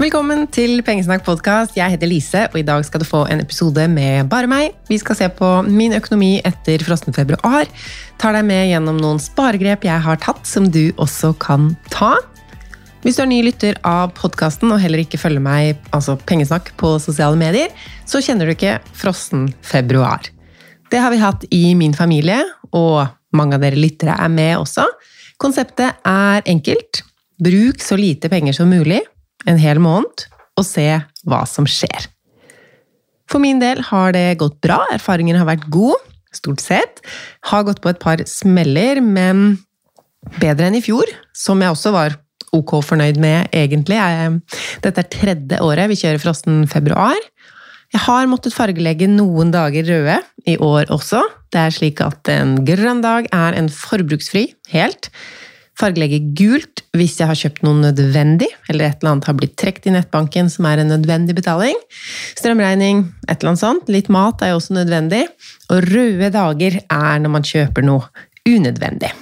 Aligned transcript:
Velkommen 0.00 0.46
til 0.48 0.78
Pengesnakk 0.80 1.26
podkast. 1.26 1.74
Jeg 1.76 1.92
heter 1.92 2.08
Lise, 2.08 2.46
og 2.48 2.54
i 2.56 2.64
dag 2.64 2.80
skal 2.88 3.02
du 3.02 3.04
få 3.04 3.18
en 3.28 3.42
episode 3.42 3.82
med 3.92 4.30
bare 4.32 4.48
meg. 4.48 4.78
Vi 4.88 4.96
skal 4.96 5.18
se 5.18 5.26
på 5.36 5.50
min 5.66 5.92
økonomi 5.92 6.38
etter 6.40 6.80
frossen 6.86 7.12
februar. 7.12 7.68
Tar 8.16 8.32
deg 8.32 8.46
med 8.48 8.70
gjennom 8.70 8.96
noen 8.96 9.20
sparegrep 9.20 9.84
jeg 9.84 10.00
har 10.06 10.22
tatt, 10.24 10.40
som 10.48 10.70
du 10.72 10.86
også 10.96 11.34
kan 11.44 11.74
ta. 11.92 12.14
Hvis 13.04 13.20
du 13.20 13.26
er 13.26 13.30
ny 13.34 13.42
lytter 13.44 13.76
av 13.84 14.14
podkasten 14.16 14.72
og 14.72 14.80
heller 14.80 15.04
ikke 15.04 15.20
følger 15.20 15.44
meg, 15.44 15.84
altså 15.92 16.16
Pengesnakk, 16.16 16.72
på 16.80 16.94
sosiale 16.96 17.36
medier, 17.36 17.68
så 18.08 18.24
kjenner 18.24 18.48
du 18.48 18.56
ikke 18.56 18.78
frossen 18.96 19.50
februar. 19.60 20.32
Det 20.88 21.04
har 21.04 21.12
vi 21.12 21.20
hatt 21.20 21.44
i 21.52 21.64
min 21.76 21.92
familie, 21.92 22.40
og 22.72 23.04
mange 23.36 23.60
av 23.60 23.68
dere 23.68 23.76
lyttere 23.76 24.16
er 24.16 24.32
med 24.32 24.56
også. 24.64 24.88
Konseptet 25.36 26.00
er 26.08 26.40
enkelt. 26.48 27.04
Bruk 27.36 27.84
så 27.84 28.00
lite 28.00 28.32
penger 28.32 28.62
som 28.62 28.72
mulig 28.72 29.04
en 29.48 29.60
hel 29.60 29.80
måned 29.82 30.26
og 30.58 30.66
se 30.66 30.86
hva 31.28 31.44
som 31.48 31.68
skjer. 31.68 32.08
For 33.30 33.42
min 33.42 33.60
del 33.62 33.80
har 33.86 34.14
det 34.16 34.40
gått 34.40 34.58
bra, 34.64 34.82
erfaringen 34.92 35.38
har 35.38 35.48
vært 35.48 35.68
god, 35.70 36.00
stort 36.34 36.62
sett. 36.62 37.00
Har 37.50 37.66
gått 37.66 37.82
på 37.82 37.92
et 37.92 38.00
par 38.02 38.22
smeller, 38.26 39.00
men 39.02 39.60
bedre 40.40 40.68
enn 40.68 40.78
i 40.78 40.84
fjor, 40.84 41.08
som 41.36 41.62
jeg 41.62 41.72
også 41.72 41.94
var 41.94 42.18
ok 42.56 42.80
fornøyd 42.82 43.20
med, 43.22 43.50
egentlig. 43.54 43.98
Dette 44.82 45.04
er 45.04 45.10
tredje 45.14 45.60
året 45.62 45.90
vi 45.92 45.98
kjører 46.00 46.22
frossen 46.22 46.64
februar. 46.70 47.18
Jeg 47.90 48.04
har 48.04 48.28
måttet 48.30 48.54
fargelegge 48.54 49.08
noen 49.10 49.50
dager 49.54 49.86
røde 49.86 50.18
i 50.50 50.56
år 50.62 50.90
også. 50.94 51.22
Det 51.50 51.62
er 51.62 51.74
slik 51.74 52.02
at 52.04 52.30
en 52.30 52.60
grønn 52.66 53.02
dag 53.02 53.26
er 53.34 53.56
en 53.58 53.70
forbruksfri, 53.70 54.48
helt 54.74 55.10
fargelegge 55.80 56.20
gult 56.36 56.82
hvis 56.96 57.16
jeg 57.20 57.30
har 57.30 57.38
kjøpt 57.38 57.62
noe 57.66 57.78
nødvendig, 57.80 58.48
eller 58.68 58.88
et 58.88 59.00
eller 59.00 59.14
annet 59.14 59.28
har 59.30 59.36
blitt 59.38 59.56
trukket 59.60 59.88
i 59.88 59.94
nettbanken 59.94 60.50
som 60.52 60.66
er 60.68 60.82
en 60.82 60.92
nødvendig 60.92 61.36
betaling. 61.38 61.78
Strømregning, 62.38 63.06
et 63.28 63.38
eller 63.38 63.52
annet 63.52 63.62
sånt. 63.62 63.90
Litt 63.92 64.10
mat 64.12 64.42
er 64.42 64.52
jo 64.52 64.60
også 64.60 64.76
nødvendig. 64.76 65.24
Og 65.70 65.88
røde 65.90 66.32
dager 66.34 66.80
er 66.82 67.22
når 67.22 67.34
man 67.36 67.46
kjøper 67.46 67.86
noe 67.86 68.26
unødvendig. 68.48 69.12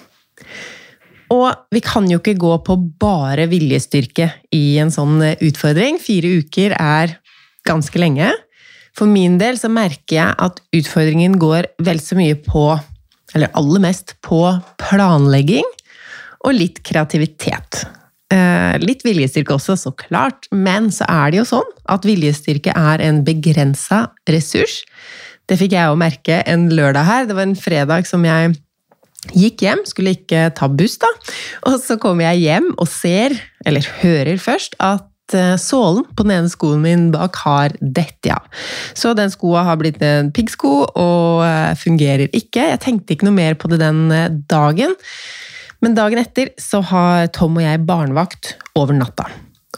Og 1.34 1.48
vi 1.75 1.83
kan 1.84 2.09
jo 2.09 2.20
ikke 2.23 2.39
gå 2.41 2.55
på 2.65 2.77
bare 3.00 3.48
viljestyrke 3.50 4.31
i 4.56 4.78
en 4.81 4.93
sånn 4.93 5.20
utfordring. 5.45 6.00
Fire 6.00 6.39
uker 6.41 6.77
er 6.78 7.19
ganske 7.69 8.00
lenge. 8.00 8.33
For 8.97 9.11
min 9.11 9.37
del 9.39 9.59
så 9.61 9.69
merker 9.70 10.17
jeg 10.17 10.39
at 10.41 10.62
utfordringen 10.75 11.37
går 11.39 11.69
vel 11.84 12.00
så 12.03 12.17
mye 12.19 12.39
på, 12.41 12.70
eller 13.37 13.53
aller 13.61 13.84
mest, 13.84 14.17
på 14.25 14.41
planlegging 14.81 15.69
og 16.49 16.57
litt 16.57 16.83
kreativitet. 16.87 17.85
Eh, 18.33 18.77
litt 18.83 19.05
viljestyrke 19.07 19.55
også, 19.57 19.77
så 19.81 19.93
klart, 19.97 20.49
men 20.53 20.91
så 20.93 21.07
er 21.09 21.33
det 21.33 21.41
jo 21.43 21.49
sånn 21.49 21.69
at 21.89 22.05
viljestyrke 22.09 22.75
er 22.77 23.05
en 23.05 23.23
begrensa 23.25 24.07
ressurs. 24.29 24.83
Det 25.49 25.57
fikk 25.61 25.77
jeg 25.77 25.89
jo 25.89 25.97
merke 26.01 26.43
en 26.45 26.67
lørdag 26.69 27.09
her. 27.09 27.29
Det 27.29 27.37
var 27.39 27.49
en 27.49 27.57
fredag 27.57 28.09
som 28.09 28.27
jeg 28.29 28.57
gikk 29.33 29.65
hjem, 29.65 29.85
skulle 29.89 30.13
ikke 30.17 30.49
ta 30.57 30.69
buss, 30.69 30.99
da. 31.01 31.09
Og 31.69 31.79
så 31.81 31.97
kommer 32.01 32.29
jeg 32.29 32.45
hjem 32.45 32.73
og 32.77 32.89
ser, 32.93 33.35
eller 33.65 33.89
hører 34.03 34.37
først, 34.41 34.77
at 34.77 35.37
eh, 35.37 35.57
sålen 35.61 36.05
på 36.12 36.29
den 36.29 36.37
ene 36.37 36.53
skoen 36.53 36.85
min 36.85 37.09
bak 37.17 37.41
har 37.47 37.73
dette 37.81 38.29
ja. 38.29 38.39
Så 38.93 39.17
den 39.17 39.33
skoa 39.33 39.65
har 39.71 39.81
blitt 39.81 40.05
en 40.05 40.33
piggsko 40.37 40.75
og 40.85 41.45
eh, 41.49 41.75
fungerer 41.81 42.29
ikke. 42.29 42.75
Jeg 42.75 42.85
tenkte 42.85 43.17
ikke 43.17 43.29
noe 43.29 43.41
mer 43.41 43.57
på 43.57 43.73
det 43.73 43.81
den 43.81 44.05
dagen. 44.53 44.97
Men 45.84 45.95
dagen 45.95 46.19
etter 46.19 46.51
så 46.59 46.81
har 46.91 47.29
Tom 47.34 47.59
og 47.61 47.65
jeg 47.65 47.84
barnevakt 47.87 48.57
over 48.79 48.97
natta. 48.97 49.29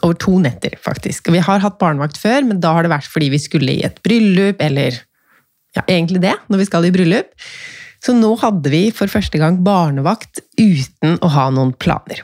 Over 0.01 0.17
to 0.17 0.39
netter, 0.41 0.73
faktisk. 0.81 1.29
Vi 1.29 1.43
har 1.45 1.61
hatt 1.61 1.77
barnevakt 1.81 2.17
før, 2.17 2.41
men 2.47 2.61
da 2.63 2.73
har 2.73 2.87
det 2.87 2.93
vært 2.93 3.09
fordi 3.11 3.29
vi 3.33 3.41
skulle 3.41 3.75
i 3.75 3.85
et 3.85 4.01
bryllup, 4.05 4.63
eller 4.63 4.97
ja, 5.77 5.85
egentlig 5.85 6.23
det, 6.23 6.33
når 6.49 6.63
vi 6.63 6.67
skal 6.71 6.87
i 6.87 6.93
bryllup. 6.95 7.29
Så 8.01 8.15
nå 8.17 8.33
hadde 8.41 8.71
vi 8.73 8.87
for 8.95 9.11
første 9.11 9.37
gang 9.37 9.61
barnevakt 9.61 10.41
uten 10.57 11.19
å 11.21 11.29
ha 11.35 11.49
noen 11.53 11.75
planer. 11.77 12.23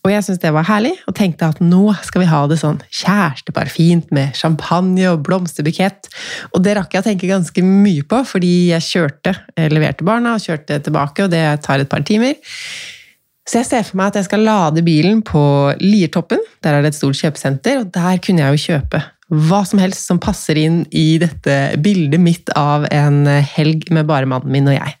Og 0.00 0.08
jeg 0.14 0.24
syntes 0.24 0.40
det 0.40 0.52
var 0.56 0.64
herlig, 0.64 0.94
og 1.10 1.16
tenkte 1.18 1.50
at 1.50 1.58
nå 1.60 1.82
skal 2.06 2.22
vi 2.22 2.28
ha 2.30 2.38
det 2.48 2.56
sånn 2.62 2.78
kjærestepar 2.88 3.68
fint 3.68 4.06
med 4.16 4.38
champagne 4.38 5.10
og 5.10 5.26
blomsterbukett. 5.26 6.08
Og 6.54 6.62
det 6.64 6.78
rakk 6.78 6.94
jeg 6.94 7.02
å 7.02 7.08
tenke 7.10 7.28
ganske 7.28 7.64
mye 7.66 8.06
på, 8.08 8.22
fordi 8.30 8.54
jeg 8.70 8.86
kjørte, 8.86 9.34
jeg 9.58 9.74
leverte 9.74 10.06
barna 10.08 10.38
og 10.38 10.46
kjørte 10.46 10.78
tilbake, 10.86 11.26
og 11.26 11.34
det 11.34 11.42
tar 11.66 11.84
et 11.84 11.90
par 11.90 12.06
timer. 12.06 12.38
Så 13.50 13.58
jeg 13.58 13.66
ser 13.66 13.86
for 13.88 13.98
meg 13.98 14.12
at 14.12 14.20
jeg 14.20 14.28
skal 14.28 14.44
lade 14.46 14.82
bilen 14.86 15.24
på 15.26 15.40
Liertoppen. 15.82 16.38
Der 16.62 16.76
er 16.76 16.84
det 16.84 16.92
et 16.92 17.00
stort 17.00 17.18
kjøpesenter, 17.18 17.80
og 17.80 17.88
der 17.90 18.20
kunne 18.22 18.44
jeg 18.44 18.54
jo 18.54 18.68
kjøpe 18.70 19.00
hva 19.30 19.60
som 19.66 19.78
helst 19.78 20.08
som 20.10 20.18
passer 20.22 20.58
inn 20.58 20.80
i 20.90 21.14
dette 21.22 21.56
bildet 21.82 22.18
mitt 22.22 22.50
av 22.58 22.88
en 22.90 23.22
helg 23.26 23.84
med 23.94 24.08
bare 24.08 24.26
mannen 24.26 24.50
min 24.50 24.70
og 24.70 24.74
jeg. 24.74 24.96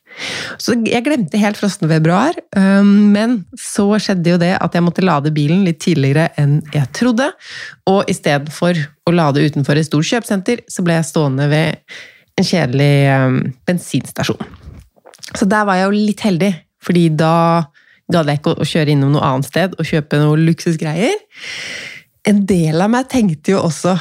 Så 0.58 0.76
jeg 0.86 1.02
glemte 1.06 1.38
helt 1.38 1.58
frosten 1.58 1.90
februar, 1.90 2.38
men 2.54 3.40
så 3.58 3.88
skjedde 4.02 4.34
jo 4.34 4.38
det 4.42 4.52
at 4.58 4.74
jeg 4.74 4.86
måtte 4.86 5.06
lade 5.06 5.34
bilen 5.34 5.64
litt 5.66 5.80
tidligere 5.82 6.28
enn 6.38 6.60
jeg 6.74 6.90
trodde. 6.94 7.26
Og 7.90 8.10
istedenfor 8.10 8.78
å 9.06 9.14
lade 9.14 9.42
utenfor 9.42 9.78
et 9.78 9.90
stort 9.90 10.10
kjøpesenter, 10.10 10.62
så 10.70 10.86
ble 10.86 10.98
jeg 10.98 11.10
stående 11.10 11.50
ved 11.50 11.98
en 12.38 12.46
kjedelig 12.46 12.94
bensinstasjon. 13.66 14.42
Så 15.34 15.46
der 15.46 15.66
var 15.66 15.78
jeg 15.78 15.90
jo 15.90 16.06
litt 16.06 16.26
heldig, 16.26 16.54
fordi 16.86 17.08
da 17.18 17.34
gadd 18.12 18.30
jeg 18.30 18.40
ikke 18.40 18.56
å 18.58 18.68
kjøre 18.68 18.94
innom 18.94 19.14
noe 19.14 19.26
annet 19.26 19.48
sted 19.50 19.76
og 19.78 19.88
kjøpe 19.88 20.20
noe 20.22 20.38
luksusgreier. 20.40 21.18
En 22.28 22.44
del 22.48 22.80
av 22.82 22.90
meg 22.92 23.08
tenkte 23.12 23.54
jo 23.54 23.62
også 23.64 23.96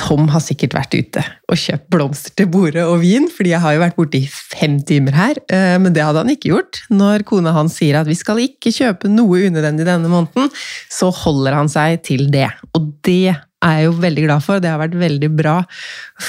Tom 0.00 0.26
har 0.32 0.42
sikkert 0.42 0.74
vært 0.74 0.94
ute 0.96 1.22
og 1.46 1.58
kjøpt 1.58 1.86
blomster 1.92 2.34
til 2.34 2.48
bordet 2.50 2.82
og 2.82 2.98
vin, 3.04 3.28
fordi 3.30 3.52
jeg 3.52 3.62
har 3.62 3.76
jo 3.76 3.82
vært 3.84 3.96
borte 3.98 4.18
i 4.18 4.26
fem 4.26 4.80
timer 4.82 5.14
her, 5.14 5.38
eh, 5.54 5.76
men 5.78 5.94
det 5.94 6.02
hadde 6.02 6.24
han 6.24 6.32
ikke 6.32 6.50
gjort. 6.50 6.80
Når 6.90 7.22
kona 7.28 7.52
hans 7.54 7.76
sier 7.78 8.00
at 8.00 8.10
vi 8.10 8.16
skal 8.18 8.42
ikke 8.42 8.74
kjøpe 8.74 9.10
noe 9.12 9.44
unødvendig 9.46 9.86
denne 9.86 10.10
måneden, 10.10 10.50
så 10.90 11.12
holder 11.14 11.54
han 11.60 11.70
seg 11.70 12.02
til 12.10 12.26
det. 12.34 12.48
Og 12.74 12.90
det 13.06 13.36
er 13.64 13.78
jeg 13.78 13.86
jo 13.86 13.94
veldig 14.02 14.24
glad 14.26 14.44
for. 14.44 14.60
Det 14.60 14.72
har 14.72 14.82
vært 14.82 14.98
veldig 14.98 15.30
bra 15.38 15.60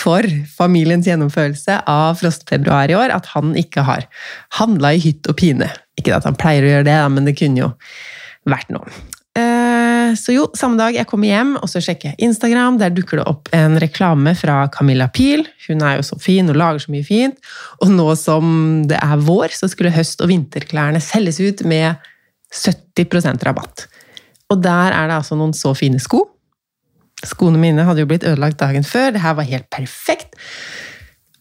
for 0.03 0.29
familiens 0.55 1.09
gjennomførelse 1.09 1.81
av 1.89 2.21
frostfebruar 2.21 2.93
i 2.93 2.99
år 2.99 3.15
at 3.17 3.33
han 3.33 3.57
ikke 3.59 3.87
har 3.89 4.05
handla 4.61 4.93
i 4.93 5.01
hytt 5.03 5.25
og 5.31 5.41
pine. 5.41 5.71
Ikke 5.99 6.15
at 6.15 6.27
han 6.27 6.37
pleier 6.39 6.65
å 6.65 6.71
gjøre 6.73 6.87
det, 6.87 6.97
men 7.13 7.27
det 7.27 7.35
kunne 7.39 7.61
jo 7.63 7.69
vært 8.49 8.71
noe. 8.73 8.89
Eh, 9.35 10.13
så 10.15 10.31
jo, 10.31 10.45
samme 10.55 10.79
dag 10.79 10.95
jeg 10.95 11.07
kommer 11.09 11.27
hjem, 11.27 11.55
og 11.59 11.67
så 11.71 11.81
sjekker 11.83 12.13
jeg 12.13 12.29
Instagram. 12.29 12.79
Der 12.79 12.93
dukker 12.95 13.19
det 13.19 13.27
opp 13.27 13.49
en 13.55 13.79
reklame 13.81 14.35
fra 14.37 14.61
Camilla 14.71 15.09
Pil. 15.11 15.43
Hun 15.67 15.83
er 15.83 15.99
jo 15.99 16.05
så 16.07 16.19
fin 16.21 16.51
og 16.51 16.59
lager 16.59 16.85
så 16.85 16.93
mye 16.93 17.07
fint. 17.07 17.39
Og 17.83 17.91
nå 17.91 18.07
som 18.19 18.85
det 18.89 18.99
er 19.01 19.25
vår, 19.27 19.55
så 19.55 19.69
skulle 19.71 19.93
høst- 19.95 20.23
og 20.23 20.31
vinterklærne 20.31 21.03
selges 21.03 21.41
ut 21.43 21.65
med 21.67 21.99
70% 22.55 23.43
rabatt. 23.43 23.87
Og 24.53 24.61
der 24.61 24.93
er 24.93 25.09
det 25.09 25.19
altså 25.19 25.37
noen 25.37 25.55
så 25.57 25.73
fine 25.75 25.99
sko. 25.99 26.23
Skoene 27.25 27.59
mine 27.59 27.83
hadde 27.87 28.03
jo 28.03 28.09
blitt 28.09 28.25
ødelagt 28.27 28.59
dagen 28.61 28.85
før. 28.85 29.11
Det 29.15 29.23
her 29.23 29.35
var 29.37 29.47
helt 29.49 29.67
perfekt. 29.73 30.35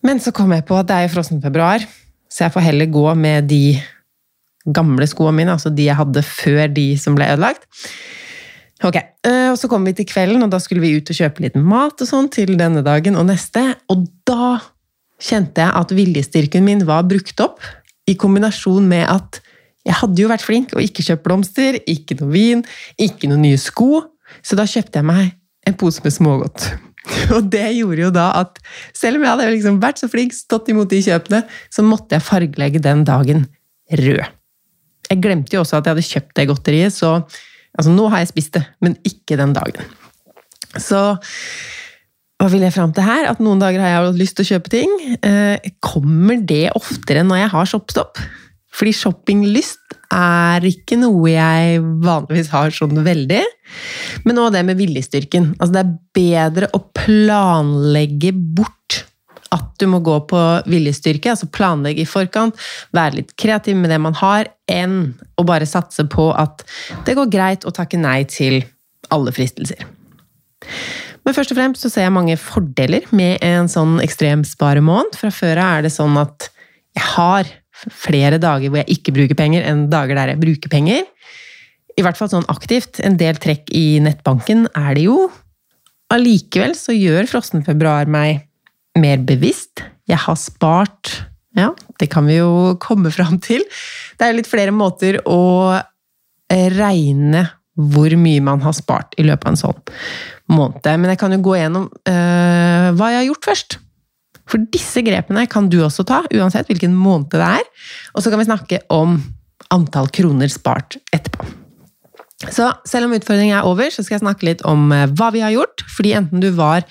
Men 0.04 0.20
så 0.20 0.32
kom 0.34 0.52
jeg 0.54 0.66
på 0.68 0.76
at 0.78 0.88
det 0.88 0.96
er 0.96 1.06
jo 1.06 1.14
frossen 1.16 1.42
februar, 1.42 1.84
så 2.28 2.46
jeg 2.46 2.52
får 2.52 2.66
heller 2.66 2.90
gå 2.92 3.06
med 3.16 3.46
de 3.48 3.78
gamle 4.64 5.06
skoene 5.08 5.36
mine, 5.40 5.54
altså 5.56 5.72
de 5.74 5.88
jeg 5.88 5.98
hadde 5.98 6.22
før 6.24 6.66
de 6.72 6.86
som 7.00 7.16
ble 7.18 7.28
ødelagt. 7.34 7.66
Ok, 8.84 8.96
eh, 8.96 9.50
og 9.52 9.58
Så 9.58 9.68
kom 9.70 9.84
vi 9.84 9.94
til 9.96 10.08
kvelden, 10.08 10.42
og 10.42 10.50
da 10.50 10.58
skulle 10.58 10.82
vi 10.82 10.96
ut 10.96 11.10
og 11.10 11.16
kjøpe 11.16 11.44
litt 11.44 11.56
mat 11.56 12.00
og 12.00 12.08
sånn 12.08 12.28
til 12.32 12.56
denne 12.58 12.82
dagen 12.84 13.16
og 13.16 13.28
neste. 13.28 13.62
Og 13.88 14.06
da 14.26 14.58
kjente 15.22 15.62
jeg 15.62 15.72
at 15.80 15.94
viljestyrken 15.94 16.64
min 16.64 16.84
var 16.84 17.06
brukt 17.08 17.40
opp, 17.40 17.60
i 18.04 18.16
kombinasjon 18.20 18.84
med 18.84 19.06
at 19.08 19.40
jeg 19.84 19.96
hadde 19.96 20.20
jo 20.20 20.28
vært 20.28 20.44
flink 20.44 20.74
og 20.76 20.82
ikke 20.84 21.04
kjøpt 21.06 21.24
blomster, 21.24 21.78
ikke 21.88 22.18
noe 22.20 22.32
vin, 22.32 22.64
ikke 23.00 23.30
noen 23.30 23.44
nye 23.44 23.60
sko. 23.60 24.02
Så 24.44 24.56
da 24.58 24.66
kjøpte 24.68 25.00
jeg 25.00 25.08
meg 25.08 25.32
en 25.68 25.76
pose 25.80 26.04
med 26.04 26.12
smågodt. 26.12 26.68
Og 27.36 27.48
det 27.52 27.66
gjorde 27.76 28.06
jo 28.06 28.12
da 28.12 28.30
at 28.40 28.60
selv 28.96 29.20
om 29.20 29.26
jeg 29.26 29.32
hadde 29.34 29.50
liksom 29.52 29.80
vært 29.82 30.00
så 30.00 30.08
flink, 30.12 30.36
stått 30.36 30.70
imot 30.72 30.88
de 30.92 31.02
kjøpene, 31.04 31.42
så 31.72 31.84
måtte 31.84 32.16
jeg 32.16 32.24
fargelegge 32.24 32.80
den 32.84 33.04
dagen 33.08 33.46
rød. 33.92 34.24
Jeg 35.10 35.20
glemte 35.24 35.56
jo 35.56 35.62
også 35.64 35.78
at 35.78 35.88
jeg 35.88 35.96
hadde 35.96 36.08
kjøpt 36.08 36.34
det 36.38 36.48
godteriet, 36.50 36.94
så 36.96 37.14
altså, 37.18 37.92
nå 37.92 38.08
har 38.12 38.22
jeg 38.22 38.32
spist 38.32 38.58
det, 38.58 38.64
men 38.84 38.96
ikke 39.06 39.38
den 39.40 39.54
dagen. 39.56 39.88
Så 40.80 41.00
hva 42.40 42.48
vil 42.50 42.64
jeg 42.66 42.74
fram 42.74 42.92
til 42.94 43.06
her? 43.06 43.28
At 43.30 43.42
noen 43.42 43.60
dager 43.62 43.80
har 43.80 43.92
jeg 43.94 44.16
lyst 44.18 44.36
til 44.38 44.44
å 44.44 44.50
kjøpe 44.54 44.72
ting. 44.72 44.90
Eh, 45.22 45.70
kommer 45.84 46.40
det 46.42 46.66
oftere 46.74 47.22
når 47.26 47.44
jeg 47.44 47.52
har 47.54 47.70
shoppstopp? 47.70 48.20
Fordi 48.74 48.90
shoppinglyst 48.98 49.94
er 50.14 50.64
ikke 50.66 50.98
noe 50.98 51.30
jeg 51.30 51.78
vanligvis 52.04 52.50
har 52.52 52.74
sånn 52.74 52.98
veldig. 53.06 53.42
Men 54.26 54.40
òg 54.42 54.54
det 54.56 54.64
med 54.66 54.78
viljestyrken. 54.80 55.52
Altså 55.60 55.76
det 55.76 55.84
er 55.84 55.94
bedre 56.18 56.70
å 56.74 56.82
planlegge 56.96 58.34
bort 58.34 59.04
at 59.54 59.70
du 59.80 59.86
må 59.90 60.00
gå 60.04 60.16
på 60.30 60.42
viljestyrke, 60.70 61.32
altså 61.32 61.50
planlegge 61.54 62.04
i 62.04 62.08
forkant, 62.08 62.58
være 62.96 63.20
litt 63.20 63.34
kreativ 63.40 63.78
med 63.78 63.92
det 63.92 64.00
man 64.02 64.16
har, 64.18 64.50
enn 64.70 65.14
å 65.38 65.46
bare 65.46 65.68
satse 65.68 66.06
på 66.10 66.30
at 66.34 66.64
det 67.06 67.16
går 67.18 67.32
greit 67.32 67.66
å 67.68 67.74
takke 67.74 68.00
nei 68.00 68.22
til 68.30 68.62
alle 69.14 69.34
fristelser. 69.34 69.86
Men 71.24 71.36
først 71.36 71.54
og 71.54 71.58
fremst 71.58 71.84
så 71.84 71.90
ser 71.92 72.06
jeg 72.06 72.16
mange 72.16 72.36
fordeler 72.40 73.06
med 73.16 73.38
en 73.44 73.68
sånn 73.70 73.96
ekstremsparemåned. 74.04 75.16
Fra 75.16 75.30
før 75.32 75.60
av 75.62 75.78
er 75.78 75.86
det 75.86 75.94
sånn 75.94 76.18
at 76.20 76.50
jeg 76.94 77.06
har 77.14 77.48
flere 77.90 78.38
dager 78.40 78.70
hvor 78.70 78.82
jeg 78.82 78.98
ikke 78.98 79.14
bruker 79.16 79.38
penger, 79.38 79.64
enn 79.66 79.86
dager 79.92 80.18
der 80.18 80.34
jeg 80.34 80.42
bruker 80.42 80.72
penger. 80.72 81.04
I 81.94 82.04
hvert 82.04 82.18
fall 82.18 82.30
sånn 82.32 82.48
aktivt. 82.52 83.00
En 83.06 83.16
del 83.20 83.38
trekk 83.40 83.72
i 83.74 84.00
nettbanken 84.04 84.66
er 84.74 84.98
det 84.98 85.06
jo. 85.06 85.28
Allikevel 86.12 86.74
så 86.78 86.94
gjør 86.94 87.28
frossen 87.30 87.64
februar 87.66 88.10
meg 88.10 88.44
mer 88.98 89.22
bevisst. 89.26 89.84
Jeg 90.10 90.20
har 90.26 90.38
spart 90.38 91.20
Ja, 91.54 91.68
det 92.02 92.08
kan 92.10 92.26
vi 92.26 92.40
jo 92.40 92.74
komme 92.82 93.12
fram 93.14 93.38
til. 93.38 93.62
Det 94.18 94.26
er 94.26 94.34
litt 94.34 94.50
flere 94.50 94.74
måter 94.74 95.20
å 95.22 95.78
regne 96.50 97.44
hvor 97.74 98.12
mye 98.18 98.42
man 98.44 98.62
har 98.62 98.74
spart 98.74 99.14
i 99.18 99.24
løpet 99.26 99.46
av 99.46 99.54
en 99.54 99.60
sånn 99.60 99.80
måned. 100.54 100.84
Men 100.84 101.12
jeg 101.12 101.20
kan 101.22 101.34
jo 101.34 101.40
gå 101.42 101.56
gjennom 101.58 101.88
øh, 101.88 102.88
hva 102.94 103.10
jeg 103.10 103.20
har 103.20 103.28
gjort 103.28 103.48
først. 103.48 103.78
For 104.50 104.66
disse 104.74 105.02
grepene 105.06 105.46
kan 105.50 105.70
du 105.72 105.80
også 105.82 106.04
ta, 106.06 106.20
uansett 106.34 106.68
hvilken 106.70 106.94
måned 106.94 107.32
det 107.32 107.50
er. 107.62 107.66
Og 108.14 108.22
så 108.22 108.30
kan 108.30 108.42
vi 108.42 108.48
snakke 108.50 108.82
om 108.92 109.18
antall 109.74 110.10
kroner 110.14 110.50
spart 110.52 110.98
etterpå. 111.14 111.48
Så 112.52 112.66
selv 112.84 113.08
om 113.08 113.14
utfordringen 113.16 113.56
er 113.56 113.66
over, 113.66 113.88
så 113.94 114.02
skal 114.04 114.18
jeg 114.18 114.24
snakke 114.24 114.48
litt 114.50 114.64
om 114.68 114.90
eh, 114.92 115.06
hva 115.16 115.30
vi 115.34 115.42
har 115.44 115.54
gjort. 115.54 115.84
Fordi 115.96 116.12
enten 116.18 116.42
du 116.44 116.50
var 116.56 116.84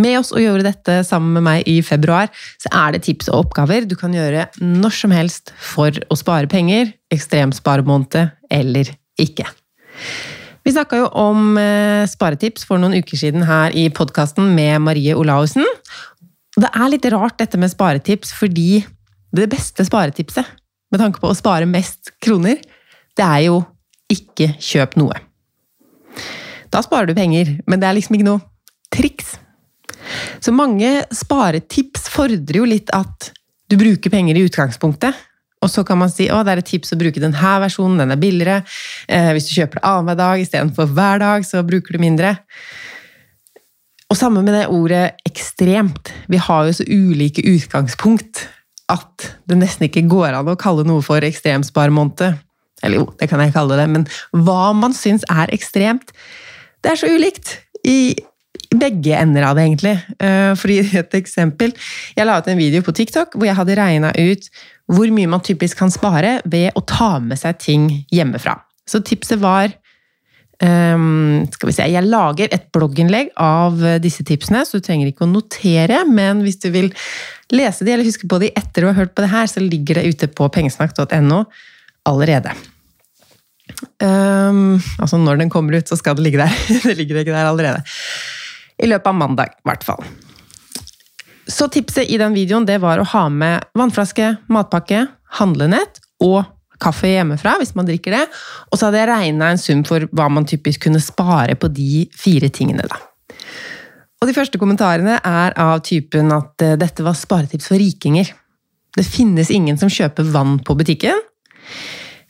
med 0.00 0.18
oss 0.20 0.32
og 0.34 0.42
gjorde 0.42 0.66
dette 0.68 1.00
sammen 1.08 1.36
med 1.36 1.44
meg 1.46 1.68
i 1.70 1.78
februar, 1.84 2.30
så 2.62 2.72
er 2.84 2.94
det 2.94 3.04
tips 3.06 3.30
og 3.32 3.46
oppgaver 3.46 3.88
du 3.88 3.96
kan 3.98 4.14
gjøre 4.14 4.48
når 4.60 4.96
som 4.96 5.14
helst 5.14 5.52
for 5.56 5.96
å 6.10 6.18
spare 6.18 6.50
penger, 6.50 6.92
ekstremsparemåned 7.14 8.18
eller 8.52 8.92
ikke. 9.20 9.48
Vi 10.66 10.74
snakka 10.74 10.98
jo 10.98 11.06
om 11.14 11.54
eh, 11.60 12.02
sparetips 12.10 12.66
for 12.66 12.82
noen 12.82 12.98
uker 12.98 13.18
siden 13.20 13.44
her 13.46 13.74
i 13.76 13.86
podkasten 13.94 14.48
med 14.56 14.82
Marie 14.82 15.14
Olaussen. 15.14 15.64
Det 16.56 16.70
er 16.72 16.90
litt 16.90 17.06
rart 17.14 17.38
dette 17.38 17.60
med 17.60 17.70
sparetips, 17.70 18.32
fordi 18.34 18.82
det 19.36 19.46
beste 19.52 19.84
sparetipset 19.86 20.48
med 20.90 21.02
tanke 21.02 21.22
på 21.22 21.30
å 21.30 21.36
spare 21.36 21.68
mest 21.70 22.12
kroner, 22.22 22.58
det 23.16 23.24
er 23.24 23.46
jo 23.46 23.60
ikke 24.12 24.52
kjøp 24.62 24.96
noe. 24.98 25.16
Da 26.74 26.82
sparer 26.82 27.10
du 27.10 27.14
penger, 27.16 27.56
men 27.66 27.82
det 27.82 27.88
er 27.88 27.98
liksom 27.98 28.18
ikke 28.18 28.28
noe 28.28 28.42
triks. 28.94 29.35
Så 30.42 30.54
mange 30.54 31.00
sparetips 31.14 32.08
fordrer 32.12 32.60
jo 32.60 32.68
litt 32.68 32.92
at 32.96 33.32
du 33.70 33.78
bruker 33.80 34.12
penger 34.12 34.38
i 34.38 34.44
utgangspunktet. 34.46 35.16
Og 35.64 35.72
så 35.72 35.82
kan 35.88 35.98
man 35.98 36.12
si 36.12 36.28
å, 36.30 36.42
det 36.44 36.52
er 36.52 36.60
et 36.62 36.68
tips 36.68 36.92
å 36.94 36.98
bruke 37.00 37.22
denne 37.22 37.52
versjonen, 37.62 38.02
den 38.02 38.14
er 38.14 38.20
billigere. 38.20 38.58
Eh, 39.08 39.32
hvis 39.34 39.48
du 39.48 39.56
kjøper 39.56 39.80
det 39.80 39.88
annenhver 39.88 40.18
dag 40.20 40.42
istedenfor 40.42 40.92
hver 40.94 41.22
dag, 41.22 41.46
så 41.48 41.64
bruker 41.66 41.96
du 41.96 42.02
mindre. 42.02 42.36
Og 44.06 44.18
samme 44.18 44.44
med 44.44 44.54
det 44.54 44.66
ordet 44.70 45.16
ekstremt. 45.26 46.12
Vi 46.30 46.38
har 46.38 46.68
jo 46.68 46.76
så 46.76 46.86
ulike 46.86 47.42
utgangspunkt 47.48 48.44
at 48.92 49.30
det 49.50 49.58
nesten 49.58 49.88
ikke 49.88 50.04
går 50.06 50.36
an 50.36 50.52
å 50.52 50.58
kalle 50.60 50.84
noe 50.86 51.02
for 51.02 51.24
ekstremsparemåned. 51.26 52.36
Eller 52.84 53.00
jo, 53.00 53.08
det 53.18 53.26
kan 53.30 53.42
jeg 53.42 53.54
kalle 53.56 53.78
det, 53.80 53.88
men 53.90 54.04
hva 54.46 54.70
man 54.76 54.94
syns 54.94 55.24
er 55.32 55.50
ekstremt, 55.54 56.12
det 56.84 56.92
er 56.92 57.00
så 57.00 57.10
ulikt. 57.10 57.56
I 57.82 58.14
begge 58.74 59.16
ender 59.18 59.46
av 59.48 59.56
det, 59.56 59.66
egentlig. 59.66 59.94
For 60.60 60.70
å 60.70 60.76
gi 60.76 60.98
et 60.98 61.14
eksempel 61.18 61.74
Jeg 62.16 62.26
la 62.26 62.38
ut 62.40 62.48
en 62.50 62.58
video 62.58 62.82
på 62.84 62.94
TikTok 62.96 63.36
hvor 63.36 63.48
jeg 63.48 63.58
hadde 63.58 63.76
regna 63.78 64.12
ut 64.16 64.48
hvor 64.90 65.10
mye 65.10 65.30
man 65.30 65.42
typisk 65.42 65.80
kan 65.80 65.90
spare 65.90 66.38
ved 66.46 66.76
å 66.78 66.82
ta 66.86 67.16
med 67.22 67.38
seg 67.40 67.58
ting 67.62 67.88
hjemmefra. 68.14 68.58
Så 68.86 69.02
tipset 69.06 69.42
var 69.42 69.74
Um, 70.56 71.44
skal 71.52 71.68
vi 71.68 71.72
se, 71.76 71.84
Jeg 71.92 72.08
lager 72.08 72.48
et 72.48 72.70
blogginnlegg 72.72 73.34
av 73.36 73.76
disse 74.00 74.24
tipsene, 74.24 74.62
så 74.64 74.78
du 74.78 74.86
trenger 74.86 75.10
ikke 75.10 75.26
å 75.26 75.28
notere. 75.28 75.98
Men 76.08 76.40
hvis 76.46 76.62
du 76.62 76.70
vil 76.72 76.88
lese 77.52 77.84
de 77.84 77.92
eller 77.92 78.08
huske 78.08 78.28
på 78.30 78.38
de 78.40 78.48
etter 78.56 78.86
å 78.86 78.92
ha 78.92 78.96
hørt 78.96 79.12
på 79.12 79.24
det 79.24 79.32
her, 79.34 79.50
så 79.52 79.60
ligger 79.60 80.00
det 80.00 80.14
ute 80.14 80.30
på 80.32 80.48
pengesnakk.no 80.54 81.42
allerede. 82.08 82.54
Um, 84.00 84.78
altså 85.02 85.18
når 85.20 85.42
den 85.42 85.52
kommer 85.52 85.76
ut, 85.76 85.88
så 85.88 85.98
skal 85.98 86.16
det 86.16 86.24
ligge 86.24 86.40
der. 86.40 86.56
det 86.88 86.96
ligger 86.96 87.20
ikke 87.20 87.36
der 87.36 87.50
allerede. 87.50 87.84
I 88.82 88.88
løpet 88.90 89.08
av 89.08 89.16
mandag, 89.16 89.54
i 89.56 89.68
hvert 89.68 89.86
fall. 89.86 90.02
Så 91.46 91.68
tipset 91.70 92.10
i 92.10 92.18
den 92.18 92.34
videoen 92.34 92.66
det 92.66 92.80
var 92.82 92.98
å 92.98 93.06
ha 93.12 93.28
med 93.30 93.68
vannflaske, 93.78 94.34
matpakke, 94.52 95.06
handlenett 95.38 96.00
og 96.24 96.42
kaffe 96.82 97.08
hjemmefra 97.08 97.56
hvis 97.60 97.74
man 97.78 97.86
drikker 97.88 98.16
det. 98.16 98.24
Og 98.70 98.78
så 98.78 98.88
hadde 98.88 99.02
jeg 99.02 99.10
regna 99.12 99.52
en 99.52 99.60
sum 99.60 99.84
for 99.86 100.08
hva 100.16 100.26
man 100.32 100.48
typisk 100.48 100.86
kunne 100.86 101.02
spare 101.02 101.56
på 101.58 101.70
de 101.72 102.06
fire 102.16 102.50
tingene. 102.52 102.88
da. 102.90 102.98
Og 104.20 104.28
De 104.28 104.34
første 104.36 104.58
kommentarene 104.58 105.20
er 105.20 105.54
av 105.60 105.78
typen 105.86 106.32
at 106.34 106.64
eh, 106.64 106.76
dette 106.80 107.04
var 107.04 107.16
sparetips 107.16 107.70
for 107.70 107.80
rikinger. 107.80 108.32
Det 108.96 109.04
finnes 109.04 109.52
ingen 109.52 109.78
som 109.78 109.92
kjøper 109.92 110.26
vann 110.32 110.58
på 110.64 110.74
butikken. 110.78 111.20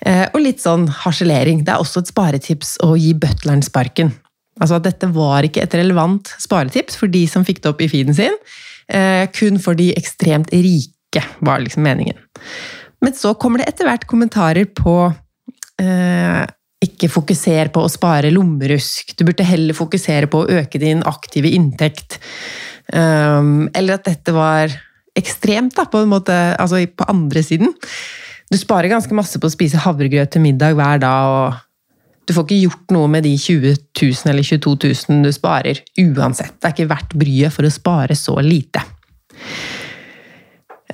Eh, 0.02 0.26
og 0.32 0.42
litt 0.42 0.60
sånn 0.62 0.88
harselering. 1.04 1.62
Det 1.64 1.72
er 1.72 1.82
også 1.82 2.02
et 2.02 2.10
sparetips 2.10 2.76
å 2.84 2.96
gi 2.98 3.14
butleren 3.16 3.64
sparken. 3.64 4.12
Altså 4.56 4.78
at 4.78 4.86
dette 4.86 5.08
var 5.12 5.44
ikke 5.46 5.64
et 5.64 5.76
relevant 5.76 6.30
sparetips 6.40 6.96
for 7.00 7.12
de 7.12 7.26
som 7.28 7.44
fikk 7.46 7.62
det 7.62 7.72
opp 7.72 7.82
i 7.84 7.90
feeden 7.92 8.16
sin. 8.16 8.36
Eh, 8.88 9.26
kun 9.36 9.60
for 9.62 9.78
de 9.78 9.90
ekstremt 9.98 10.52
rike, 10.54 11.22
var 11.44 11.60
liksom 11.62 11.84
meningen. 11.86 12.18
Men 13.04 13.16
så 13.16 13.34
kommer 13.38 13.60
det 13.60 13.70
etter 13.70 13.88
hvert 13.88 14.06
kommentarer 14.08 14.68
på 14.72 14.96
eh, 15.82 16.44
ikke 16.86 17.10
fokuser 17.10 17.70
på 17.74 17.84
å 17.84 17.92
spare 17.92 18.32
lommerusk. 18.32 19.14
Du 19.16 19.24
burde 19.26 19.46
heller 19.46 19.76
fokusere 19.76 20.28
på 20.30 20.42
å 20.42 20.58
øke 20.60 20.80
din 20.82 21.02
aktive 21.08 21.50
inntekt. 21.56 22.18
Um, 22.92 23.66
eller 23.74 23.96
at 23.96 24.06
dette 24.06 24.34
var 24.36 24.72
ekstremt, 25.16 25.74
da, 25.78 25.86
på 25.88 26.04
en 26.04 26.12
måte, 26.12 26.34
altså 26.60 26.82
på 26.92 27.08
andre 27.10 27.42
siden. 27.44 27.72
Du 28.52 28.58
sparer 28.60 28.92
ganske 28.92 29.16
masse 29.16 29.40
på 29.40 29.48
å 29.48 29.54
spise 29.54 29.80
havregrøt 29.82 30.34
til 30.34 30.44
middag 30.44 30.76
hver 30.78 31.00
dag, 31.02 31.32
og 31.32 31.65
du 32.26 32.34
får 32.34 32.46
ikke 32.46 32.62
gjort 32.64 32.94
noe 32.94 33.08
med 33.10 33.22
de 33.26 33.32
20 33.38 33.76
000 34.02 34.30
eller 34.32 34.46
22 34.46 34.74
000 34.82 35.22
du 35.26 35.32
sparer 35.34 35.82
uansett. 36.02 36.56
Det 36.58 36.68
er 36.68 36.74
ikke 36.74 36.90
verdt 36.90 37.14
bryet 37.18 37.54
for 37.54 37.68
å 37.68 37.72
spare 37.72 38.16
så 38.18 38.34
lite. 38.42 38.82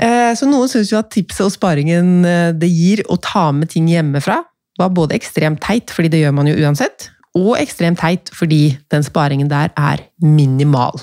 Eh, 0.02 0.32
så 0.36 0.48
noen 0.48 0.70
syns 0.70 0.92
jo 0.92 1.00
at 1.00 1.12
tipset 1.14 1.46
og 1.46 1.54
sparingen 1.54 2.26
eh, 2.28 2.50
det 2.56 2.68
gir 2.68 3.04
å 3.12 3.18
ta 3.22 3.48
med 3.56 3.72
ting 3.72 3.88
hjemmefra, 3.92 4.42
var 4.80 4.92
både 4.92 5.16
ekstremt 5.16 5.60
teit, 5.64 5.92
fordi 5.92 6.12
det 6.12 6.22
gjør 6.22 6.36
man 6.36 6.48
jo 6.48 6.56
uansett, 6.64 7.10
og 7.38 7.54
ekstremt 7.60 8.00
teit 8.00 8.32
fordi 8.36 8.74
den 8.92 9.04
sparingen 9.04 9.48
der 9.52 9.72
er 9.76 10.04
minimal. 10.20 11.00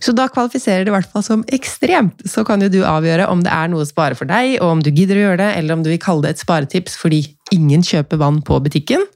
Så 0.00 0.12
da 0.16 0.26
kvalifiserer 0.28 0.84
det 0.84 0.92
i 0.92 0.94
hvert 0.94 1.10
fall 1.12 1.24
som 1.24 1.42
ekstremt. 1.56 2.20
Så 2.28 2.44
kan 2.46 2.60
jo 2.62 2.68
du 2.72 2.82
avgjøre 2.86 3.28
om 3.32 3.40
det 3.44 3.52
er 3.52 3.70
noe 3.72 3.84
å 3.84 3.88
spare 3.88 4.16
for 4.16 4.28
deg, 4.28 4.58
og 4.60 4.76
om 4.76 4.84
du 4.84 4.90
gidder 4.92 5.18
å 5.18 5.24
gjøre 5.24 5.40
det, 5.40 5.50
eller 5.58 5.76
om 5.76 5.84
du 5.84 5.90
vil 5.92 6.00
kalle 6.02 6.26
det 6.26 6.36
et 6.36 6.44
sparetips 6.44 6.98
fordi 7.00 7.22
ingen 7.56 7.84
kjøper 7.84 8.20
vann 8.20 8.42
på 8.44 8.60
butikken. 8.64 9.06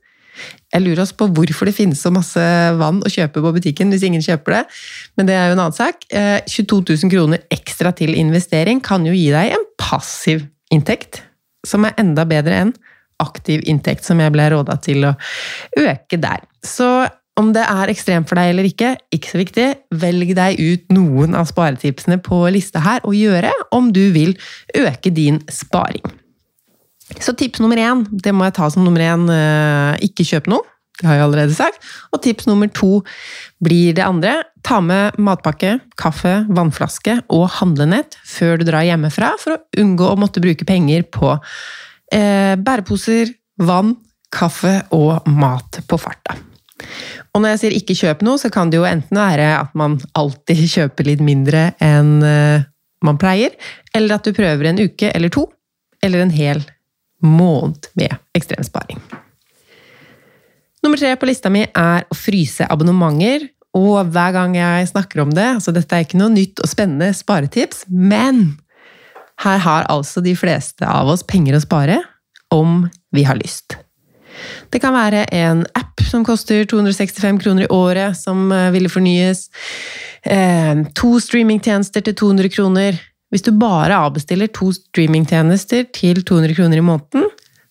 Jeg 0.71 0.85
lurer 0.85 1.03
oss 1.05 1.15
på 1.17 1.29
hvorfor 1.35 1.69
det 1.69 1.75
finnes 1.77 2.01
så 2.03 2.13
masse 2.15 2.43
vann 2.79 3.01
å 3.03 3.11
kjøpe 3.11 3.43
på 3.43 3.55
butikken 3.57 3.91
hvis 3.93 4.07
ingen 4.07 4.25
kjøper 4.25 4.59
det, 4.59 4.63
men 5.19 5.31
det 5.31 5.37
er 5.37 5.51
jo 5.51 5.57
en 5.57 5.65
annen 5.67 5.77
sak. 5.77 6.07
22 6.11 6.81
eh, 6.81 7.03
000 7.05 7.15
kroner 7.15 7.45
ekstra 7.53 7.95
til 7.97 8.15
investering 8.19 8.83
kan 8.85 9.07
jo 9.09 9.17
gi 9.17 9.29
deg 9.35 9.57
en 9.57 9.67
passiv 9.81 10.47
inntekt, 10.75 11.23
som 11.67 11.85
er 11.87 11.99
enda 12.01 12.27
bedre 12.29 12.65
enn 12.65 12.75
aktiv 13.21 13.65
inntekt, 13.69 14.07
som 14.07 14.21
jeg 14.23 14.33
ble 14.33 14.47
råda 14.53 14.79
til 14.81 15.05
å 15.11 15.15
øke 15.77 16.17
der. 16.21 16.47
Så 16.65 16.89
om 17.41 17.53
det 17.57 17.63
er 17.65 17.91
ekstremt 17.93 18.29
for 18.29 18.41
deg 18.41 18.53
eller 18.53 18.69
ikke, 18.69 18.95
ikke 19.15 19.33
så 19.33 19.41
viktig. 19.41 19.67
Velg 20.03 20.33
deg 20.37 20.61
ut 20.61 20.95
noen 20.95 21.37
av 21.39 21.49
sparetipsene 21.51 22.21
på 22.25 22.43
lista 22.53 22.83
her, 22.85 23.05
og 23.05 23.17
gjøre 23.17 23.53
om 23.77 23.93
du 23.95 24.07
vil 24.15 24.35
øke 24.77 25.13
din 25.15 25.41
sparing. 25.53 26.05
Så 27.19 27.35
tips 27.35 27.63
nummer 27.63 27.81
én, 27.81 28.05
det 28.11 28.33
må 28.37 28.47
jeg 28.47 28.57
ta 28.61 28.69
som 28.71 28.85
nummer 28.87 29.03
én, 29.03 29.27
eh, 29.33 30.07
ikke 30.07 30.27
kjøp 30.29 30.51
noe. 30.53 30.63
Det 31.01 31.09
har 31.09 31.17
jeg 31.17 31.25
allerede 31.25 31.57
sagt. 31.57 31.81
Og 32.13 32.21
tips 32.23 32.47
nummer 32.47 32.69
to 32.69 33.01
blir 33.65 33.95
det 33.97 34.05
andre. 34.05 34.43
Ta 34.63 34.81
med 34.85 35.17
matpakke, 35.17 35.79
kaffe, 35.97 36.45
vannflaske 36.53 37.23
og 37.33 37.49
handlenett 37.57 38.19
før 38.29 38.61
du 38.61 38.67
drar 38.69 38.85
hjemmefra, 38.85 39.33
for 39.41 39.57
å 39.57 39.63
unngå 39.81 40.11
å 40.11 40.19
måtte 40.21 40.43
bruke 40.45 40.69
penger 40.69 41.07
på 41.09 41.33
eh, 42.13 42.55
bæreposer, 42.61 43.33
vann, 43.65 43.97
kaffe 44.31 44.83
og 44.95 45.27
mat 45.27 45.81
på 45.89 45.99
farta. 45.99 46.37
Og 47.33 47.41
når 47.43 47.55
jeg 47.55 47.61
sier 47.63 47.77
ikke 47.79 47.97
kjøp 47.97 48.25
noe, 48.27 48.41
så 48.41 48.51
kan 48.53 48.71
det 48.71 48.79
jo 48.81 48.89
enten 48.89 49.17
være 49.17 49.49
at 49.59 49.73
man 49.79 49.99
alltid 50.19 50.61
kjøper 50.77 51.09
litt 51.09 51.25
mindre 51.25 51.71
enn 51.81 52.21
eh, 52.27 52.69
man 53.01 53.17
pleier, 53.17 53.55
eller 53.97 54.19
at 54.19 54.29
du 54.29 54.37
prøver 54.37 54.69
en 54.69 54.83
uke 54.85 55.09
eller 55.17 55.33
to, 55.33 55.47
eller 56.05 56.21
en 56.21 56.35
hel 56.35 56.61
måned 57.25 57.91
med 57.99 58.15
ekstremsparing. 58.37 59.01
Nummer 60.81 61.01
tre 61.01 61.13
på 61.21 61.29
lista 61.29 61.53
mi 61.53 61.67
er 61.67 62.07
å 62.09 62.17
fryse 62.17 62.67
abonnementer. 62.71 63.51
Og 63.77 64.09
hver 64.11 64.33
gang 64.35 64.57
jeg 64.59 64.89
snakker 64.91 65.21
om 65.23 65.31
det 65.31 65.45
altså 65.47 65.71
Dette 65.71 65.95
er 65.95 66.03
ikke 66.03 66.19
noe 66.19 66.33
nytt 66.35 66.59
og 66.59 66.67
spennende 66.67 67.13
sparetips, 67.15 67.85
men 67.87 68.57
her 69.45 69.61
har 69.63 69.87
altså 69.93 70.19
de 70.25 70.35
fleste 70.35 70.83
av 70.89 71.09
oss 71.13 71.23
penger 71.23 71.55
å 71.57 71.63
spare 71.63 72.01
om 72.51 72.83
vi 73.15 73.23
har 73.29 73.39
lyst. 73.39 73.79
Det 74.73 74.81
kan 74.83 74.95
være 74.95 75.23
en 75.37 75.63
app 75.79 76.03
som 76.11 76.25
koster 76.27 76.65
265 76.69 77.39
kroner 77.43 77.67
i 77.67 77.71
året, 77.73 78.19
som 78.19 78.51
eh, 78.53 78.71
ville 78.75 78.91
fornyes. 78.91 79.47
Eh, 80.23 80.83
to 80.99 81.15
streamingtjenester 81.23 82.05
til 82.07 82.17
200 82.19 82.53
kroner. 82.53 82.99
Hvis 83.31 83.47
du 83.47 83.53
bare 83.55 83.99
avbestiller 84.07 84.51
to 84.51 84.73
streamingtjenester 84.75 85.87
til 85.95 86.25
200 86.27 86.57
kroner 86.59 86.81
i 86.81 86.87
måneden, 86.87 87.29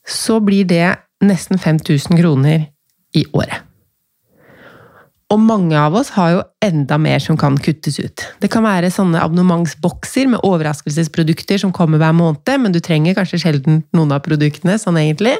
så 0.08 0.40
blir 0.44 0.68
det 0.68 0.96
nesten 1.24 1.60
5000 1.60 2.16
kroner 2.20 2.70
i 3.16 3.26
året. 3.36 3.66
Og 5.30 5.38
mange 5.38 5.78
av 5.78 5.94
oss 5.94 6.10
har 6.16 6.32
jo 6.34 6.40
enda 6.66 6.98
mer 6.98 7.20
som 7.22 7.38
kan 7.38 7.58
kuttes 7.62 8.00
ut. 8.02 8.24
Det 8.42 8.50
kan 8.50 8.64
være 8.66 8.90
sånne 8.90 9.20
abonnementsbokser 9.22 10.26
med 10.32 10.42
overraskelsesprodukter 10.48 11.60
som 11.62 11.74
kommer 11.76 12.02
hver 12.02 12.16
måned, 12.18 12.50
men 12.64 12.74
du 12.74 12.80
trenger 12.82 13.18
kanskje 13.18 13.42
sjelden 13.44 13.84
noen 13.94 14.16
av 14.16 14.24
produktene, 14.26 14.80
sånn 14.82 14.98
egentlig. 14.98 15.36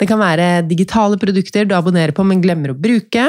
Det 0.00 0.08
kan 0.10 0.18
være 0.18 0.64
digitale 0.66 1.20
produkter 1.22 1.68
du 1.68 1.76
abonnerer 1.78 2.16
på, 2.16 2.26
men 2.26 2.42
glemmer 2.42 2.74
å 2.74 2.78
bruke. 2.78 3.28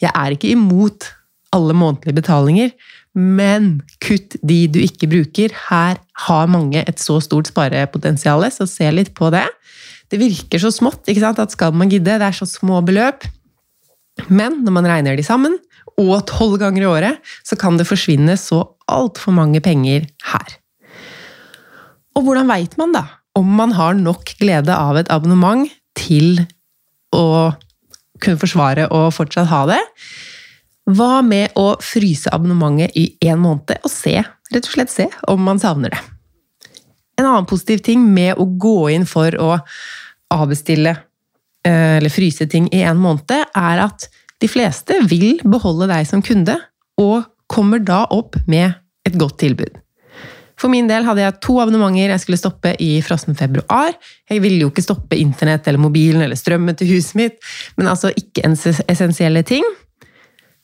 Jeg 0.00 0.08
er 0.08 0.32
ikke 0.32 0.54
imot 0.54 1.10
alle 1.52 1.76
månedlige 1.76 2.16
betalinger, 2.22 2.72
men 3.18 3.82
kutt 4.00 4.38
de 4.40 4.64
du 4.72 4.78
ikke 4.80 5.08
bruker. 5.10 5.52
Her 5.68 5.98
har 6.26 6.50
mange 6.50 6.80
et 6.80 7.02
så 7.02 7.18
stort 7.24 7.50
sparepotensial, 7.50 8.44
så 8.50 8.66
se 8.68 8.88
litt 8.94 9.12
på 9.16 9.28
det. 9.34 9.44
Det 10.12 10.20
virker 10.20 10.60
så 10.60 10.72
smått, 10.72 11.04
ikke 11.08 11.24
sant? 11.24 11.40
at 11.40 11.52
skal 11.52 11.76
man 11.76 11.92
gidde, 11.92 12.18
det 12.20 12.28
er 12.28 12.36
så 12.36 12.48
små 12.48 12.80
beløp. 12.84 13.26
Men 14.28 14.60
når 14.64 14.76
man 14.76 14.88
regner 14.88 15.16
de 15.16 15.24
sammen, 15.24 15.56
og 16.00 16.24
tolv 16.28 16.58
ganger 16.60 16.84
i 16.84 16.88
året, 16.88 17.32
så 17.44 17.56
kan 17.60 17.76
det 17.76 17.88
forsvinne 17.88 18.36
så 18.40 18.62
altfor 18.92 19.34
mange 19.36 19.60
penger 19.64 20.06
her. 20.32 20.56
Og 22.16 22.26
hvordan 22.26 22.48
veit 22.48 22.76
man 22.80 22.92
da 22.96 23.06
om 23.38 23.48
man 23.56 23.72
har 23.72 23.96
nok 23.96 24.34
glede 24.36 24.74
av 24.76 24.98
et 25.00 25.08
abonnement 25.12 25.64
til 25.96 26.42
å 27.16 27.52
kunne 28.20 28.40
forsvare 28.40 28.90
og 28.92 29.08
fortsatt 29.16 29.48
ha 29.48 29.62
det? 29.70 29.80
Hva 30.90 31.20
med 31.22 31.54
å 31.58 31.76
fryse 31.82 32.30
abonnementet 32.34 32.96
i 32.98 33.04
én 33.22 33.38
måned 33.38 33.76
og 33.82 33.90
se, 33.90 34.16
rett 34.52 34.66
og 34.66 34.74
slett 34.74 34.90
se, 34.90 35.06
om 35.30 35.42
man 35.46 35.60
savner 35.62 35.94
det? 35.94 36.02
En 37.20 37.28
annen 37.28 37.46
positiv 37.46 37.84
ting 37.86 38.02
med 38.14 38.40
å 38.40 38.48
gå 38.58 38.90
inn 38.90 39.06
for 39.06 39.36
å 39.38 39.54
avbestille 40.32 40.96
Eh, 41.66 41.96
eller 41.96 42.10
fryse 42.10 42.46
ting 42.46 42.68
i 42.74 42.82
en 42.82 42.98
måned, 42.98 43.30
er 43.54 43.84
at 43.84 44.08
de 44.42 44.48
fleste 44.50 44.98
vil 45.06 45.38
beholde 45.46 45.86
deg 45.92 46.08
som 46.08 46.22
kunde, 46.24 46.56
og 46.98 47.28
kommer 47.46 47.82
da 47.82 48.02
opp 48.10 48.36
med 48.50 48.74
et 49.06 49.14
godt 49.18 49.38
tilbud. 49.44 49.78
For 50.58 50.70
min 50.70 50.88
del 50.90 51.06
hadde 51.06 51.22
jeg 51.22 51.38
to 51.42 51.56
abonnementer 51.62 52.12
jeg 52.12 52.22
skulle 52.22 52.38
stoppe 52.38 52.74
i 52.82 52.90
frossen 53.02 53.38
februar. 53.38 53.94
Jeg 54.30 54.42
ville 54.44 54.62
jo 54.62 54.70
ikke 54.70 54.84
stoppe 54.84 55.18
internett 55.18 55.66
eller 55.66 55.82
mobilen 55.82 56.22
eller 56.22 56.38
strømmen 56.38 56.76
til 56.78 56.92
huset 56.92 57.16
mitt, 57.18 57.38
men 57.78 57.90
altså 57.90 58.12
ikke 58.14 58.44
essensielle 58.90 59.42
ting. 59.46 59.66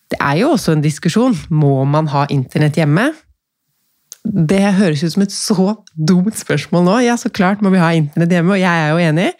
Det 0.09 0.19
er 0.21 0.41
jo 0.41 0.53
også 0.55 0.75
en 0.75 0.85
diskusjon. 0.85 1.37
Må 1.51 1.83
man 1.89 2.09
ha 2.13 2.25
internett 2.33 2.79
hjemme? 2.81 3.11
Det 4.25 4.61
høres 4.77 5.05
ut 5.05 5.15
som 5.15 5.25
et 5.25 5.33
så 5.33 5.69
dumt 5.95 6.37
spørsmål 6.37 6.85
nå. 6.85 6.97
Ja, 7.07 7.17
så 7.21 7.31
klart 7.33 7.63
må 7.65 7.73
vi 7.73 7.81
ha 7.81 7.93
internett 7.97 8.33
hjemme, 8.35 8.57
og 8.57 8.61
jeg 8.61 8.83
er 8.85 8.91
jo 8.93 9.05
enig. 9.05 9.31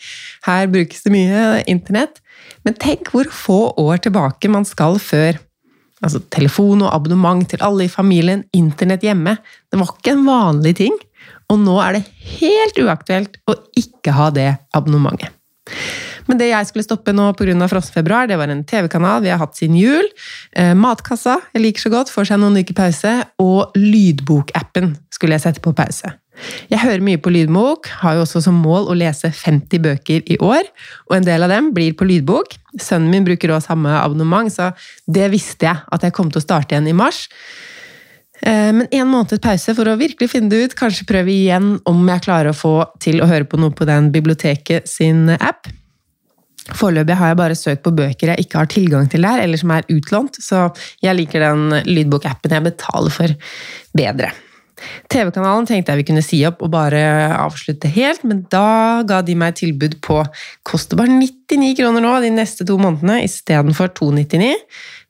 Her 0.47 0.71
brukes 0.73 1.05
det 1.05 1.13
mye 1.13 1.43
internett. 1.69 2.23
Men 2.65 2.77
tenk 2.81 3.13
hvor 3.13 3.29
få 3.33 3.59
år 3.81 4.01
tilbake 4.05 4.51
man 4.53 4.67
skal 4.69 5.01
før 5.03 5.41
altså 6.05 6.21
telefon 6.31 6.85
og 6.87 6.93
abonnement 6.95 7.43
til 7.51 7.63
alle 7.65 7.89
i 7.89 7.93
familien, 7.93 8.45
internett 8.55 9.03
hjemme. 9.07 9.35
Det 9.71 9.81
var 9.81 9.93
ikke 9.97 10.15
en 10.15 10.27
vanlig 10.29 10.77
ting. 10.79 10.95
Og 11.49 11.59
nå 11.65 11.79
er 11.83 11.99
det 11.99 12.05
helt 12.39 12.79
uaktuelt 12.85 13.39
å 13.49 13.57
ikke 13.79 14.15
ha 14.15 14.29
det 14.35 14.51
abonnementet. 14.77 15.33
Men 16.29 16.41
det 16.41 16.51
jeg 16.51 16.69
skulle 16.69 16.87
stoppe 16.87 17.15
nå 17.17 17.31
pga. 17.39 17.69
frostfebruar, 17.71 18.29
det 18.29 18.39
var 18.39 18.53
en 18.53 18.65
TV-kanal 18.65 19.23
vi 19.25 19.33
har 19.33 19.41
hatt 19.41 19.57
siden 19.57 19.77
jul. 19.79 20.07
Eh, 20.53 20.75
Matkassa, 20.77 21.39
jeg 21.55 21.65
liker 21.65 21.87
så 21.87 21.93
godt, 21.93 22.13
får 22.13 22.31
seg 22.31 22.43
noen 22.43 22.61
uker 22.61 22.77
pause. 22.77 23.15
Og 23.41 23.77
lydbokappen 23.77 24.97
skulle 25.15 25.39
jeg 25.39 25.47
sette 25.47 25.65
på 25.65 25.73
pause. 25.73 26.13
Jeg 26.71 26.79
hører 26.79 27.03
mye 27.03 27.19
på 27.19 27.33
lydbok, 27.35 27.89
har 28.03 28.15
jo 28.15 28.23
også 28.23 28.43
som 28.45 28.61
mål 28.63 28.87
å 28.93 28.97
lese 28.99 29.31
50 29.35 29.83
bøker 29.83 30.29
i 30.31 30.37
år. 30.39 30.69
Og 31.09 31.17
en 31.17 31.27
del 31.27 31.43
av 31.43 31.51
dem 31.51 31.73
blir 31.75 31.97
på 31.99 32.07
lydbok. 32.07 32.55
Sønnen 32.79 33.11
min 33.11 33.27
bruker 33.27 33.51
også 33.51 33.73
samme 33.73 33.97
abonnement, 33.99 34.53
så 34.53 34.71
det 35.11 35.33
visste 35.35 35.67
jeg 35.67 35.83
at 35.83 36.07
jeg 36.07 36.15
kom 36.15 36.31
til 36.31 36.43
å 36.43 36.47
starte 36.47 36.77
igjen 36.77 36.93
i 36.93 36.97
mars. 36.97 37.25
Eh, 38.43 38.71
men 38.71 38.87
en 38.95 39.11
måneds 39.11 39.43
pause 39.43 39.75
for 39.75 39.91
å 39.91 39.99
virkelig 39.99 40.31
finne 40.31 40.53
det 40.53 40.63
ut. 40.63 40.79
Kanskje 40.79 41.09
prøve 41.09 41.35
igjen 41.35 41.77
om 41.89 42.07
jeg 42.07 42.25
klarer 42.29 42.53
å 42.53 42.57
få 42.57 42.77
til 43.03 43.23
å 43.23 43.29
høre 43.31 43.49
på 43.49 43.59
noe 43.59 43.75
på 43.75 43.89
den 43.89 44.13
biblioteket 44.15 44.87
sin 44.91 45.27
app. 45.39 45.67
Foreløpig 46.77 47.17
har 47.17 47.33
jeg 47.33 47.39
bare 47.41 47.57
søkt 47.57 47.85
på 47.87 47.95
bøker 47.97 48.33
jeg 48.33 48.45
ikke 48.45 48.61
har 48.61 48.69
tilgang 48.73 49.07
til 49.09 49.25
der, 49.25 49.41
eller 49.45 49.61
som 49.61 49.73
er 49.73 49.89
utlånt, 49.93 50.37
så 50.43 50.67
jeg 51.05 51.17
liker 51.17 51.45
den 51.47 51.81
lydbokappen 51.89 52.53
jeg 52.59 52.67
betaler 52.67 53.15
for, 53.15 53.33
bedre. 53.97 54.35
TV-kanalen 55.11 55.67
tenkte 55.67 55.93
jeg 55.93 56.03
vi 56.03 56.07
kunne 56.11 56.23
si 56.23 56.39
opp 56.47 56.61
og 56.63 56.71
bare 56.73 57.01
avslutte 57.35 57.91
helt, 57.91 58.23
men 58.29 58.45
da 58.53 59.03
ga 59.09 59.21
de 59.27 59.35
meg 59.39 59.57
tilbud 59.59 59.99
på 60.05 60.21
koster 60.69 60.99
bare 61.01 61.17
99 61.17 61.73
kroner 61.81 62.05
nå 62.05 62.15
de 62.23 62.31
neste 62.35 62.67
to 62.69 62.79
månedene 62.81 63.23
istedenfor 63.27 63.91
299. 63.99 64.53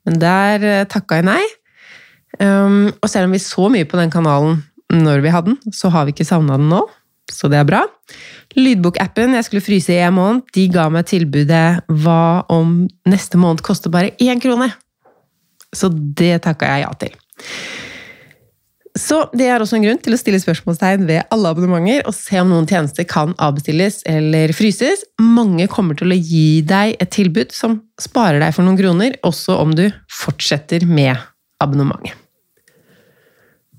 Men 0.07 0.21
der 0.21 0.65
eh, 0.65 0.87
takka 0.89 1.19
jeg 1.19 1.29
nei. 1.29 1.41
Um, 2.39 2.87
og 3.01 3.09
selv 3.09 3.27
om 3.27 3.33
vi 3.35 3.41
så 3.41 3.67
mye 3.73 3.87
på 3.89 3.97
den 3.99 4.11
kanalen 4.13 4.61
når 4.93 5.21
vi 5.25 5.33
hadde 5.33 5.53
den, 5.53 5.73
så 5.75 5.91
har 5.93 6.05
vi 6.05 6.15
ikke 6.15 6.27
savna 6.27 6.57
den 6.57 6.69
nå, 6.71 6.81
så 7.33 7.49
det 7.51 7.59
er 7.61 7.67
bra. 7.69 7.83
Lydbokappen 8.57 9.35
jeg 9.37 9.47
skulle 9.47 9.65
fryse 9.65 9.93
i 9.93 10.01
en 10.03 10.15
måned, 10.17 10.45
de 10.55 10.67
ga 10.73 10.87
meg 10.93 11.07
tilbudet 11.09 11.81
hva 12.03 12.45
om 12.51 12.81
neste 13.09 13.39
måned 13.41 13.63
koster 13.65 13.93
bare 13.93 14.15
én 14.21 14.41
krone? 14.41 14.71
Så 15.75 15.91
det 15.93 16.39
takka 16.45 16.69
jeg 16.69 16.87
ja 16.87 16.93
til. 17.01 17.13
Så 18.97 19.19
det 19.37 19.45
er 19.47 19.61
også 19.61 19.77
en 19.77 19.85
grunn 19.85 19.99
til 20.01 20.15
å 20.15 20.19
stille 20.19 20.39
spørsmålstegn 20.41 21.05
ved 21.07 21.27
alle 21.31 21.51
abonnementer 21.53 22.07
og 22.09 22.15
se 22.17 22.39
om 22.41 22.49
noen 22.49 22.67
tjenester 22.67 23.05
kan 23.07 23.35
avbestilles 23.37 24.01
eller 24.09 24.51
fryses. 24.57 25.05
Mange 25.21 25.69
kommer 25.71 25.97
til 25.99 26.11
å 26.11 26.17
gi 26.17 26.61
deg 26.67 26.95
et 26.97 27.11
tilbud 27.13 27.53
som 27.55 27.79
sparer 28.01 28.41
deg 28.41 28.55
for 28.55 28.65
noen 28.65 28.79
kroner, 28.79 29.15
også 29.23 29.59
om 29.61 29.75
du 29.77 29.85
fortsetter 30.11 30.87
med 30.89 31.13
abonnementet. 31.61 32.17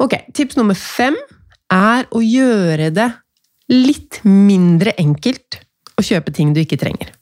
Ok, 0.00 0.14
tips 0.32 0.56
nummer 0.56 0.78
fem 0.78 1.18
er 1.74 2.06
å 2.14 2.22
gjøre 2.24 2.88
det 2.94 3.10
litt 3.70 4.20
mindre 4.26 4.94
enkelt 4.98 5.60
å 5.98 6.04
kjøpe 6.04 6.34
ting 6.34 6.54
du 6.54 6.62
ikke 6.62 6.80
trenger. 6.80 7.12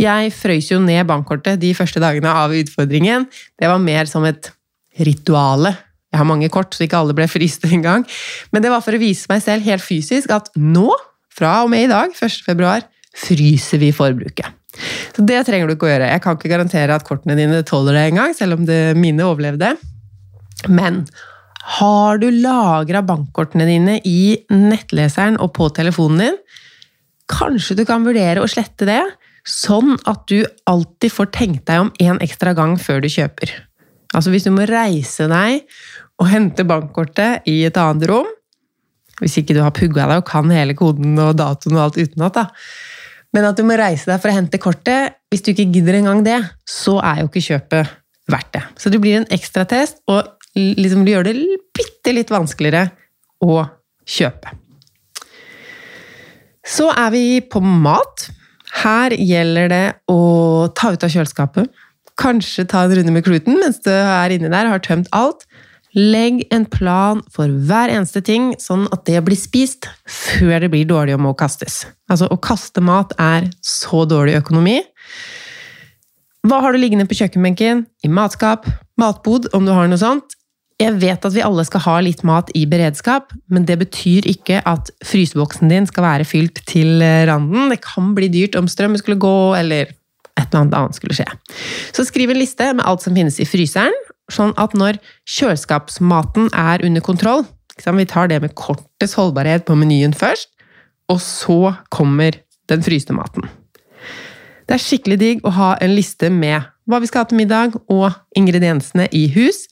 Jeg 0.00 0.32
frøys 0.34 0.72
jo 0.72 0.80
ned 0.82 1.06
bankkortet 1.06 1.60
de 1.62 1.70
første 1.76 2.02
dagene 2.02 2.32
av 2.34 2.54
utfordringen. 2.56 3.28
Det 3.60 3.70
var 3.70 3.82
mer 3.82 4.10
som 4.10 4.26
et 4.26 4.50
rituale. 4.98 5.74
Jeg 6.12 6.20
har 6.20 6.28
mange 6.28 6.50
kort, 6.52 6.74
så 6.74 6.84
ikke 6.84 6.98
alle 6.98 7.14
ble 7.16 7.28
fryst 7.30 7.64
engang. 7.68 8.04
Men 8.52 8.64
det 8.64 8.72
var 8.72 8.82
for 8.84 8.96
å 8.96 9.00
vise 9.00 9.30
meg 9.30 9.44
selv 9.44 9.64
helt 9.68 9.84
fysisk 9.84 10.32
at 10.34 10.50
nå, 10.58 10.90
fra 11.32 11.62
og 11.64 11.70
med 11.72 11.86
i 11.86 11.92
dag, 11.92 12.12
1. 12.12 12.42
februar, 12.44 12.84
fryser 13.16 13.80
vi 13.80 13.92
forbruket. 13.94 14.58
Så 15.12 15.24
det 15.28 15.42
trenger 15.46 15.68
du 15.68 15.76
ikke 15.76 15.88
å 15.88 15.92
gjøre. 15.92 16.10
Jeg 16.12 16.22
kan 16.24 16.36
ikke 16.36 16.50
garantere 16.52 16.96
at 16.96 17.04
kortene 17.06 17.36
dine 17.36 17.60
tåler 17.68 17.96
det 17.96 18.06
engang, 18.10 18.34
selv 18.36 18.58
om 18.58 18.66
det 18.68 18.96
mine 18.98 19.24
overlevde. 19.28 19.74
Men 20.68 21.04
har 21.62 22.18
du 22.18 22.28
lagra 22.34 23.02
bankkortene 23.06 23.66
dine 23.68 23.98
i 24.08 24.34
nettleseren 24.50 25.38
og 25.42 25.52
på 25.58 25.68
telefonen 25.74 26.24
din? 26.24 26.38
Kanskje 27.30 27.76
du 27.78 27.84
kan 27.86 28.02
vurdere 28.06 28.42
å 28.42 28.50
slette 28.50 28.88
det, 28.88 29.02
sånn 29.46 29.94
at 30.10 30.24
du 30.30 30.42
alltid 30.70 31.14
får 31.14 31.30
tenkt 31.34 31.66
deg 31.70 31.84
om 31.84 31.92
en 32.02 32.20
ekstra 32.22 32.52
gang 32.58 32.74
før 32.78 33.02
du 33.02 33.08
kjøper. 33.10 33.54
Altså 34.12 34.32
hvis 34.34 34.46
du 34.46 34.52
må 34.54 34.66
reise 34.68 35.28
deg 35.30 35.62
og 36.20 36.28
hente 36.30 36.66
bankkortet 36.68 37.46
i 37.48 37.62
et 37.66 37.78
annet 37.80 38.10
rom, 38.10 38.28
hvis 39.22 39.38
ikke 39.38 39.54
du 39.54 39.62
har 39.62 39.74
pugga 39.74 40.08
deg 40.10 40.22
og 40.22 40.28
kan 40.28 40.50
hele 40.50 40.74
koden 40.78 41.14
og 41.22 41.36
datoen 41.38 41.78
og 41.78 41.84
alt 41.86 41.98
utenat, 42.00 42.42
da. 42.42 42.48
Men 43.32 43.48
at 43.48 43.56
du 43.56 43.64
må 43.64 43.78
reise 43.78 44.10
deg 44.10 44.20
for 44.20 44.28
å 44.32 44.36
hente 44.36 44.60
kortet, 44.60 45.16
hvis 45.32 45.44
du 45.44 45.52
ikke 45.54 45.70
gidder 45.72 46.02
engang 46.02 46.20
det, 46.26 46.38
så 46.68 46.98
er 47.00 47.22
jo 47.22 47.30
ikke 47.30 47.46
kjøpet 47.46 47.98
verdt 48.32 48.50
det. 48.58 48.64
Så 48.82 48.92
det 48.92 49.00
blir 49.02 49.20
en 49.20 49.30
ekstra 49.32 49.64
test, 49.68 50.02
og 50.10 50.26
liksom 50.56 51.06
gjør 51.08 51.28
det 51.28 51.36
bitte 51.76 52.14
litt 52.14 52.32
vanskeligere 52.32 52.90
å 53.42 53.62
kjøpe. 54.08 54.52
Så 56.62 56.90
er 56.94 57.10
vi 57.14 57.24
på 57.40 57.62
mat. 57.62 58.28
Her 58.82 59.14
gjelder 59.16 59.68
det 59.72 59.86
å 60.10 60.68
ta 60.76 60.92
ut 60.94 61.04
av 61.04 61.12
kjøleskapet. 61.12 61.68
Kanskje 62.20 62.66
ta 62.68 62.84
en 62.84 62.94
runde 62.96 63.12
med 63.14 63.24
kluten 63.26 63.58
mens 63.60 63.80
du 63.84 63.90
er 63.92 64.32
inni 64.32 64.50
der 64.52 64.68
og 64.68 64.76
har 64.76 64.84
tømt 64.84 65.10
alt. 65.16 65.46
Legg 65.92 66.46
en 66.54 66.64
plan 66.72 67.20
for 67.28 67.52
hver 67.68 67.92
eneste 67.92 68.22
ting, 68.24 68.54
sånn 68.56 68.86
at 68.94 69.04
det 69.04 69.20
blir 69.26 69.36
spist 69.36 69.90
før 70.08 70.62
det 70.64 70.70
blir 70.72 70.88
dårlig 70.88 71.18
og 71.18 71.24
må 71.26 71.34
kastes. 71.36 71.82
Altså, 72.08 72.30
å 72.32 72.40
kaste 72.40 72.80
mat 72.80 73.12
er 73.20 73.50
så 73.60 74.06
dårlig 74.08 74.38
økonomi. 74.38 74.78
Hva 76.48 76.62
har 76.64 76.72
du 76.72 76.80
liggende 76.80 77.04
på 77.06 77.18
kjøkkenbenken, 77.20 77.84
i 78.02 78.08
matskap, 78.10 78.64
matbod, 78.98 79.50
om 79.52 79.68
du 79.68 79.74
har 79.76 79.90
noe 79.90 80.00
sånt? 80.00 80.32
Jeg 80.82 80.98
vet 80.98 81.26
at 81.28 81.34
vi 81.34 81.42
alle 81.44 81.62
skal 81.66 81.84
ha 81.84 81.96
litt 82.02 82.22
mat 82.26 82.50
i 82.58 82.64
beredskap, 82.66 83.30
men 83.52 83.66
det 83.68 83.76
betyr 83.84 84.26
ikke 84.30 84.62
at 84.66 84.90
fryseboksen 85.06 85.70
din 85.70 85.86
skal 85.86 86.06
være 86.06 86.26
fylt 86.26 86.62
til 86.66 87.02
randen. 87.28 87.70
Det 87.70 87.82
kan 87.84 88.14
bli 88.16 88.30
dyrt 88.32 88.58
om 88.58 88.70
strømmen 88.70 88.98
skulle 88.98 89.20
gå, 89.22 89.54
eller 89.58 89.92
et 90.40 90.56
noe 90.56 90.66
annet 90.66 90.96
skulle 90.96 91.16
skje. 91.16 91.28
Så 91.94 92.06
skriv 92.08 92.32
en 92.32 92.40
liste 92.40 92.72
med 92.72 92.84
alt 92.88 93.04
som 93.04 93.14
finnes 93.14 93.38
i 93.38 93.46
fryseren, 93.48 93.94
sånn 94.32 94.54
at 94.60 94.74
når 94.78 94.98
kjøleskapsmaten 95.28 96.50
er 96.56 96.84
under 96.86 97.04
kontroll 97.04 97.44
Vi 97.82 98.04
tar 98.04 98.28
det 98.28 98.40
med 98.42 98.54
kortest 98.54 99.16
holdbarhet 99.16 99.64
på 99.64 99.74
menyen 99.74 100.12
først, 100.12 100.50
og 101.08 101.18
så 101.24 101.74
kommer 101.90 102.36
den 102.68 102.84
fryste 102.84 103.16
maten. 103.16 103.48
Det 104.68 104.76
er 104.76 104.82
skikkelig 104.82 105.18
digg 105.18 105.40
å 105.44 105.50
ha 105.56 105.70
en 105.80 105.94
liste 105.96 106.30
med 106.30 106.68
hva 106.86 107.00
vi 107.00 107.08
skal 107.08 107.24
ha 107.24 107.30
til 107.30 107.40
middag, 107.40 107.78
og 107.88 108.12
ingrediensene 108.36 109.08
i 109.14 109.24
hus. 109.34 109.64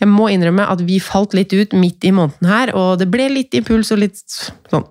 Jeg 0.00 0.08
må 0.08 0.30
innrømme 0.32 0.64
at 0.72 0.80
vi 0.86 0.96
falt 1.02 1.34
litt 1.36 1.52
ut 1.52 1.74
midt 1.76 2.04
i 2.08 2.12
måneden 2.16 2.48
her, 2.48 2.72
og 2.76 3.00
det 3.02 3.10
ble 3.12 3.28
litt 3.32 3.56
impuls 3.56 3.92
og 3.92 4.00
litt 4.00 4.20
sånn 4.22 4.86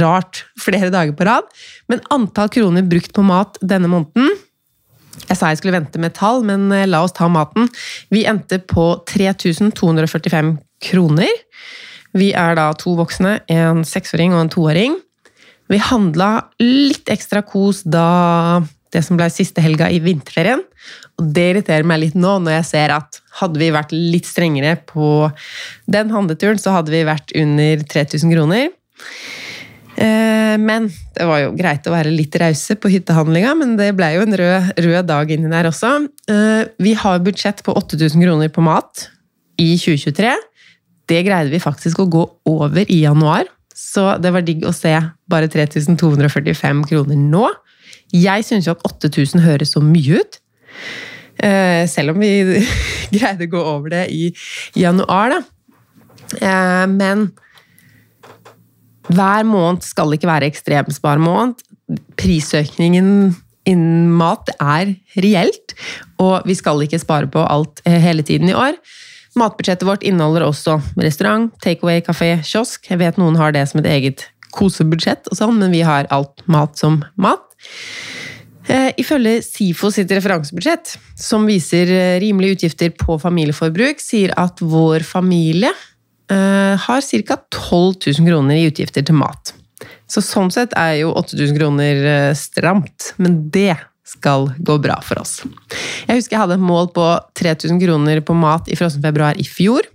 rart 0.00 0.44
flere 0.60 0.88
dager 0.92 1.12
på 1.16 1.26
rad. 1.28 1.48
Men 1.92 2.04
antall 2.14 2.48
kroner 2.52 2.86
brukt 2.88 3.12
på 3.16 3.24
mat 3.26 3.60
denne 3.60 3.90
måneden 3.92 4.32
Jeg 5.26 5.38
sa 5.38 5.48
jeg 5.48 5.58
skulle 5.62 5.74
vente 5.78 5.98
med 6.00 6.12
tall, 6.14 6.42
men 6.44 6.68
eh, 6.76 6.84
la 6.86 7.00
oss 7.02 7.14
ta 7.16 7.26
maten. 7.32 7.70
Vi 8.12 8.26
endte 8.28 8.58
på 8.60 8.84
3245 9.08 10.50
kroner. 10.84 11.32
Vi 12.16 12.28
er 12.36 12.54
da 12.58 12.68
to 12.76 12.92
voksne, 12.98 13.38
en 13.48 13.80
seksåring 13.88 14.36
og 14.36 14.44
en 14.44 14.52
toåring. 14.52 14.98
Vi 15.72 15.80
handla 15.82 16.30
litt 16.62 17.08
ekstra 17.10 17.42
kos 17.48 17.80
da 17.82 18.60
det 18.96 19.04
som 19.04 19.18
ble 19.18 19.28
siste 19.32 19.62
helga 19.64 19.90
i 19.92 20.00
vinterferien. 20.02 20.64
Og 21.20 21.30
det 21.36 21.46
irriterer 21.52 21.86
meg 21.88 22.02
litt 22.02 22.18
nå, 22.18 22.36
når 22.42 22.58
jeg 22.58 22.68
ser 22.72 22.96
at 22.96 23.20
hadde 23.40 23.60
vi 23.60 23.72
vært 23.74 23.94
litt 23.94 24.28
strengere 24.28 24.76
på 24.88 25.28
den 25.92 26.12
handleturen, 26.14 26.60
så 26.60 26.78
hadde 26.78 26.94
vi 26.94 27.06
vært 27.08 27.34
under 27.36 27.84
3000 27.94 28.32
kroner. 28.34 28.70
Eh, 29.96 30.56
men 30.60 30.90
det 31.16 31.24
var 31.24 31.40
jo 31.40 31.54
greit 31.56 31.86
å 31.88 31.94
være 31.94 32.12
litt 32.12 32.36
rause 32.40 32.76
på 32.76 32.90
hyttehandlinga, 32.92 33.54
men 33.56 33.76
det 33.80 33.92
ble 33.96 34.10
jo 34.16 34.26
en 34.26 34.38
rød, 34.40 34.72
rød 34.84 35.08
dag 35.08 35.32
inni 35.32 35.52
der 35.52 35.70
også. 35.70 35.92
Eh, 36.32 36.62
vi 36.82 36.92
har 37.00 37.22
budsjett 37.24 37.62
på 37.64 37.74
8000 37.80 38.26
kroner 38.26 38.52
på 38.52 38.64
mat 38.64 39.08
i 39.60 39.72
2023. 39.80 40.34
Det 41.08 41.22
greide 41.24 41.52
vi 41.52 41.62
faktisk 41.62 42.02
å 42.02 42.10
gå 42.12 42.24
over 42.50 42.84
i 42.92 43.02
januar, 43.04 43.48
så 43.76 44.16
det 44.20 44.32
var 44.34 44.44
digg 44.44 44.66
å 44.66 44.74
se 44.74 44.92
bare 45.30 45.48
3245 45.52 46.84
kroner 46.90 47.20
nå. 47.20 47.46
Jeg 48.14 48.46
syns 48.46 48.68
jo 48.68 48.76
at 48.76 48.84
8000 48.86 49.42
høres 49.44 49.74
så 49.74 49.82
mye 49.82 50.20
ut. 50.20 50.38
Eh, 51.42 51.84
selv 51.90 52.14
om 52.14 52.22
vi 52.22 52.62
greide 53.16 53.48
å 53.48 53.52
gå 53.52 53.64
over 53.74 53.92
det 53.92 54.04
i 54.14 54.30
januar, 54.78 55.34
da. 55.34 55.40
Eh, 56.40 56.86
men 56.90 57.28
hver 59.06 59.46
måned 59.46 59.84
skal 59.86 60.14
ikke 60.16 60.30
være 60.30 60.48
ekstremsparemåned. 60.50 61.60
Prisøkningen 62.18 63.10
innen 63.66 64.06
mat 64.14 64.50
er 64.56 64.94
reelt, 65.22 65.74
og 66.22 66.46
vi 66.46 66.56
skal 66.58 66.82
ikke 66.84 67.02
spare 67.02 67.30
på 67.30 67.42
alt 67.42 67.82
eh, 67.86 67.98
hele 68.02 68.24
tiden 68.26 68.50
i 68.50 68.56
år. 68.56 68.78
Matbudsjettet 69.36 69.86
vårt 69.86 70.06
inneholder 70.06 70.46
også 70.46 70.78
restaurant, 70.96 71.52
takeaway, 71.62 72.00
kafé, 72.04 72.36
kiosk. 72.46 72.86
Jeg 72.88 73.02
vet 73.02 73.18
noen 73.20 73.36
har 73.36 73.52
det 73.52 73.66
som 73.68 73.82
et 73.82 73.90
eget 73.90 74.28
kosebudsjett, 74.56 75.28
og 75.28 75.36
sånn, 75.36 75.58
men 75.60 75.74
vi 75.74 75.82
har 75.84 76.08
alt 76.14 76.40
mat 76.48 76.78
som 76.80 77.02
mat. 77.20 77.44
Eh, 78.66 78.90
ifølge 78.98 79.38
SIFO 79.46 79.92
sitt 79.94 80.10
referansebudsjett, 80.10 80.96
som 81.18 81.46
viser 81.46 81.90
eh, 81.94 82.16
rimelige 82.22 82.58
utgifter 82.58 82.90
på 82.98 83.18
familieforbruk, 83.22 84.02
sier 84.02 84.34
at 84.40 84.58
vår 84.58 85.06
familie 85.06 85.70
uh, 85.70 86.74
har 86.82 87.04
ca. 87.06 87.36
12 87.54 88.18
000 88.18 88.26
kroner 88.26 88.58
i 88.58 88.66
utgifter 88.66 89.06
til 89.06 89.18
mat. 89.20 89.54
Så 90.10 90.22
sånn 90.22 90.50
sett 90.54 90.74
er 90.78 90.96
jo 91.02 91.12
8000 91.14 91.54
kroner 91.58 92.34
stramt, 92.38 93.12
men 93.22 93.44
det 93.54 93.76
skal 94.06 94.48
gå 94.62 94.76
bra 94.82 95.00
for 95.02 95.18
oss. 95.22 95.40
Jeg 96.06 96.20
husker 96.20 96.36
jeg 96.36 96.42
hadde 96.44 96.58
et 96.58 96.66
mål 96.66 96.90
på 96.94 97.06
3000 97.38 97.80
kroner 97.82 98.22
på 98.22 98.36
mat 98.38 98.70
i 98.70 98.78
frossen 98.78 99.02
februar 99.02 99.38
i 99.38 99.46
fjor. 99.46 99.86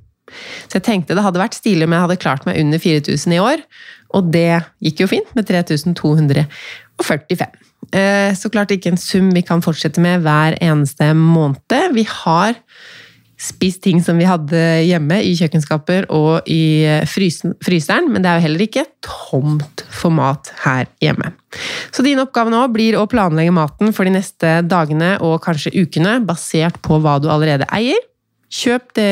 Så 0.67 0.79
jeg 0.79 0.87
tenkte 0.87 1.15
det 1.15 1.23
hadde 1.23 1.41
vært 1.41 1.57
stilig 1.57 1.87
om 1.87 1.95
jeg 1.95 2.05
hadde 2.05 2.19
klart 2.19 2.47
meg 2.47 2.59
under 2.59 2.81
4000 2.83 3.35
i 3.35 3.41
år. 3.43 3.63
Og 4.15 4.31
det 4.33 4.61
gikk 4.83 5.03
jo 5.03 5.09
fint, 5.11 5.31
med 5.35 5.47
3245. 7.01 7.59
Eh, 7.91 8.31
så 8.37 8.51
klart 8.53 8.71
ikke 8.71 8.93
en 8.93 8.99
sum 8.99 9.31
vi 9.35 9.43
kan 9.45 9.63
fortsette 9.63 10.01
med 10.03 10.23
hver 10.25 10.57
eneste 10.63 11.11
måned. 11.17 11.95
Vi 11.95 12.05
har 12.07 12.55
spist 13.41 13.81
ting 13.81 14.01
som 14.05 14.19
vi 14.21 14.27
hadde 14.29 14.59
hjemme 14.85 15.17
i 15.25 15.33
kjøkkenskaper 15.37 16.05
og 16.13 16.47
i 16.51 16.85
frysen, 17.09 17.55
fryseren, 17.63 18.11
men 18.13 18.21
det 18.21 18.29
er 18.29 18.37
jo 18.37 18.45
heller 18.45 18.65
ikke 18.67 18.85
tomt 19.01 19.83
for 19.89 20.13
mat 20.13 20.51
her 20.61 20.85
hjemme. 21.01 21.31
Så 21.91 22.05
din 22.05 22.21
oppgave 22.21 22.53
nå 22.53 22.61
blir 22.73 22.99
å 22.99 23.07
planlegge 23.09 23.55
maten 23.55 23.95
for 23.97 24.07
de 24.07 24.13
neste 24.13 24.59
dagene 24.69 25.15
og 25.25 25.41
kanskje 25.43 25.73
ukene, 25.73 26.19
basert 26.25 26.77
på 26.85 27.01
hva 27.01 27.17
du 27.21 27.31
allerede 27.33 27.67
eier. 27.73 27.99
Kjøp 28.51 28.91
det 28.99 29.11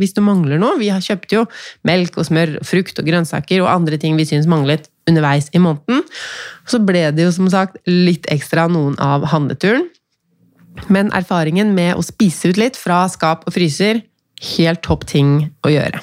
hvis 0.00 0.16
du 0.16 0.20
mangler 0.26 0.58
noe. 0.60 0.76
Vi 0.80 0.90
har 0.90 1.02
kjøpt 1.02 1.32
jo 1.32 1.44
melk 1.86 2.18
og 2.18 2.26
smør, 2.28 2.58
frukt 2.66 2.98
og 3.00 3.06
grønnsaker 3.06 3.62
og 3.62 3.70
andre 3.70 4.00
ting 4.02 4.18
vi 4.18 4.26
syns 4.28 4.50
manglet 4.50 4.90
underveis 5.10 5.50
i 5.52 5.60
måneden. 5.62 6.02
Så 6.68 6.80
ble 6.84 7.08
det 7.14 7.26
jo 7.26 7.34
som 7.34 7.50
sagt 7.52 7.78
litt 7.88 8.28
ekstra 8.32 8.66
noen 8.72 8.96
av 9.02 9.26
handleturen. 9.32 9.88
Men 10.90 11.12
erfaringen 11.14 11.74
med 11.76 11.94
å 11.94 12.02
spise 12.02 12.50
ut 12.50 12.58
litt 12.58 12.78
fra 12.78 13.04
skap 13.10 13.46
og 13.46 13.54
fryser, 13.54 14.02
helt 14.56 14.82
topp 14.84 15.06
ting 15.10 15.36
å 15.64 15.70
gjøre. 15.70 16.02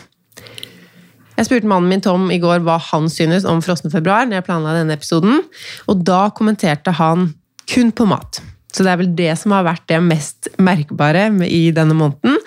Jeg 1.38 1.48
spurte 1.48 1.70
mannen 1.70 1.90
min 1.90 2.04
Tom 2.04 2.30
i 2.34 2.40
går 2.42 2.62
hva 2.66 2.78
han 2.92 3.08
synes 3.10 3.48
om 3.50 3.64
frossen 3.66 3.92
februar, 3.94 4.28
når 4.28 4.40
jeg 4.40 4.48
planla 4.48 4.76
denne 4.78 4.96
episoden, 4.98 5.42
og 5.90 6.04
da 6.06 6.28
kommenterte 6.38 6.94
han 7.00 7.32
kun 7.72 7.92
på 7.96 8.06
mat. 8.10 8.42
Så 8.72 8.86
det 8.86 8.94
er 8.94 9.00
vel 9.02 9.12
det 9.18 9.32
som 9.40 9.56
har 9.56 9.66
vært 9.68 9.88
det 9.92 10.00
mest 10.06 10.48
merkbare 10.62 11.26
i 11.44 11.64
denne 11.76 11.96
måneden. 11.98 12.38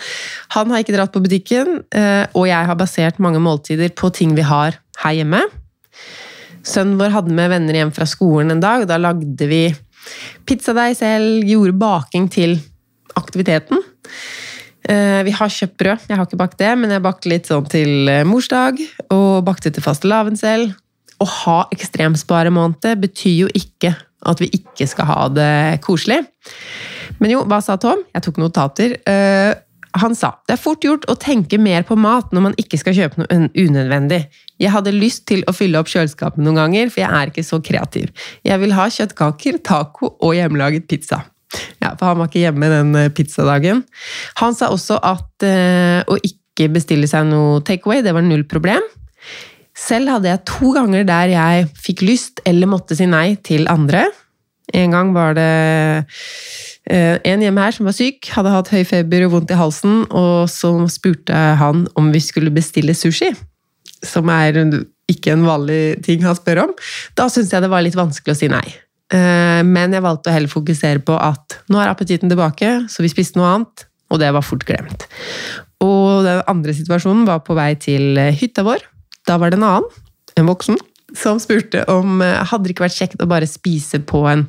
Han 0.56 0.72
har 0.72 0.80
ikke 0.80 0.94
dratt 0.96 1.12
på 1.12 1.22
butikken, 1.24 1.82
eh, 1.92 2.24
og 2.32 2.48
jeg 2.48 2.70
har 2.70 2.78
basert 2.80 3.20
mange 3.20 3.42
måltider 3.44 3.92
på 3.92 4.08
ting 4.14 4.32
vi 4.38 4.46
har 4.46 4.78
her 5.02 5.18
hjemme. 5.18 5.42
Sønnen 6.64 6.98
vår 7.00 7.12
hadde 7.12 7.34
med 7.36 7.52
venner 7.52 7.76
hjem 7.76 7.92
fra 7.94 8.06
skolen 8.08 8.54
en 8.54 8.62
dag, 8.62 8.86
da 8.88 8.96
lagde 9.00 9.48
vi 9.50 9.66
pizzadeig 10.48 10.96
selv, 10.98 11.44
gjorde 11.48 11.76
baking 11.80 12.30
til 12.32 12.56
aktiviteten. 13.18 13.80
Eh, 14.88 15.20
vi 15.24 15.32
har 15.32 15.52
kjøpt 15.52 15.76
brød, 15.80 16.08
jeg 16.08 16.18
har 16.18 16.26
ikke 16.26 16.40
bakt 16.40 16.58
det, 16.60 16.72
men 16.80 16.92
jeg 16.92 17.04
bakte 17.04 17.30
litt 17.32 17.48
sånn 17.48 17.68
til 17.72 18.08
eh, 18.10 18.24
morsdag, 18.28 18.80
og 19.14 19.44
bakte 19.46 19.72
til 19.72 19.84
fastelavn 19.84 20.36
selv. 20.40 20.74
Å 21.20 21.28
ha 21.44 21.58
ekstremsparemåned 21.72 23.00
betyr 23.00 23.44
jo 23.44 23.52
ikke 23.56 23.94
at 24.24 24.40
vi 24.40 24.48
ikke 24.56 24.88
skal 24.88 25.08
ha 25.08 25.20
det 25.32 25.52
koselig. 25.84 26.22
Men 27.20 27.32
jo, 27.36 27.44
hva 27.48 27.60
sa 27.64 27.76
Tom? 27.80 28.02
Jeg 28.16 28.24
tok 28.24 28.40
notater. 28.40 28.96
Uh, 29.06 29.52
han 30.00 30.16
sa 30.18 30.32
det 30.48 30.56
er 30.56 30.62
fort 30.62 30.82
gjort 30.84 31.04
å 31.10 31.14
tenke 31.20 31.58
mer 31.60 31.84
på 31.86 31.96
mat 32.00 32.32
når 32.34 32.44
man 32.48 32.56
ikke 32.58 32.80
skal 32.80 32.96
kjøpe 32.96 33.22
noe 33.22 33.48
unødvendig. 33.52 34.24
Jeg 34.62 34.70
hadde 34.70 34.94
lyst 34.94 35.24
til 35.30 35.42
å 35.50 35.54
fylle 35.54 35.80
opp 35.80 35.90
kjøleskapet 35.90 36.42
noen 36.42 36.60
ganger, 36.60 36.90
for 36.92 37.02
jeg 37.02 37.10
er 37.10 37.30
ikke 37.32 37.46
så 37.46 37.60
kreativ. 37.64 38.10
Jeg 38.46 38.60
vil 38.62 38.74
ha 38.76 38.86
kjøttkaker, 38.92 39.58
taco 39.66 40.14
og 40.14 40.34
hjemmelaget 40.36 40.86
pizza. 40.90 41.24
Ja, 41.82 41.92
For 41.98 42.08
han 42.08 42.20
var 42.20 42.30
ikke 42.30 42.42
hjemme 42.42 42.70
den 42.70 42.94
eh, 42.98 43.10
pizzadagen. 43.14 43.84
Han 44.40 44.56
sa 44.58 44.70
også 44.74 44.98
at 45.02 45.46
uh, 45.46 46.00
å 46.10 46.18
ikke 46.18 46.70
bestille 46.74 47.06
seg 47.10 47.28
noe 47.28 47.60
takeaway, 47.66 48.02
det 48.02 48.14
var 48.14 48.26
null 48.26 48.44
problem. 48.50 48.82
Selv 49.74 50.12
hadde 50.14 50.30
jeg 50.30 50.44
to 50.46 50.70
ganger 50.74 51.06
der 51.06 51.32
jeg 51.32 51.70
fikk 51.82 52.04
lyst 52.06 52.42
eller 52.46 52.70
måtte 52.70 52.94
si 52.98 53.08
nei 53.10 53.34
til 53.42 53.66
andre. 53.70 54.06
En 54.74 54.94
gang 54.94 55.10
var 55.14 55.34
det 55.36 55.48
eh, 56.90 57.18
en 57.26 57.42
hjemme 57.42 57.66
her 57.66 57.74
som 57.74 57.88
var 57.88 57.96
syk, 57.96 58.30
hadde 58.36 58.54
hatt 58.54 58.70
høy 58.72 58.84
feber 58.86 59.26
og 59.26 59.34
vondt 59.34 59.52
i 59.52 59.58
halsen, 59.58 60.04
og 60.14 60.46
så 60.50 60.72
spurte 60.90 61.42
han 61.60 61.84
om 61.98 62.14
vi 62.14 62.22
skulle 62.22 62.54
bestille 62.54 62.94
sushi. 62.96 63.32
Som 64.04 64.30
er 64.32 64.58
ikke 65.10 65.34
en 65.34 65.44
vanlig 65.46 65.98
ting 66.04 66.24
han 66.24 66.36
spør 66.38 66.64
om. 66.66 66.74
Da 67.18 67.28
syntes 67.32 67.52
jeg 67.52 67.64
det 67.64 67.72
var 67.72 67.84
litt 67.84 67.98
vanskelig 67.98 68.34
å 68.34 68.38
si 68.38 68.50
nei. 68.52 68.64
Eh, 69.12 69.60
men 69.66 69.92
jeg 69.92 70.04
valgte 70.04 70.30
å 70.30 70.36
heller 70.36 70.52
fokusere 70.52 71.02
på 71.04 71.16
at 71.20 71.58
nå 71.72 71.80
er 71.80 71.90
appetitten 71.90 72.32
tilbake, 72.32 72.86
så 72.88 73.04
vi 73.04 73.12
spiste 73.12 73.40
noe 73.40 73.50
annet, 73.50 73.84
og 74.12 74.20
det 74.22 74.32
var 74.34 74.46
fort 74.46 74.64
glemt. 74.68 75.06
Og 75.84 76.24
den 76.24 76.40
andre 76.50 76.74
situasjonen 76.76 77.26
var 77.28 77.44
på 77.44 77.56
vei 77.58 77.74
til 77.80 78.16
hytta 78.38 78.64
vår. 78.64 78.84
Da 79.28 79.36
var 79.40 79.52
det 79.52 79.60
en 79.60 79.68
annen, 79.68 80.02
en 80.40 80.48
voksen, 80.48 80.78
som 81.14 81.38
spurte 81.42 81.84
om 81.90 82.22
eh, 82.24 82.40
hadde 82.50 82.66
det 82.66 82.74
ikke 82.74 82.86
vært 82.86 82.98
kjekt 82.98 83.22
å 83.22 83.30
bare 83.30 83.48
spise 83.48 84.00
på 84.02 84.24
en 84.30 84.46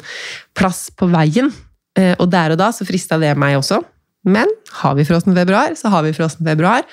plass 0.58 0.88
på 0.98 1.10
veien. 1.12 1.52
Eh, 2.00 2.14
og 2.18 2.30
der 2.32 2.56
og 2.56 2.62
da 2.62 2.72
så 2.76 2.88
frista 2.88 3.20
det 3.22 3.36
meg 3.40 3.60
også. 3.60 3.82
Men 4.26 4.50
har 4.82 4.96
vi 4.98 5.06
frossen 5.06 5.36
februar, 5.38 5.76
så 5.78 5.92
har 5.94 6.06
vi 6.08 6.16
frossen 6.16 6.48
februar. 6.48 6.88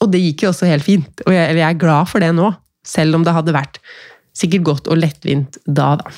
Og 0.00 0.10
det 0.12 0.22
gikk 0.22 0.46
jo 0.46 0.52
også 0.54 0.68
helt 0.70 0.86
fint. 0.86 1.24
Og 1.26 1.34
jeg, 1.34 1.58
jeg 1.58 1.66
er 1.66 1.80
glad 1.80 2.08
for 2.10 2.22
det 2.22 2.32
nå. 2.36 2.48
Selv 2.86 3.18
om 3.18 3.24
det 3.26 3.36
hadde 3.36 3.54
vært 3.54 3.80
sikkert 4.36 4.66
godt 4.66 4.90
og 4.90 5.00
lettvint 5.00 5.58
da, 5.66 5.94
da. 6.00 6.12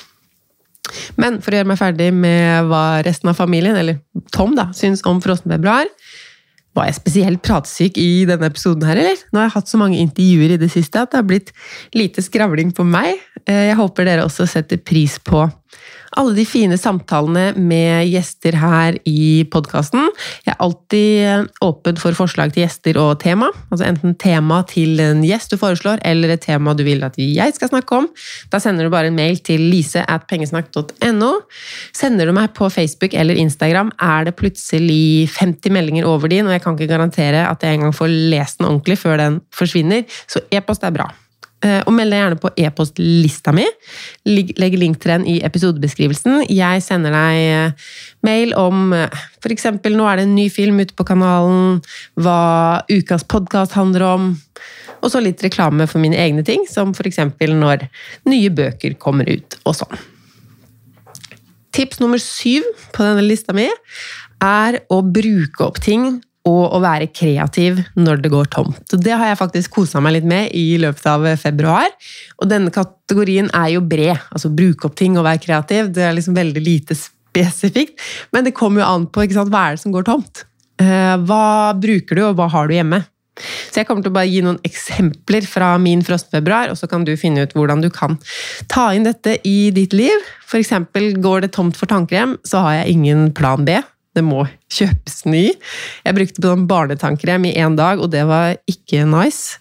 Men 1.19 1.39
for 1.41 1.53
å 1.53 1.59
gjøre 1.59 1.69
meg 1.71 1.79
ferdig 1.79 2.09
med 2.15 2.67
hva 2.69 3.01
resten 3.05 3.31
av 3.31 3.39
familien, 3.39 3.75
eller 3.79 4.01
Tom, 4.35 4.53
da, 4.57 4.69
syns 4.75 5.03
om 5.09 5.21
frossen 5.23 5.51
februar, 5.51 5.87
var 6.73 6.87
jeg 6.89 6.97
spesielt 6.97 7.41
pratsyk 7.45 7.99
i 8.01 8.25
denne 8.27 8.49
episoden 8.49 8.85
her, 8.87 8.99
eller? 8.99 9.19
Nå 9.29 9.39
har 9.39 9.47
jeg 9.47 9.55
hatt 9.59 9.69
så 9.69 9.79
mange 9.79 9.99
intervjuer 10.01 10.55
i 10.55 10.61
det 10.61 10.71
siste 10.73 11.03
at 11.03 11.11
det 11.13 11.19
har 11.19 11.27
blitt 11.29 11.51
lite 11.95 12.23
skravling 12.25 12.73
på 12.75 12.85
meg. 12.87 13.21
Eh, 13.45 13.69
jeg 13.69 13.77
håper 13.77 14.09
dere 14.09 14.25
også 14.25 14.47
setter 14.49 14.81
pris 14.81 15.19
på 15.21 15.45
alle 16.19 16.35
de 16.37 16.45
fine 16.47 16.77
samtalene 16.79 17.53
med 17.57 18.07
gjester 18.11 18.57
her 18.59 18.97
i 19.09 19.43
podkasten. 19.53 20.09
Jeg 20.45 20.53
er 20.53 20.61
alltid 20.63 21.49
åpen 21.65 21.99
for 22.01 22.17
forslag 22.17 22.53
til 22.53 22.65
gjester 22.65 22.99
og 23.01 23.17
tema. 23.23 23.49
Altså 23.71 23.87
enten 23.87 24.15
tema 24.21 24.61
til 24.69 25.01
en 25.03 25.23
gjest 25.25 25.53
du 25.53 25.59
foreslår, 25.61 26.01
eller 26.07 26.35
et 26.35 26.43
tema 26.45 26.75
du 26.77 26.83
vil 26.85 27.03
at 27.05 27.17
jeg 27.17 27.55
skal 27.57 27.71
snakke 27.71 28.01
om. 28.03 28.09
Da 28.53 28.61
sender 28.63 28.85
du 28.87 28.93
bare 28.93 29.11
en 29.11 29.17
mail 29.17 29.39
til 29.45 29.63
lise 29.73 30.03
at 30.03 30.27
pengesnakk.no. 30.29 31.31
Sender 31.95 32.29
du 32.29 32.35
meg 32.35 32.53
på 32.57 32.69
Facebook 32.73 33.15
eller 33.17 33.39
Instagram, 33.39 33.91
er 34.01 34.29
det 34.29 34.37
plutselig 34.39 35.29
50 35.37 35.73
meldinger 35.73 36.07
over 36.09 36.31
din, 36.31 36.47
og 36.47 36.55
jeg 36.55 36.63
kan 36.63 36.77
ikke 36.77 36.91
garantere 36.93 37.47
at 37.49 37.63
jeg 37.63 37.79
engang 37.79 37.95
får 37.95 38.13
lest 38.33 38.61
den 38.61 38.69
ordentlig 38.69 38.99
før 39.01 39.19
den 39.21 39.41
forsvinner, 39.53 40.05
så 40.27 40.43
e-post 40.53 40.85
er 40.85 40.95
bra. 40.95 41.09
Eh, 41.63 41.79
og 41.87 41.93
meld 41.95 42.11
deg 42.11 42.19
gjerne 42.19 42.39
på 42.41 42.51
e-postlista 42.59 43.53
mi. 43.55 43.63
Legg 44.27 44.75
link 44.79 44.99
til 44.99 45.13
den 45.13 45.27
i 45.31 45.37
episodebeskrivelsen. 45.47 46.43
Jeg 46.51 46.83
sender 46.83 47.15
deg 47.15 47.39
eh, 47.39 47.91
mail 48.27 48.51
om 48.59 48.91
eh, 48.97 49.21
f.eks. 49.39 49.69
nå 49.87 50.07
er 50.09 50.19
det 50.19 50.25
en 50.27 50.35
ny 50.35 50.49
film 50.51 50.81
ute 50.83 50.95
på 50.97 51.07
kanalen, 51.07 51.79
hva 52.19 52.83
ukas 52.91 53.23
podkast 53.31 53.77
handler 53.79 54.07
om, 54.09 54.33
og 54.99 55.11
så 55.11 55.21
litt 55.23 55.43
reklame 55.43 55.87
for 55.87 56.03
mine 56.03 56.19
egne 56.19 56.43
ting, 56.47 56.67
som 56.67 56.91
f.eks. 56.91 57.21
når 57.53 57.87
nye 58.27 58.51
bøker 58.51 58.99
kommer 58.99 59.29
ut, 59.31 59.59
og 59.63 59.79
sånn. 59.79 60.03
Tips 61.73 62.03
nummer 62.03 62.19
syv 62.21 62.67
på 62.93 63.07
denne 63.07 63.23
lista 63.25 63.55
mi 63.55 63.69
er 64.43 64.83
å 64.91 64.99
bruke 65.01 65.63
opp 65.65 65.79
ting 65.81 66.19
og 66.49 66.75
å 66.75 66.79
være 66.83 67.07
kreativ 67.15 67.79
når 67.95 68.23
det 68.23 68.31
går 68.33 68.49
tomt. 68.51 68.95
Det 68.99 69.13
har 69.15 69.31
jeg 69.31 69.39
faktisk 69.39 69.77
kosa 69.77 70.01
meg 70.03 70.17
litt 70.17 70.27
med 70.27 70.51
i 70.57 70.75
løpet 70.81 71.05
av 71.07 71.27
februar. 71.39 71.87
Og 72.41 72.49
denne 72.51 72.73
kategorien 72.73 73.47
er 73.55 73.71
jo 73.77 73.83
bred. 73.87 74.19
Altså 74.35 74.51
bruke 74.51 74.89
opp 74.89 74.97
ting 74.99 75.15
og 75.15 75.27
være 75.27 75.43
kreativ. 75.45 75.93
Det 75.95 76.03
er 76.03 76.17
liksom 76.17 76.35
veldig 76.35 76.63
lite 76.63 76.97
spesifikt. 76.99 77.95
Men 78.35 78.43
det 78.47 78.55
kommer 78.57 78.83
jo 78.83 78.89
an 78.89 79.07
på 79.07 79.23
ikke 79.23 79.39
sant, 79.39 79.53
hva 79.53 79.69
er 79.69 79.77
det 79.77 79.85
som 79.85 79.95
går 79.95 80.07
tomt. 80.09 80.43
Eh, 80.83 81.15
hva 81.23 81.45
bruker 81.79 82.19
du, 82.19 82.25
og 82.27 82.35
hva 82.39 82.49
har 82.51 82.67
du 82.67 82.75
hjemme? 82.75 83.05
Så 83.39 83.79
jeg 83.79 83.87
kommer 83.87 84.03
til 84.05 84.11
å 84.11 84.17
bare 84.19 84.29
gi 84.29 84.43
noen 84.45 84.59
eksempler 84.67 85.47
fra 85.49 85.71
min 85.81 86.03
frostfebruar, 86.05 86.69
og 86.69 86.77
så 86.77 86.89
kan 86.91 87.07
du 87.07 87.15
finne 87.17 87.47
ut 87.47 87.55
hvordan 87.55 87.81
du 87.81 87.87
kan 87.93 88.19
ta 88.69 88.91
inn 88.93 89.07
dette 89.07 89.39
i 89.47 89.71
ditt 89.73 89.95
liv. 89.97 90.27
F.eks. 90.45 90.75
går 91.23 91.47
det 91.47 91.53
tomt 91.55 91.79
for 91.79 91.89
tannkrem, 91.89 92.35
så 92.45 92.61
har 92.67 92.81
jeg 92.81 92.99
ingen 92.99 93.31
plan 93.33 93.65
B 93.65 93.79
det 94.13 94.23
må 94.25 94.43
kjøpes 94.73 95.23
ny. 95.29 95.47
Jeg 96.05 96.17
brukte 96.17 96.41
på 96.41 96.51
sånn 96.51 96.67
barnetannkrem 96.69 97.47
i 97.49 97.53
én 97.57 97.77
dag, 97.77 98.01
og 98.01 98.11
det 98.13 98.23
var 98.29 98.53
ikke 98.69 99.05
nice. 99.09 99.57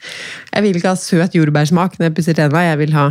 Jeg 0.50 0.66
vil 0.66 0.78
ikke 0.78 0.92
ha 0.92 1.00
søt 1.00 1.36
jordbærsmak 1.36 1.96
når 1.96 2.08
jeg 2.08 2.16
pusser 2.18 2.36
tenna, 2.36 2.64
jeg 2.66 2.80
vil 2.82 2.96
ha 2.96 3.06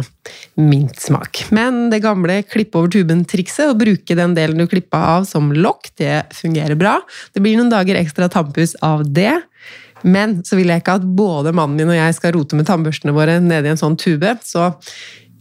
mintsmak. 0.62 1.46
Men 1.56 1.88
det 1.94 2.04
gamle 2.06 2.42
klippe 2.46 2.78
over 2.78 2.94
tuben-trikset, 2.94 3.72
å 3.72 3.78
bruke 3.78 4.18
den 4.18 4.36
delen 4.38 4.62
du 4.62 4.68
klippa 4.70 5.02
av 5.18 5.26
som 5.30 5.50
lokk, 5.56 5.90
det 6.02 6.28
fungerer 6.38 6.78
bra. 6.78 7.00
Det 7.34 7.42
blir 7.44 7.58
noen 7.58 7.74
dager 7.74 7.98
ekstra 8.00 8.30
tannpuss 8.32 8.78
av 8.86 9.08
det. 9.10 9.34
Men 10.02 10.40
så 10.46 10.58
vil 10.58 10.72
jeg 10.72 10.82
ikke 10.82 10.98
at 10.98 11.10
både 11.18 11.54
mannen 11.54 11.78
min 11.78 11.92
og 11.94 11.98
jeg 11.98 12.18
skal 12.18 12.34
rote 12.38 12.58
med 12.58 12.70
tannbørstene 12.70 13.14
våre 13.14 13.38
nedi 13.42 13.70
en 13.70 13.82
sånn 13.82 13.98
tube. 14.02 14.34
Så 14.46 14.72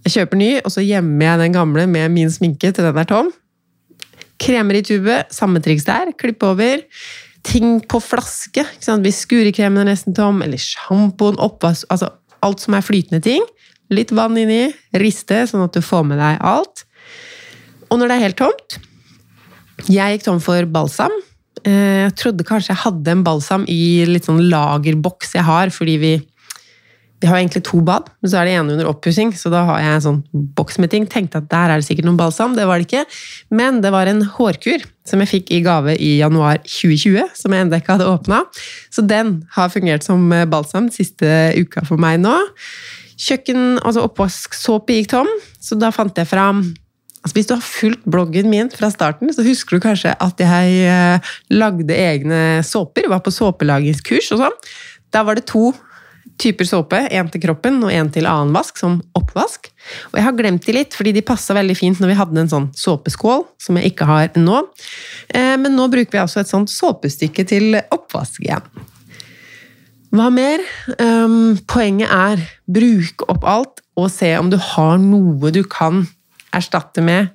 jeg 0.06 0.16
kjøper 0.16 0.40
ny, 0.40 0.50
og 0.64 0.72
så 0.72 0.84
gjemmer 0.84 1.26
jeg 1.26 1.44
den 1.44 1.56
gamle 1.56 1.86
med 1.90 2.12
min 2.16 2.32
sminke 2.32 2.72
til 2.72 2.88
den 2.88 3.00
er 3.00 3.08
tom. 3.08 3.32
Kremer 4.40 4.78
i 4.78 4.84
tube, 4.86 5.22
samme 5.34 5.60
triks 5.64 5.86
der. 5.88 6.12
Klipp 6.18 6.44
over. 6.46 6.84
Ting 7.46 7.78
på 7.88 8.00
flaske. 8.04 8.64
Hvis 9.04 9.24
skurekremen 9.26 9.82
er 9.82 9.92
nesten 9.92 10.16
tom, 10.16 10.40
eller 10.44 10.60
sjampoen, 10.60 11.40
oppvask 11.40 11.88
altså 11.92 12.14
Alt 12.40 12.62
som 12.62 12.72
er 12.72 12.84
flytende 12.84 13.20
ting. 13.20 13.42
Litt 13.92 14.14
vann 14.16 14.38
inni, 14.40 14.70
riste, 14.96 15.42
sånn 15.50 15.66
at 15.66 15.74
du 15.76 15.82
får 15.84 16.06
med 16.08 16.16
deg 16.22 16.38
alt. 16.40 16.86
Og 17.90 17.98
når 18.00 18.08
det 18.08 18.16
er 18.16 18.24
helt 18.24 18.38
tomt 18.38 18.76
Jeg 19.90 20.14
gikk 20.14 20.24
tom 20.24 20.40
for 20.40 20.64
balsam. 20.72 21.12
Eh, 21.66 22.06
jeg 22.06 22.14
trodde 22.16 22.46
kanskje 22.48 22.72
jeg 22.72 22.82
hadde 22.86 23.12
en 23.12 23.24
balsam 23.26 23.66
i 23.68 24.06
litt 24.08 24.28
sånn 24.28 24.40
lagerboks 24.48 25.34
jeg 25.36 25.44
har, 25.44 25.72
fordi 25.74 25.96
vi 26.00 26.12
vi 27.20 27.28
har 27.28 27.36
egentlig 27.36 27.60
to 27.68 27.82
bad, 27.84 28.08
men 28.22 28.30
så 28.32 28.40
er 28.40 28.48
det 28.48 28.54
ene 28.56 28.74
under 28.74 28.88
oppussing, 28.88 29.34
så 29.36 29.50
da 29.52 29.60
har 29.68 29.82
jeg 29.82 29.96
en 29.98 30.04
sånn 30.06 30.20
boks 30.56 30.78
med 30.80 30.92
ting. 30.92 31.04
Tenkte 31.04 31.42
at 31.42 31.50
der 31.52 31.74
er 31.74 31.80
det 31.80 31.84
sikkert 31.84 32.08
noen 32.08 32.16
balsam, 32.20 32.54
det 32.56 32.64
var 32.68 32.80
det 32.80 32.88
ikke. 32.88 33.02
Men 33.52 33.82
det 33.84 33.92
var 33.92 34.08
en 34.08 34.22
hårkur 34.38 34.86
som 35.08 35.20
jeg 35.20 35.30
fikk 35.34 35.52
i 35.52 35.60
gave 35.64 35.98
i 36.00 36.14
januar 36.22 36.62
2020, 36.64 37.34
som 37.36 37.52
jeg 37.52 37.66
ennå 37.66 37.80
ikke 37.80 37.98
hadde 37.98 38.08
åpna. 38.08 38.40
Så 38.88 39.04
den 39.04 39.42
har 39.56 39.72
fungert 39.72 40.06
som 40.06 40.30
eh, 40.32 40.48
balsam 40.48 40.88
siste 40.94 41.28
uka 41.60 41.84
for 41.88 42.00
meg 42.00 42.22
nå. 42.24 42.32
Kjøkken, 43.20 43.82
altså 43.84 44.06
Oppvasksåpe 44.06 44.96
gikk 44.96 45.12
tom, 45.12 45.28
så 45.60 45.76
da 45.76 45.92
fant 45.94 46.16
jeg 46.16 46.30
fram 46.30 46.70
Altså, 47.20 47.34
hvis 47.36 47.48
du 47.50 47.52
har 47.52 47.60
fulgt 47.60 48.06
bloggen 48.08 48.46
min 48.48 48.70
fra 48.72 48.88
starten, 48.88 49.28
så 49.28 49.44
husker 49.44 49.76
du 49.76 49.82
kanskje 49.84 50.14
at 50.24 50.38
jeg 50.40 50.86
eh, 50.88 51.32
lagde 51.52 51.92
egne 51.92 52.62
såper. 52.64 53.10
Var 53.12 53.20
på 53.20 53.32
såpelagingskurs 53.36 54.30
og 54.32 54.40
sånn. 54.40 54.56
Da 55.12 55.20
var 55.28 55.36
det 55.36 55.44
to 55.50 55.66
typer 56.40 56.68
såpe. 56.68 57.00
En 57.12 57.28
til 57.32 57.42
kroppen 57.42 57.78
og 57.84 57.92
en 57.94 58.10
til 58.12 58.28
annen 58.28 58.54
vask, 58.56 58.78
som 58.80 58.98
oppvask. 59.18 59.70
Og 60.10 60.18
jeg 60.18 60.26
har 60.26 60.36
glemt 60.38 60.66
de 60.66 60.76
litt, 60.76 60.96
fordi 60.96 61.14
de 61.16 61.24
passa 61.26 61.56
veldig 61.56 61.76
fint 61.78 62.00
når 62.00 62.12
vi 62.12 62.20
hadde 62.20 62.44
en 62.44 62.52
sånn 62.52 62.70
såpeskål, 62.76 63.44
som 63.60 63.78
jeg 63.78 63.92
ikke 63.92 64.08
har 64.08 64.30
nå. 64.38 64.62
Eh, 65.34 65.56
men 65.60 65.76
nå 65.76 65.88
bruker 65.92 66.16
vi 66.16 66.22
altså 66.22 66.42
et 66.42 66.52
sånt 66.52 66.72
såpestykke 66.72 67.46
til 67.48 67.76
oppvask 67.90 68.42
igjen. 68.44 68.64
Hva 70.10 70.26
mer? 70.34 70.62
Um, 70.98 71.54
poenget 71.70 72.10
er 72.10 72.40
bruk 72.66 73.22
opp 73.30 73.44
alt, 73.46 73.82
og 73.94 74.08
se 74.10 74.32
om 74.40 74.48
du 74.50 74.58
har 74.58 74.96
noe 74.98 75.52
du 75.54 75.62
kan 75.70 76.02
erstatte 76.56 77.02
med 77.04 77.28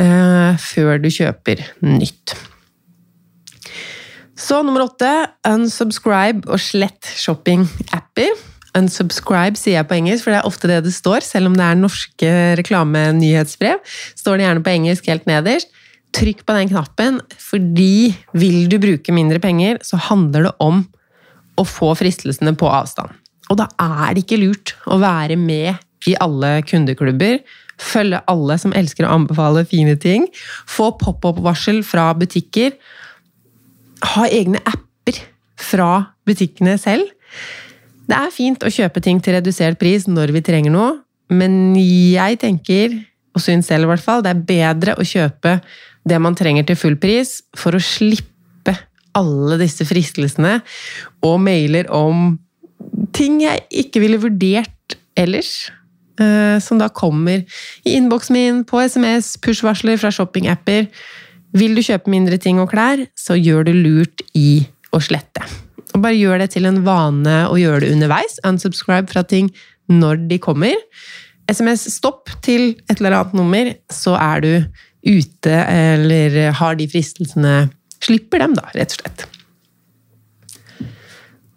uh, 0.00 0.58
før 0.58 0.98
du 0.98 1.06
kjøper 1.12 1.62
nytt. 1.86 2.34
Så 4.40 4.62
nummer 4.64 4.86
åtte 4.86 5.10
unsubscribe 5.46 6.48
og 6.48 6.60
slett 6.62 7.08
shopping-apper. 7.20 8.32
Unsubscribe 8.78 9.58
sier 9.58 9.80
jeg 9.80 9.88
på 9.90 9.98
engelsk, 9.98 10.24
for 10.24 10.32
det 10.32 10.38
er 10.40 10.48
ofte 10.48 10.70
det 10.70 10.78
det 10.86 10.94
står. 10.94 11.24
Selv 11.26 11.50
om 11.50 11.58
det 11.58 11.66
er 11.66 11.78
norske 11.78 12.30
reklamenyhetsbrev, 12.60 13.82
står 14.16 14.38
det 14.38 14.46
gjerne 14.46 14.64
på 14.64 14.72
engelsk 14.72 15.10
helt 15.12 15.28
nederst. 15.28 15.74
Trykk 16.16 16.42
på 16.46 16.56
den 16.56 16.70
knappen, 16.72 17.20
fordi 17.38 18.14
vil 18.34 18.64
du 18.70 18.78
bruke 18.82 19.14
mindre 19.14 19.42
penger, 19.42 19.78
så 19.86 20.00
handler 20.08 20.48
det 20.48 20.54
om 20.62 20.82
å 21.60 21.66
få 21.68 21.92
fristelsene 21.98 22.54
på 22.58 22.70
avstand. 22.70 23.12
Og 23.50 23.58
da 23.60 23.68
er 23.82 24.14
det 24.14 24.24
ikke 24.24 24.40
lurt 24.40 24.74
å 24.90 24.98
være 25.02 25.36
med 25.38 25.76
i 26.08 26.16
alle 26.22 26.56
kundeklubber, 26.66 27.42
følge 27.80 28.22
alle 28.30 28.56
som 28.60 28.72
elsker 28.76 29.06
å 29.06 29.12
anbefale 29.18 29.66
fine 29.68 29.98
ting, 30.00 30.26
få 30.68 30.90
pop-opp-varsel 31.00 31.82
fra 31.86 32.08
butikker 32.16 32.74
ha 34.14 34.26
egne 34.28 34.60
apper 34.64 35.20
fra 35.60 35.90
butikkene 36.28 36.76
selv. 36.80 37.08
Det 38.10 38.16
er 38.16 38.34
fint 38.34 38.64
å 38.64 38.72
kjøpe 38.72 39.02
ting 39.04 39.20
til 39.22 39.36
redusert 39.36 39.78
pris 39.80 40.08
når 40.10 40.32
vi 40.34 40.42
trenger 40.44 40.74
noe, 40.74 40.96
men 41.30 41.76
jeg 41.78 42.40
tenker, 42.42 42.96
og 43.36 43.44
syns 43.44 43.68
selv 43.70 43.86
i 43.86 43.92
hvert 43.92 44.02
fall, 44.02 44.24
det 44.26 44.32
er 44.32 44.46
bedre 44.48 44.96
å 44.98 45.06
kjøpe 45.06 45.60
det 46.08 46.18
man 46.22 46.34
trenger 46.34 46.66
til 46.66 46.78
full 46.80 46.96
pris, 46.98 47.38
for 47.54 47.76
å 47.76 47.82
slippe 47.82 48.74
alle 49.16 49.58
disse 49.60 49.86
fristelsene 49.86 50.58
og 51.26 51.36
mailer 51.42 51.90
om 51.94 52.38
ting 53.14 53.40
jeg 53.44 53.62
ikke 53.84 54.02
ville 54.02 54.20
vurdert 54.22 54.96
ellers. 55.18 55.70
Eh, 56.20 56.58
som 56.60 56.80
da 56.80 56.90
kommer 56.92 57.40
i 57.86 57.94
innboksen 57.96 58.36
min, 58.36 58.64
på 58.68 58.80
SMS, 58.82 59.36
push-varsler 59.40 59.96
fra 60.00 60.10
shoppingapper. 60.12 60.88
Vil 61.56 61.74
du 61.74 61.82
kjøpe 61.82 62.12
mindre 62.12 62.38
ting 62.38 62.60
og 62.62 62.70
klær, 62.70 63.02
så 63.18 63.36
gjør 63.38 63.66
du 63.66 63.72
lurt 63.74 64.22
i 64.38 64.62
å 64.94 65.00
slette. 65.02 65.42
Og 65.94 66.04
bare 66.04 66.18
gjør 66.18 66.42
det 66.42 66.52
til 66.54 66.68
en 66.68 66.82
vane 66.86 67.40
å 67.50 67.56
gjøre 67.58 67.84
det 67.84 67.94
underveis. 67.96 68.38
Unsubscribe 68.46 69.10
fra 69.10 69.24
ting 69.26 69.50
når 69.90 70.22
de 70.30 70.38
kommer. 70.42 70.76
SMS 71.50 71.88
stopp 71.90 72.30
til 72.46 72.76
et 72.86 73.00
eller 73.00 73.18
annet 73.18 73.34
nummer, 73.34 73.72
så 73.90 74.14
er 74.20 74.44
du 74.44 74.52
ute 75.00 75.50
eller 75.50 76.40
har 76.60 76.78
de 76.78 76.88
fristelsene 76.90 77.58
Slipper 78.00 78.40
dem, 78.40 78.54
da, 78.56 78.62
rett 78.72 78.94
og 78.94 79.02
slett. 79.02 79.26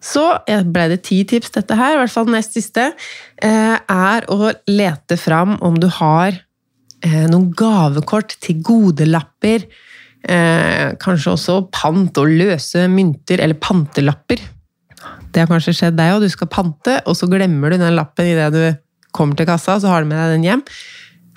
Så 0.04 0.24
ble 0.44 0.82
det 0.92 0.98
ti 1.06 1.22
tips, 1.24 1.54
dette 1.54 1.78
her, 1.78 1.94
i 1.94 2.00
hvert 2.02 2.12
fall 2.12 2.28
nest 2.28 2.52
siste, 2.52 2.90
eh, 3.40 3.76
er 3.80 4.26
å 4.28 4.50
lete 4.68 5.16
fram 5.16 5.56
om 5.64 5.78
du 5.80 5.88
har 5.88 6.36
eh, 7.00 7.24
noen 7.32 7.48
gavekort 7.56 8.36
til 8.44 8.60
godelapper 8.60 9.64
Eh, 10.24 10.94
kanskje 11.02 11.34
også 11.34 11.58
pant 11.74 12.16
og 12.20 12.30
løse 12.30 12.86
mynter, 12.88 13.42
eller 13.44 13.58
pantelapper. 13.60 14.40
Det 15.34 15.42
har 15.42 15.50
kanskje 15.50 15.74
skjedd 15.76 15.98
deg 15.98 16.14
òg. 16.14 16.24
Du 16.24 16.30
skal 16.32 16.48
pante, 16.52 17.00
og 17.04 17.14
så 17.18 17.28
glemmer 17.28 17.74
du 17.74 17.76
den 17.82 17.96
lappen 17.98 18.30
idet 18.30 18.52
du 18.54 18.62
kommer 19.14 19.36
til 19.36 19.48
kassa, 19.48 19.76
så 19.80 19.90
har 19.90 20.02
du 20.02 20.08
med 20.10 20.18
deg 20.18 20.28
den 20.36 20.46
hjem. 20.48 20.62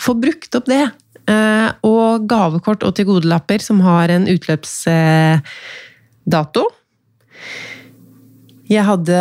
Få 0.01 0.15
brukt 0.17 0.55
opp 0.55 0.67
det. 0.69 0.85
Eh, 1.27 1.69
og 1.83 2.27
gavekort 2.29 2.85
og 2.87 2.95
tilgodelapper 2.95 3.59
som 3.63 3.81
har 3.83 4.07
en 4.13 4.27
utløpsdato. 4.31 5.43
Jeg 8.67 8.83
hadde 8.83 9.19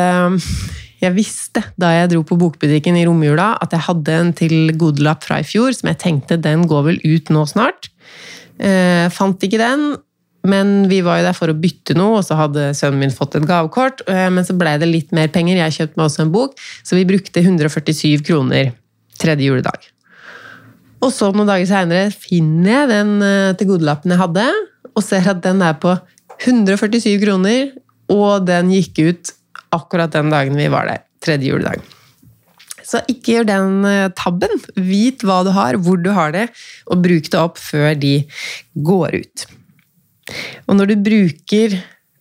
Jeg 0.96 1.12
visste 1.12 1.61
da 1.79 1.90
jeg 1.92 2.09
dro 2.11 2.22
på 2.26 2.38
bokbutikken 2.40 2.96
i 2.96 3.05
romjula 3.07 3.59
at 3.62 3.74
jeg 3.74 3.85
hadde 3.85 4.12
en 4.16 4.33
tilgodelapp 4.35 5.22
fra 5.26 5.38
i 5.42 5.46
fjor 5.46 5.74
som 5.76 5.90
jeg 5.90 6.00
tenkte 6.00 6.40
den 6.40 6.64
går 6.66 6.83
vel 6.88 6.98
ut 7.05 7.29
nå 7.31 7.44
snart. 7.46 7.90
Eh, 8.56 9.06
fant 9.12 9.42
ikke 9.44 9.60
den, 9.60 9.88
men 10.46 10.86
vi 10.90 11.00
var 11.04 11.20
jo 11.20 11.26
der 11.26 11.36
for 11.36 11.50
å 11.50 11.58
bytte 11.58 11.96
noe, 11.98 12.20
og 12.20 12.26
så 12.26 12.38
hadde 12.38 12.70
sønnen 12.78 13.02
min 13.02 13.14
fått 13.14 13.36
et 13.38 13.46
gavekort. 13.48 14.04
Eh, 14.10 14.28
men 14.32 14.46
så 14.46 14.56
ble 14.58 14.76
det 14.80 14.88
litt 14.90 15.12
mer 15.16 15.30
penger, 15.34 15.58
jeg 15.60 15.76
kjøpte 15.78 16.00
meg 16.00 16.06
også 16.08 16.24
en 16.24 16.32
bok, 16.34 16.56
så 16.86 16.98
vi 16.98 17.06
brukte 17.08 17.42
147 17.42 18.24
kroner 18.26 18.72
tredje 19.20 19.48
juledag. 19.48 19.90
Og 21.04 21.12
så 21.12 21.28
noen 21.34 21.48
dager 21.48 21.68
seinere 21.68 22.12
finner 22.14 22.72
jeg 22.72 22.92
den 22.94 23.16
eh, 23.24 23.56
til 23.58 23.74
jeg 23.76 24.20
hadde, 24.22 24.46
og 24.96 25.04
ser 25.04 25.28
at 25.28 25.42
den 25.44 25.60
er 25.62 25.76
på 25.80 25.92
147 26.40 27.18
kroner, 27.24 27.74
og 28.12 28.46
den 28.46 28.70
gikk 28.72 29.02
ut 29.02 29.34
akkurat 29.74 30.12
den 30.14 30.30
dagen 30.30 30.56
vi 30.56 30.70
var 30.72 30.88
der. 30.88 31.04
Tredje 31.20 31.50
juledag. 31.50 31.82
Så 32.87 33.03
ikke 33.11 33.37
gjør 33.37 33.49
den 33.51 33.88
eh, 33.88 34.07
tabben. 34.18 34.62
Vit 34.79 35.25
hva 35.27 35.42
du 35.46 35.53
har, 35.57 35.79
hvor 35.83 35.99
du 36.01 36.12
har 36.14 36.35
det, 36.37 36.46
og 36.87 37.03
bruk 37.05 37.31
det 37.33 37.40
opp 37.40 37.61
før 37.61 37.92
de 37.99 38.20
går 38.87 39.20
ut. 39.22 39.46
Og 40.66 40.79
når 40.79 40.92
du 40.92 40.96
bruker 41.09 41.77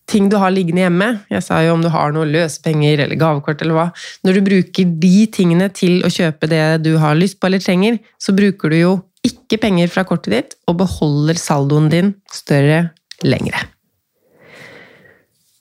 ting 0.10 0.30
du 0.30 0.38
har 0.38 0.54
liggende 0.54 0.84
hjemme, 0.84 1.08
jeg 1.34 1.44
sa 1.46 1.60
jo 1.66 1.74
om 1.74 1.82
du 1.82 1.90
har 1.94 2.14
noe 2.14 2.30
løsepenger 2.30 3.02
eller 3.06 3.18
gavekort 3.20 3.62
eller 3.66 3.78
hva, 3.78 3.88
når 4.26 4.38
du 4.38 4.46
bruker 4.46 4.96
de 5.02 5.16
tingene 5.34 5.70
til 5.74 6.06
å 6.06 6.12
kjøpe 6.14 6.50
det 6.52 6.66
du 6.86 6.94
har 7.02 7.18
lyst 7.18 7.40
på 7.40 7.50
eller 7.50 7.64
trenger, 7.64 7.98
så 8.22 8.36
bruker 8.38 8.74
du 8.74 8.80
jo 8.80 8.96
ikke 9.26 9.58
penger 9.64 9.90
fra 9.90 10.06
kortet 10.06 10.36
ditt 10.36 10.60
og 10.70 10.78
beholder 10.84 11.40
saldoen 11.42 11.90
din 11.94 12.14
større 12.34 12.92
lengre. 13.26 13.66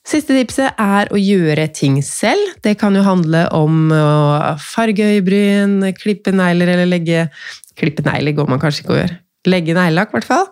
Siste 0.04 0.36
tipset 0.36 0.76
er 0.80 1.08
å 1.14 1.18
gjøre 1.18 1.64
ting 1.72 1.96
selv. 2.04 2.58
Det 2.64 2.74
kan 2.80 2.96
jo 2.96 3.04
handle 3.06 3.46
om 3.56 3.88
å 3.96 4.54
farge 4.60 5.06
øyebryn, 5.14 5.78
klippe 5.96 6.34
negler 6.34 6.74
eller 6.74 6.90
legge 6.90 7.28
Klippe 7.74 8.04
negler 8.06 8.36
går 8.36 8.46
man 8.46 8.60
kanskje 8.62 8.84
ikke 8.84 8.92
å 8.92 8.98
gjøre. 9.00 9.16
Legge 9.50 9.74
neglelakk, 9.76 10.12
i 10.12 10.14
hvert 10.14 10.28
fall. 10.28 10.44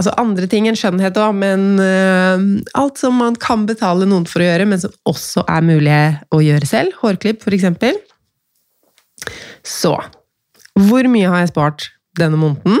Altså 0.00 0.14
andre 0.16 0.48
ting 0.50 0.64
enn 0.70 0.78
skjønnhet 0.78 1.18
òg, 1.20 1.34
men 1.38 1.66
uh, 1.76 2.40
alt 2.80 2.96
som 2.98 3.18
man 3.20 3.36
kan 3.38 3.66
betale 3.68 4.08
noen 4.08 4.24
for 4.26 4.42
å 4.42 4.46
gjøre, 4.48 4.66
men 4.70 4.80
som 4.80 4.94
også 5.10 5.44
er 5.44 5.66
mulig 5.66 5.98
å 6.34 6.40
gjøre 6.42 6.70
selv. 6.70 6.96
Hårklipp, 7.02 7.44
f.eks. 7.44 7.68
Så 9.66 9.92
Hvor 10.78 11.10
mye 11.12 11.28
har 11.28 11.44
jeg 11.44 11.52
spart 11.52 11.90
denne 12.18 12.40
måneden? 12.40 12.80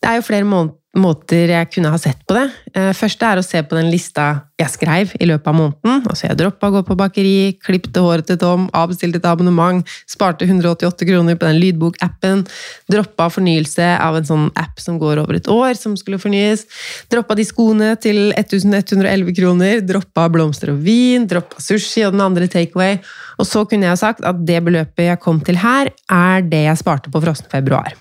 Det 0.00 0.08
er 0.08 0.18
jo 0.18 0.26
flere 0.26 0.48
måneder 0.48 0.80
måter 0.98 1.50
jeg 1.50 1.70
kunne 1.74 1.90
ha 1.92 1.98
sett 2.00 2.20
på 2.28 2.36
det. 2.36 2.44
Eh, 2.74 2.90
første 2.96 3.26
er 3.26 3.40
å 3.40 3.44
se 3.44 3.60
på 3.66 3.76
den 3.76 3.90
lista 3.92 4.26
jeg 4.60 4.70
skrev 4.70 5.12
i 5.18 5.26
løpet 5.26 5.48
av 5.50 5.56
måneden. 5.58 6.04
Altså 6.06 6.28
jeg 6.28 6.38
droppa 6.38 6.70
å 6.70 6.74
gå 6.76 6.82
på 6.86 6.96
bakeri, 6.98 7.54
klipte 7.62 8.02
håret 8.04 8.28
til 8.28 8.38
Tom, 8.38 8.68
avbestilte 8.76 9.18
et 9.18 9.26
abonnement, 9.26 9.82
sparte 10.10 10.46
188 10.46 11.08
kroner 11.08 11.38
på 11.38 11.48
den 11.48 11.58
lydbokappen, 11.58 12.44
droppa 12.90 13.26
fornyelse 13.34 13.88
av 13.98 14.20
en 14.20 14.28
sånn 14.28 14.44
app 14.60 14.82
som 14.82 15.00
går 15.02 15.22
over 15.24 15.40
et 15.40 15.50
år, 15.50 15.74
som 15.78 15.96
skulle 15.98 16.20
fornyes, 16.22 16.66
droppa 17.10 17.36
de 17.38 17.46
skoene 17.48 17.94
til 18.00 18.30
1111 18.38 19.34
kroner, 19.38 19.82
droppa 19.86 20.28
blomster 20.32 20.74
og 20.74 20.84
vin, 20.86 21.26
droppa 21.30 21.62
sushi 21.62 22.06
og 22.06 22.14
den 22.14 22.22
andre 22.24 22.50
takeaway. 22.50 23.00
Og 23.42 23.50
så 23.50 23.64
kunne 23.66 23.90
jeg 23.90 24.02
sagt 24.02 24.22
at 24.22 24.44
det 24.46 24.62
beløpet 24.62 25.10
jeg 25.10 25.22
kom 25.22 25.42
til 25.42 25.58
her, 25.64 25.90
er 26.06 26.46
det 26.46 26.68
jeg 26.68 26.82
sparte 26.84 27.10
på 27.10 27.24
frossen 27.24 27.50
februar. 27.50 27.98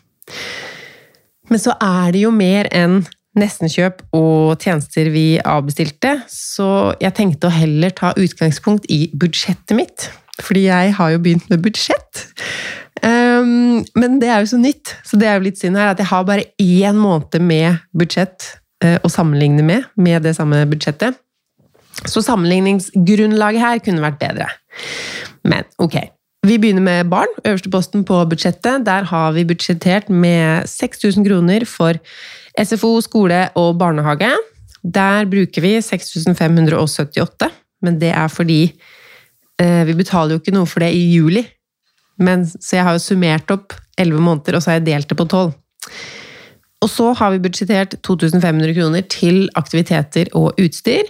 Men 1.52 1.62
så 1.62 1.76
er 1.82 2.14
det 2.16 2.24
jo 2.24 2.32
mer 2.36 2.70
enn 2.76 3.02
nestenkjøp 3.40 4.04
og 4.14 4.62
tjenester 4.62 5.10
vi 5.14 5.40
avbestilte, 5.40 6.20
så 6.30 6.94
jeg 7.02 7.16
tenkte 7.18 7.50
å 7.50 7.54
heller 7.54 7.94
ta 7.98 8.14
utgangspunkt 8.20 8.86
i 8.94 9.08
budsjettet 9.18 9.74
mitt. 9.78 10.10
Fordi 10.42 10.68
jeg 10.68 10.94
har 10.98 11.14
jo 11.14 11.22
begynt 11.22 11.50
med 11.52 11.62
budsjett. 11.66 12.24
Um, 13.04 13.84
men 14.00 14.20
det 14.22 14.30
er 14.32 14.44
jo 14.44 14.54
så 14.54 14.60
nytt, 14.62 14.96
så 15.06 15.18
det 15.20 15.28
er 15.28 15.38
jo 15.38 15.48
litt 15.48 15.60
synd 15.60 15.78
her 15.78 15.92
at 15.92 16.02
jeg 16.02 16.10
har 16.10 16.26
bare 16.28 16.48
én 16.62 16.98
måned 16.98 17.42
med 17.44 17.82
budsjett 17.98 18.48
uh, 18.86 18.98
å 19.04 19.12
sammenligne 19.12 19.66
med, 19.66 19.90
med 20.00 20.24
det 20.26 20.36
samme 20.38 20.64
budsjettet. 20.70 21.18
Så 22.10 22.24
sammenligningsgrunnlaget 22.26 23.62
her 23.62 23.82
kunne 23.86 24.04
vært 24.04 24.22
bedre. 24.22 24.48
Men 25.46 25.68
ok, 25.82 26.00
vi 26.44 26.58
begynner 26.60 26.84
med 26.84 27.10
barn, 27.12 27.32
øverste 27.48 27.72
posten 27.72 28.04
på 28.04 28.18
budsjettet. 28.28 28.84
Der 28.86 29.06
har 29.08 29.32
vi 29.32 29.46
budsjettert 29.48 30.10
med 30.10 30.68
6000 30.68 31.24
kroner 31.28 31.64
for 31.66 32.00
SFO, 32.60 32.98
skole 33.02 33.46
og 33.56 33.78
barnehage. 33.80 34.32
Der 34.84 35.26
bruker 35.26 35.64
vi 35.64 35.78
6578, 35.82 37.50
men 37.82 38.00
det 38.02 38.12
er 38.12 38.28
fordi 38.28 38.74
eh, 39.62 39.84
vi 39.88 39.96
betaler 39.96 40.36
jo 40.36 40.42
ikke 40.42 40.56
noe 40.56 40.68
for 40.68 40.84
det 40.84 40.92
i 40.92 41.06
juli. 41.16 41.46
Men, 42.20 42.44
så 42.46 42.76
jeg 42.78 42.84
har 42.84 42.98
jo 42.98 43.06
summert 43.06 43.56
opp 43.56 43.74
11 43.98 44.20
måneder, 44.20 44.58
og 44.58 44.64
så 44.64 44.74
har 44.74 44.82
jeg 44.82 44.90
delt 44.92 45.10
det 45.10 45.18
på 45.18 45.26
12. 45.26 45.54
Og 46.84 46.92
så 46.92 47.14
har 47.16 47.32
vi 47.32 47.40
budsjettert 47.40 47.96
2500 48.04 48.76
kroner 48.76 49.08
til 49.08 49.48
aktiviteter 49.56 50.28
og 50.36 50.60
utstyr. 50.60 51.08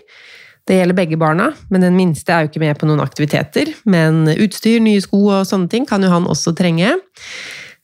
Det 0.64 0.78
gjelder 0.78 0.96
begge 0.96 1.20
barna, 1.20 1.50
men 1.74 1.84
den 1.84 1.98
minste 1.98 2.32
er 2.32 2.46
jo 2.46 2.52
ikke 2.52 2.62
med 2.64 2.78
på 2.80 2.88
noen 2.88 3.04
aktiviteter. 3.04 3.74
Men 3.84 4.24
utstyr, 4.32 4.80
nye 4.84 5.02
sko 5.04 5.26
og 5.26 5.50
sånne 5.50 5.68
ting 5.72 5.88
kan 5.90 6.04
jo 6.04 6.12
han 6.14 6.30
også 6.30 6.56
trenge. 6.56 6.94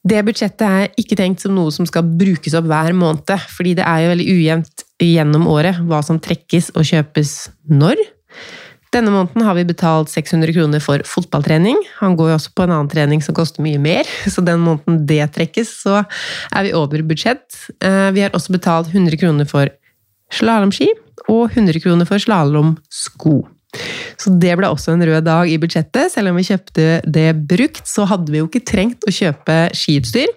Det 0.07 0.21
budsjettet 0.23 0.63
er 0.63 1.01
ikke 1.01 1.17
tenkt 1.19 1.43
som 1.43 1.57
noe 1.57 1.73
som 1.75 1.87
skal 1.89 2.07
brukes 2.07 2.55
opp 2.55 2.69
hver 2.69 2.95
måned, 2.95 3.35
fordi 3.51 3.75
det 3.81 3.83
er 3.83 4.05
jo 4.05 4.13
veldig 4.13 4.29
ujevnt 4.31 4.85
gjennom 5.03 5.49
året 5.51 5.81
hva 5.89 5.99
som 6.05 6.21
trekkes 6.23 6.71
og 6.77 6.87
kjøpes 6.87 7.33
når. 7.67 7.99
Denne 8.95 9.11
måneden 9.13 9.43
har 9.45 9.53
vi 9.57 9.67
betalt 9.69 10.09
600 10.09 10.55
kroner 10.55 10.81
for 10.81 11.03
fotballtrening. 11.05 11.77
Han 11.99 12.15
går 12.17 12.31
jo 12.31 12.37
også 12.39 12.55
på 12.55 12.65
en 12.65 12.73
annen 12.73 12.89
trening 12.89 13.21
som 13.21 13.35
koster 13.37 13.61
mye 13.61 13.81
mer, 13.81 14.07
så 14.33 14.41
den 14.41 14.63
måneden 14.63 15.03
det 15.09 15.21
trekkes, 15.35 15.75
så 15.83 15.99
er 15.99 16.65
vi 16.65 16.73
over 16.79 17.03
budsjett. 17.11 17.43
Eh, 17.83 18.07
vi 18.15 18.23
har 18.23 18.31
også 18.33 18.55
betalt 18.55 18.95
100 18.95 19.19
kroner 19.19 19.51
for 19.51 19.67
slalåmski 20.33 20.89
og 21.29 21.53
100 21.53 21.81
kroner 21.83 22.09
for 22.09 22.21
slalåmsko. 22.21 23.37
Så 24.19 24.31
det 24.41 24.55
ble 24.57 24.69
også 24.69 24.95
en 24.95 25.05
rød 25.05 25.27
dag 25.27 25.49
i 25.49 25.59
budsjettet. 25.61 26.11
Selv 26.13 26.31
om 26.31 26.39
vi 26.39 26.47
kjøpte 26.47 26.87
det 27.05 27.29
brukt, 27.49 27.85
så 27.87 28.07
hadde 28.09 28.33
vi 28.33 28.41
jo 28.41 28.49
ikke 28.49 28.65
trengt 28.67 29.05
å 29.07 29.13
kjøpe 29.13 29.59
skiutstyr. 29.77 30.33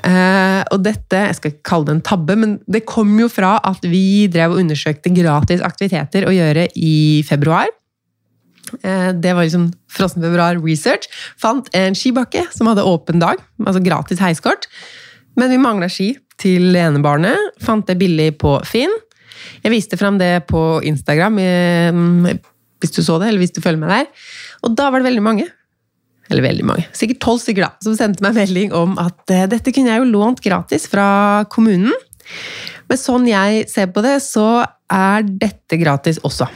Uh, 0.00 0.64
og 0.72 0.80
dette, 0.80 1.18
jeg 1.28 1.36
skal 1.36 1.52
ikke 1.52 1.66
kalle 1.68 1.90
det 1.90 1.94
en 1.98 2.06
tabbe, 2.08 2.36
men 2.40 2.54
det 2.72 2.86
kom 2.88 3.12
jo 3.20 3.28
fra 3.28 3.58
at 3.68 3.84
vi 3.84 4.30
drev 4.32 4.54
og 4.54 4.62
undersøkte 4.62 5.12
gratis 5.12 5.60
aktiviteter 5.64 6.24
å 6.24 6.32
gjøre 6.32 6.70
i 6.80 7.20
februar. 7.28 7.68
Uh, 8.80 9.12
det 9.12 9.34
var 9.36 9.44
liksom 9.44 9.68
Frossen 9.90 10.24
februar 10.24 10.56
research. 10.62 11.10
Fant 11.40 11.68
en 11.76 11.96
skibakke 11.98 12.46
som 12.54 12.70
hadde 12.70 12.86
åpen 12.86 13.20
dag, 13.20 13.42
altså 13.66 13.82
gratis 13.84 14.22
heiskort. 14.22 14.70
Men 15.36 15.52
vi 15.52 15.60
mangla 15.60 15.90
ski 15.90 16.14
til 16.40 16.72
enebarnet. 16.78 17.58
Fant 17.60 17.84
det 17.90 17.98
billig 18.00 18.32
på 18.40 18.56
Finn. 18.68 18.94
Jeg 19.64 19.74
viste 19.74 19.98
fram 20.00 20.18
det 20.20 20.32
på 20.50 20.80
Instagram, 20.86 21.38
eh, 21.42 22.36
hvis 22.80 22.94
du 22.96 23.02
så 23.04 23.18
det, 23.20 23.30
eller 23.30 23.42
hvis 23.42 23.54
du 23.56 23.62
følger 23.62 23.80
med 23.80 23.92
der. 23.92 24.06
Og 24.64 24.76
da 24.76 24.90
var 24.90 25.02
det 25.02 25.10
veldig 25.10 25.24
mange, 25.24 25.48
eller 26.30 26.46
veldig 26.46 26.66
mange, 26.68 26.86
sikkert 26.96 27.22
tolv 27.24 27.42
stykker, 27.42 27.66
da, 27.66 27.72
som 27.84 27.96
sendte 27.98 28.24
meg 28.24 28.36
melding 28.38 28.74
om 28.76 28.96
at 29.02 29.34
eh, 29.34 29.48
dette 29.50 29.74
kunne 29.74 29.92
jeg 29.92 30.02
jo 30.02 30.10
lånt 30.12 30.42
gratis 30.44 30.86
fra 30.90 31.44
kommunen. 31.52 31.94
Men 32.90 32.98
sånn 32.98 33.28
jeg 33.28 33.68
ser 33.70 33.90
på 33.94 34.02
det, 34.04 34.16
så 34.24 34.64
er 34.90 35.26
dette 35.26 35.78
gratis 35.78 36.18
også. 36.26 36.48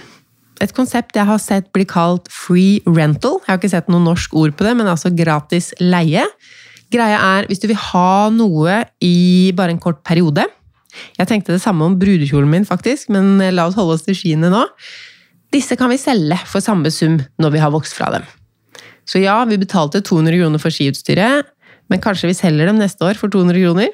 Et 0.62 0.72
konsept 0.74 1.16
jeg 1.18 1.26
har 1.26 1.40
sett 1.42 1.70
bli 1.74 1.86
kalt 1.88 2.28
free 2.32 2.78
rental. 2.86 3.40
Jeg 3.42 3.50
har 3.50 3.58
ikke 3.60 3.72
sett 3.72 3.90
noe 3.90 4.02
norsk 4.02 4.34
ord 4.38 4.54
på 4.58 4.66
det, 4.66 4.74
men 4.78 4.90
altså 4.90 5.10
gratis 5.14 5.72
leie. 5.82 6.24
Greia 6.94 7.18
er, 7.18 7.48
hvis 7.50 7.62
du 7.62 7.66
vil 7.70 7.80
ha 7.90 8.30
noe 8.30 8.82
i 9.02 9.50
bare 9.56 9.74
en 9.74 9.82
kort 9.82 10.04
periode, 10.06 10.46
jeg 11.18 11.30
tenkte 11.30 11.54
det 11.54 11.62
samme 11.64 11.86
om 11.88 11.98
brudekjolen 12.00 12.50
min, 12.50 12.68
faktisk, 12.68 13.10
men 13.14 13.38
la 13.54 13.66
oss 13.68 13.78
holde 13.78 13.98
oss 13.98 14.06
til 14.06 14.16
skiene 14.18 14.50
nå. 14.52 14.62
Disse 15.54 15.76
kan 15.78 15.92
vi 15.92 16.00
selge 16.00 16.38
for 16.50 16.64
samme 16.64 16.90
sum 16.90 17.20
når 17.40 17.54
vi 17.54 17.62
har 17.62 17.72
vokst 17.74 17.94
fra 17.96 18.10
dem. 18.16 18.24
Så 19.08 19.20
ja, 19.20 19.36
vi 19.46 19.60
betalte 19.60 20.02
200 20.02 20.40
kroner 20.40 20.62
for 20.62 20.74
skiutstyret, 20.74 21.50
men 21.92 22.00
kanskje 22.02 22.30
vi 22.30 22.38
selger 22.38 22.70
dem 22.70 22.80
neste 22.80 23.04
år 23.04 23.18
for 23.20 23.32
200 23.32 23.60
kroner? 23.60 23.92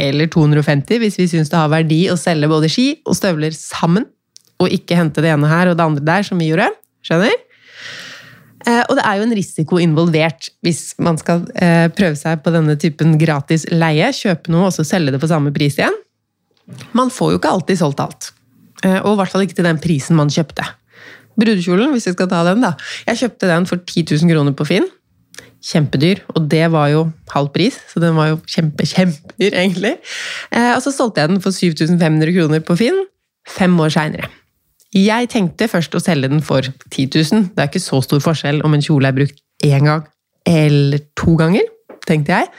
Eller 0.00 0.26
250 0.26 0.98
hvis 1.00 1.16
vi 1.20 1.28
syns 1.30 1.52
det 1.52 1.58
har 1.60 1.70
verdi 1.70 2.00
å 2.10 2.18
selge 2.18 2.50
både 2.50 2.70
ski 2.72 2.88
og 3.06 3.16
støvler 3.16 3.54
sammen, 3.54 4.08
og 4.62 4.72
ikke 4.74 4.98
hente 4.98 5.22
det 5.22 5.32
ene 5.34 5.50
her 5.50 5.70
og 5.70 5.78
det 5.78 5.86
andre 5.86 6.04
der, 6.06 6.26
som 6.26 6.40
vi 6.40 6.50
gjorde. 6.50 6.68
Skjønner? 7.04 7.34
Eh, 8.64 8.80
og 8.88 8.96
det 8.96 9.04
er 9.04 9.18
jo 9.18 9.26
en 9.26 9.36
risiko 9.36 9.78
involvert 9.82 10.48
hvis 10.64 10.94
man 11.02 11.18
skal 11.20 11.42
eh, 11.60 11.86
prøve 11.92 12.16
seg 12.16 12.40
på 12.44 12.52
denne 12.54 12.76
typen 12.80 13.18
gratis 13.20 13.66
leie. 13.72 14.08
Kjøpe 14.14 14.52
noe 14.54 14.70
og 14.70 14.76
så 14.76 14.86
selge 14.88 15.14
det 15.14 15.20
på 15.22 15.30
samme 15.30 15.52
pris 15.54 15.76
igjen. 15.78 15.98
Man 16.96 17.12
får 17.12 17.34
jo 17.34 17.40
ikke 17.40 17.52
alltid 17.56 17.80
solgt 17.80 18.02
alt. 18.04 18.32
Eh, 18.84 19.00
og 19.00 19.14
i 19.14 19.18
hvert 19.20 19.32
fall 19.32 19.44
ikke 19.46 19.58
til 19.58 19.68
den 19.68 19.80
prisen 19.82 20.18
man 20.18 20.32
kjøpte. 20.32 20.66
Brudekjolen, 21.40 21.90
hvis 21.94 22.06
vi 22.08 22.14
skal 22.14 22.30
ta 22.30 22.44
den, 22.46 22.62
da. 22.62 22.74
Jeg 23.08 23.24
kjøpte 23.24 23.50
den 23.50 23.66
for 23.66 23.82
10 23.82 24.06
000 24.12 24.30
kroner 24.30 24.54
på 24.56 24.66
Finn. 24.68 24.86
Kjempedyr, 25.64 26.20
og 26.36 26.46
det 26.52 26.66
var 26.74 26.90
jo 26.92 27.06
halv 27.32 27.48
pris, 27.54 27.78
så 27.88 28.00
den 28.02 28.18
var 28.18 28.34
jo 28.34 28.38
kjempe, 28.44 28.84
kjempedyr, 28.86 29.56
egentlig. 29.56 29.94
Eh, 30.52 30.72
og 30.74 30.82
så 30.84 30.92
solgte 30.94 31.24
jeg 31.24 31.32
den 31.32 31.42
for 31.44 31.56
7500 31.56 32.34
kroner 32.36 32.64
på 32.64 32.76
Finn 32.78 33.04
fem 33.48 33.74
år 33.80 33.92
seinere. 33.92 34.30
Jeg 34.94 35.26
tenkte 35.32 35.66
først 35.66 35.96
å 35.96 36.02
selge 36.02 36.30
den 36.30 36.44
for 36.44 36.62
10 36.62 37.08
000. 37.10 37.48
Det 37.56 37.64
er 37.64 37.70
ikke 37.70 37.82
så 37.82 37.98
stor 38.04 38.22
forskjell 38.22 38.60
om 38.64 38.76
en 38.76 38.84
kjole 38.84 39.10
er 39.10 39.16
brukt 39.16 39.40
én 39.64 39.88
gang 39.88 40.04
eller 40.46 41.00
to 41.16 41.34
ganger, 41.40 41.64
tenkte 42.06 42.36
jeg. 42.36 42.50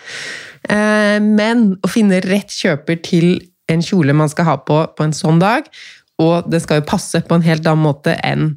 Eh, 0.73 1.19
men 1.21 1.75
å 1.85 1.91
finne 1.91 2.19
rett 2.25 2.51
kjøper 2.51 2.99
til 3.05 3.27
en 3.71 3.83
kjole 3.83 4.13
man 4.13 4.31
skal 4.31 4.49
ha 4.49 4.55
på 4.61 4.81
på 4.95 5.05
en 5.05 5.15
sånn 5.15 5.41
dag, 5.41 5.67
og 6.21 6.47
det 6.51 6.61
skal 6.63 6.79
jo 6.79 6.89
passe 6.89 7.21
på 7.25 7.37
en 7.37 7.45
helt 7.45 7.65
annen 7.67 7.85
måte 7.85 8.15
enn 8.23 8.53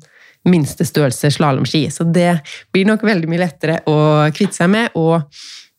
minste 0.49 0.87
størrelse 0.87 1.31
slalåmski. 1.35 1.89
Så 1.93 2.07
det 2.07 2.39
blir 2.73 2.89
nok 2.89 3.05
veldig 3.07 3.29
mye 3.31 3.43
lettere 3.43 3.81
å 3.91 3.99
kvitte 4.35 4.61
seg 4.61 4.71
med, 4.73 4.95
og 4.99 5.27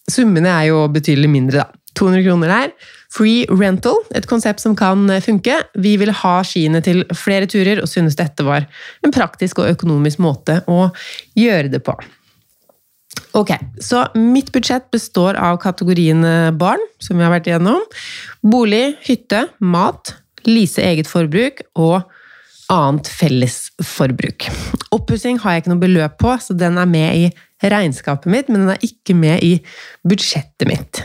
summene 0.09 0.51
er 0.51 0.69
jo 0.71 0.87
betydelig 0.93 1.31
mindre, 1.31 1.65
da. 1.65 1.75
200 1.97 2.23
kroner 2.23 2.51
der. 2.53 2.69
Free 3.11 3.47
rental, 3.49 3.97
et 4.15 4.27
konsept 4.29 4.61
som 4.61 4.75
kan 4.77 5.09
funke. 5.25 5.55
Vi 5.81 5.95
vil 5.99 6.13
ha 6.21 6.35
skiene 6.45 6.79
til 6.85 7.01
flere 7.17 7.49
turer, 7.49 7.81
og 7.81 7.89
synes 7.91 8.15
dette 8.19 8.45
var 8.45 8.67
en 9.03 9.15
praktisk 9.15 9.59
og 9.59 9.71
økonomisk 9.73 10.21
måte 10.23 10.61
å 10.69 10.85
gjøre 11.39 11.73
det 11.73 11.81
på. 11.83 11.97
Ok, 13.37 13.51
så 13.81 14.03
mitt 14.17 14.51
budsjett 14.51 14.89
består 14.91 15.37
av 15.37 15.59
kategoriene 15.61 16.51
barn, 16.57 16.81
som 17.01 17.17
vi 17.19 17.25
har 17.25 17.33
vært 17.33 17.49
igjennom, 17.49 17.83
bolig, 18.41 18.95
hytte, 19.05 19.45
mat, 19.61 20.15
lease 20.47 20.81
eget 20.81 21.09
forbruk 21.09 21.61
og 21.77 22.01
annet 22.73 23.09
fellesforbruk. 23.19 24.49
Oppussing 24.95 25.39
har 25.41 25.55
jeg 25.55 25.63
ikke 25.63 25.73
noe 25.73 25.83
beløp 25.83 26.17
på, 26.21 26.33
så 26.41 26.57
den 26.57 26.77
er 26.81 26.89
med 26.89 27.21
i 27.21 27.69
regnskapet 27.69 28.29
mitt, 28.31 28.49
men 28.49 28.65
den 28.65 28.73
er 28.75 28.85
ikke 28.85 29.15
med 29.17 29.45
i 29.45 29.55
budsjettet 30.07 30.69
mitt. 30.69 31.01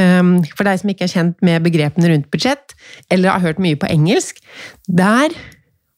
Ehm, 0.00 0.38
for 0.56 0.66
deg 0.66 0.80
som 0.80 0.92
ikke 0.92 1.06
er 1.06 1.14
kjent 1.14 1.42
med 1.44 1.64
begrepene 1.66 2.10
rundt 2.10 2.30
budsjett, 2.32 2.76
eller 3.12 3.34
har 3.34 3.44
hørt 3.44 3.62
mye 3.62 3.78
på 3.78 3.90
engelsk, 3.92 4.40
der 4.88 5.34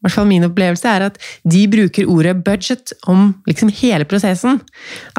hvert 0.05 0.17
fall 0.19 0.29
min 0.29 0.47
opplevelse 0.47 0.91
er 0.91 1.07
at 1.09 1.19
de 1.49 1.65
bruker 1.73 2.09
ordet 2.11 2.37
budget 2.45 2.93
om 3.11 3.33
liksom 3.49 3.73
hele 3.81 4.07
prosessen. 4.09 4.61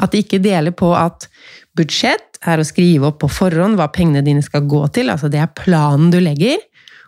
At 0.00 0.14
de 0.14 0.22
ikke 0.24 0.42
deler 0.42 0.74
på 0.76 0.92
at 0.96 1.28
budsjett 1.76 2.40
er 2.46 2.60
å 2.60 2.66
skrive 2.66 3.10
opp 3.10 3.20
på 3.24 3.30
forhånd 3.32 3.78
hva 3.78 3.90
pengene 3.92 4.24
dine 4.24 4.44
skal 4.44 4.66
gå 4.70 4.84
til, 4.96 5.10
altså 5.12 5.30
det 5.32 5.42
er 5.42 5.54
planen 5.58 6.12
du 6.14 6.20
legger. 6.22 6.60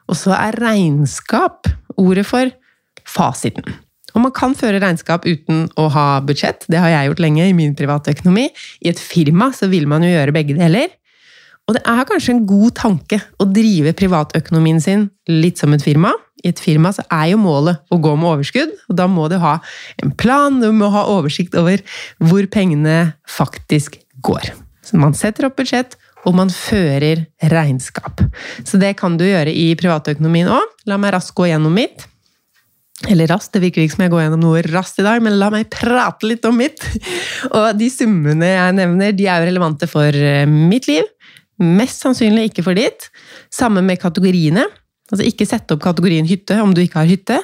Og 0.08 0.16
så 0.16 0.32
er 0.36 0.56
regnskap 0.58 1.68
ordet 2.00 2.26
for 2.28 2.50
fasiten. 3.08 3.78
Og 4.16 4.24
man 4.24 4.32
kan 4.34 4.54
føre 4.56 4.80
regnskap 4.82 5.26
uten 5.28 5.66
å 5.78 5.86
ha 5.94 6.06
budsjett, 6.24 6.64
det 6.72 6.80
har 6.80 6.90
jeg 6.90 7.10
gjort 7.10 7.22
lenge 7.22 7.44
i 7.46 7.56
min 7.56 7.76
private 7.78 8.16
økonomi. 8.16 8.48
I 8.82 8.90
et 8.90 9.00
firma 9.00 9.52
så 9.54 9.68
vil 9.70 9.86
man 9.90 10.02
jo 10.02 10.10
gjøre 10.10 10.34
begge 10.34 10.56
deler. 10.58 10.90
Og 11.68 11.76
det 11.76 11.83
er 11.85 12.07
kanskje 12.09 12.33
en 12.33 12.46
god 12.48 12.72
tanke 12.78 13.20
å 13.37 13.46
drive 13.52 13.92
privatøkonomien 13.96 14.81
sin 14.81 15.04
litt 15.28 15.61
som 15.61 15.74
et 15.76 15.85
firma. 15.85 16.14
I 16.40 16.52
et 16.52 16.62
firma 16.62 16.94
så 16.94 17.04
er 17.12 17.33
jo 17.35 17.40
målet 17.42 17.83
å 17.92 17.98
gå 18.00 18.14
med 18.16 18.31
overskudd, 18.31 18.72
og 18.88 18.96
da 18.96 19.09
må 19.11 19.26
du 19.28 19.37
ha 19.42 19.59
en 20.00 20.14
plan, 20.16 20.61
du 20.62 20.70
må 20.72 20.88
ha 20.94 21.04
oversikt 21.12 21.57
over 21.59 21.83
hvor 22.22 22.46
pengene 22.48 23.14
faktisk 23.28 23.98
går. 24.24 24.52
Så 24.87 25.00
man 25.00 25.16
setter 25.18 25.48
opp 25.48 25.59
budsjett, 25.59 25.98
og 26.26 26.37
man 26.38 26.50
fører 26.52 27.26
regnskap. 27.52 28.22
Så 28.66 28.81
det 28.81 28.96
kan 28.98 29.18
du 29.20 29.26
gjøre 29.26 29.52
i 29.52 29.70
privatøkonomien 29.78 30.48
òg. 30.50 30.78
La 30.88 30.96
meg 31.00 31.12
raskt 31.14 31.37
gå 31.38 31.50
gjennom 31.50 31.76
mitt. 31.76 32.07
Eller 33.07 33.28
raskt, 33.31 33.52
det 33.54 33.62
virker 33.62 33.85
ikke 33.85 33.94
som 33.94 34.02
jeg 34.07 34.11
går 34.11 34.24
gjennom 34.24 34.42
noe 34.42 34.62
raskt 34.66 34.98
i 34.98 35.04
dag, 35.07 35.20
men 35.22 35.37
la 35.38 35.52
meg 35.54 35.68
prate 35.70 36.26
litt 36.26 36.48
om 36.48 36.57
mitt. 36.59 36.83
Og 37.52 37.68
de 37.78 37.90
summene 37.92 38.48
jeg 38.50 38.74
nevner, 38.81 39.14
de 39.14 39.28
er 39.28 39.44
jo 39.44 39.50
relevante 39.52 39.87
for 39.90 40.16
eh, 40.18 40.48
mitt 40.48 40.88
liv 40.90 41.07
Mest 41.59 42.05
sannsynlig 42.05 42.51
ikke 42.51 42.64
for 42.66 42.79
ditt. 42.79 43.09
Samme 43.55 43.83
med 43.85 44.01
kategoriene. 44.03 44.66
Altså 45.09 45.25
ikke 45.27 45.47
sette 45.49 45.75
opp 45.75 45.83
kategorien 45.85 46.29
hytte 46.29 46.59
om 46.62 46.75
du 46.77 46.83
ikke 46.85 47.03
har 47.03 47.11
hytte. 47.11 47.38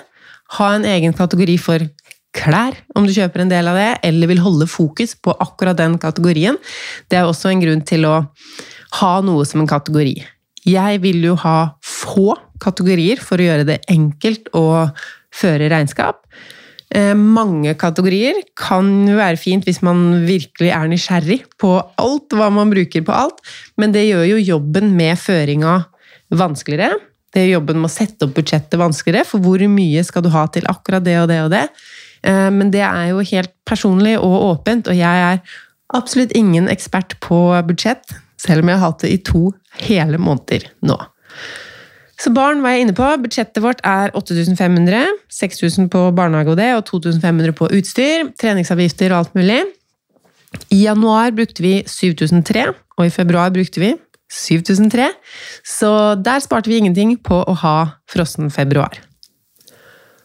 Ha 0.59 0.71
en 0.77 0.87
egen 0.89 1.17
kategori 1.17 1.57
for 1.59 1.87
klær, 2.35 2.77
om 2.99 3.07
du 3.07 3.15
kjøper 3.15 3.45
en 3.45 3.51
del 3.53 3.71
av 3.71 3.79
det, 3.79 3.91
eller 4.09 4.31
vil 4.31 4.43
holde 4.43 4.67
fokus 4.71 5.15
på 5.15 5.35
akkurat 5.43 5.79
den 5.79 5.97
kategorien. 6.03 6.59
Det 7.09 7.21
er 7.21 7.29
også 7.29 7.53
en 7.53 7.63
grunn 7.63 7.85
til 7.87 8.07
å 8.11 8.17
ha 9.01 9.13
noe 9.25 9.47
som 9.49 9.63
en 9.63 9.71
kategori. 9.71 10.17
Jeg 10.65 11.01
vil 11.05 11.23
jo 11.29 11.37
ha 11.45 11.77
få 11.85 12.35
kategorier 12.63 13.21
for 13.23 13.41
å 13.41 13.47
gjøre 13.49 13.69
det 13.69 13.81
enkelt 13.93 14.51
å 14.57 14.67
føre 15.35 15.69
regnskap. 15.73 16.23
Eh, 16.95 17.15
mange 17.19 17.73
kategorier 17.75 18.37
kan 18.59 18.87
jo 19.09 19.17
være 19.19 19.39
fint 19.41 19.67
hvis 19.67 19.81
man 19.83 20.27
virkelig 20.29 20.71
er 20.71 20.87
nysgjerrig 20.91 21.41
på 21.59 21.73
alt, 21.99 22.37
hva 22.37 22.51
man 22.55 22.71
bruker 22.71 23.03
på 23.07 23.17
alt, 23.17 23.43
men 23.81 23.95
det 23.95 24.07
gjør 24.07 24.29
jo 24.29 24.45
jobben 24.55 24.93
med 24.95 25.19
føringa 25.19 25.81
vanskeligere. 26.35 27.01
Det 27.35 27.43
gjør 27.43 27.57
jobben 27.57 27.81
med 27.83 27.91
å 27.91 27.95
sette 27.97 28.29
opp 28.29 28.37
budsjettet 28.37 28.79
vanskeligere, 28.79 29.27
for 29.27 29.43
hvor 29.43 29.65
mye 29.67 30.05
skal 30.07 30.23
du 30.23 30.31
ha 30.31 30.47
til 30.55 30.71
akkurat 30.71 31.03
det 31.03 31.19
og 31.25 31.29
det 31.33 31.41
og 31.43 31.51
det? 31.57 31.65
Eh, 32.23 32.51
men 32.55 32.71
det 32.75 32.85
er 32.87 33.11
jo 33.11 33.27
helt 33.33 33.55
personlig 33.67 34.15
og 34.21 34.37
åpent, 34.53 34.87
og 34.87 34.95
jeg 34.95 35.27
er 35.33 35.43
absolutt 35.95 36.35
ingen 36.39 36.71
ekspert 36.71 37.19
på 37.25 37.41
budsjett, 37.67 38.07
selv 38.39 38.63
om 38.63 38.71
jeg 38.71 38.79
har 38.79 38.93
hatt 38.93 39.03
det 39.03 39.11
i 39.17 39.23
to 39.27 39.49
hele 39.83 40.21
måneder 40.23 40.71
nå. 40.87 41.01
Så 42.21 42.31
barn 42.35 42.63
var 42.63 42.75
jeg 42.75 42.87
inne 42.87 42.95
på. 42.97 43.07
Budsjettet 43.25 43.63
vårt 43.65 43.81
er 43.87 44.13
8500. 44.15 45.07
6000 45.33 45.89
på 45.93 46.07
barnehage 46.17 46.55
og 46.55 46.61
det, 46.61 46.71
og 46.77 46.85
2500 46.87 47.57
på 47.59 47.71
utstyr. 47.75 48.29
Treningsavgifter 48.41 49.13
og 49.13 49.25
alt 49.25 49.35
mulig. 49.39 49.63
I 50.71 50.85
januar 50.85 51.35
brukte 51.35 51.65
vi 51.65 51.75
7003, 51.87 52.69
og 52.99 53.07
i 53.07 53.11
februar 53.11 53.51
brukte 53.51 53.83
vi 53.83 53.95
7003. 54.31 55.11
Så 55.67 55.91
der 56.23 56.39
sparte 56.43 56.71
vi 56.71 56.79
ingenting 56.79 57.17
på 57.19 57.43
å 57.43 57.57
ha 57.65 57.77
frossen 58.11 58.51
februar. 58.55 59.01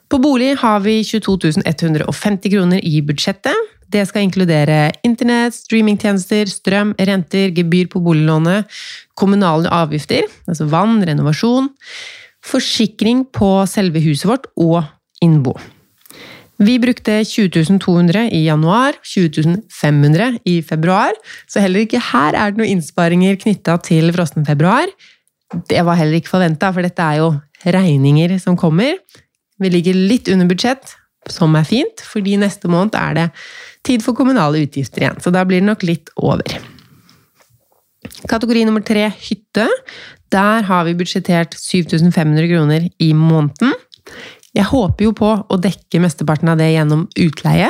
På 0.10 0.18
bolig 0.18 0.56
har 0.62 0.80
vi 0.82 1.02
22 1.06 1.62
150 1.66 2.54
kroner 2.54 2.86
i 2.86 3.02
budsjettet. 3.06 3.58
Det 3.90 4.06
skal 4.06 4.28
inkludere 4.28 4.92
internett, 5.08 5.56
streamingtjenester, 5.58 6.50
strøm, 6.52 6.94
renter, 7.00 7.50
gebyr 7.56 7.90
på 7.90 8.02
boliglånet, 8.06 8.70
kommunale 9.18 9.72
avgifter, 9.74 10.30
altså 10.50 10.68
vann, 10.70 11.00
renovasjon, 11.08 11.72
forsikring 12.46 13.26
på 13.34 13.50
selve 13.70 14.02
huset 14.04 14.30
vårt 14.30 14.48
og 14.62 14.84
innbo. 15.26 15.58
Vi 16.60 16.76
brukte 16.82 17.22
20 17.24 17.80
200 17.80 18.26
i 18.36 18.44
januar, 18.44 18.98
20 19.08 19.64
500 19.72 20.42
i 20.46 20.60
februar, 20.62 21.16
så 21.48 21.64
heller 21.64 21.86
ikke 21.86 22.02
her 22.12 22.36
er 22.36 22.52
det 22.52 22.60
noen 22.60 22.74
innsparinger 22.76 23.40
knytta 23.40 23.78
til 23.88 24.12
frossen 24.12 24.46
februar. 24.48 24.92
Det 25.72 25.80
var 25.88 25.96
heller 25.96 26.20
ikke 26.20 26.34
forventa, 26.36 26.74
for 26.76 26.84
dette 26.84 27.02
er 27.02 27.22
jo 27.22 27.32
regninger 27.64 28.36
som 28.44 28.60
kommer. 28.60 29.00
Vi 29.60 29.72
ligger 29.72 29.96
litt 29.96 30.28
under 30.32 30.50
budsjett, 30.52 30.98
som 31.32 31.56
er 31.56 31.68
fint, 31.68 32.04
fordi 32.04 32.36
neste 32.40 32.68
måned 32.72 32.96
er 32.96 33.16
det 33.16 33.26
tid 33.86 34.04
for 34.06 34.18
kommunale 34.18 34.64
utgifter 34.66 35.06
igjen. 35.06 35.20
Så 35.24 35.34
da 35.34 35.46
blir 35.48 35.62
det 35.62 35.70
nok 35.70 35.86
litt 35.88 36.12
over. 36.20 36.60
Kategori 38.30 38.66
nummer 38.68 38.84
tre 38.86 39.08
hytte. 39.30 39.68
Der 40.34 40.66
har 40.68 40.86
vi 40.88 40.96
budsjettert 40.98 41.56
7500 41.58 42.50
kroner 42.52 42.90
i 43.02 43.14
måneden. 43.18 43.74
Jeg 44.56 44.70
håper 44.72 45.06
jo 45.06 45.14
på 45.18 45.30
å 45.46 45.60
dekke 45.62 46.02
mesteparten 46.02 46.50
av 46.52 46.60
det 46.60 46.72
gjennom 46.74 47.06
utleie. 47.22 47.70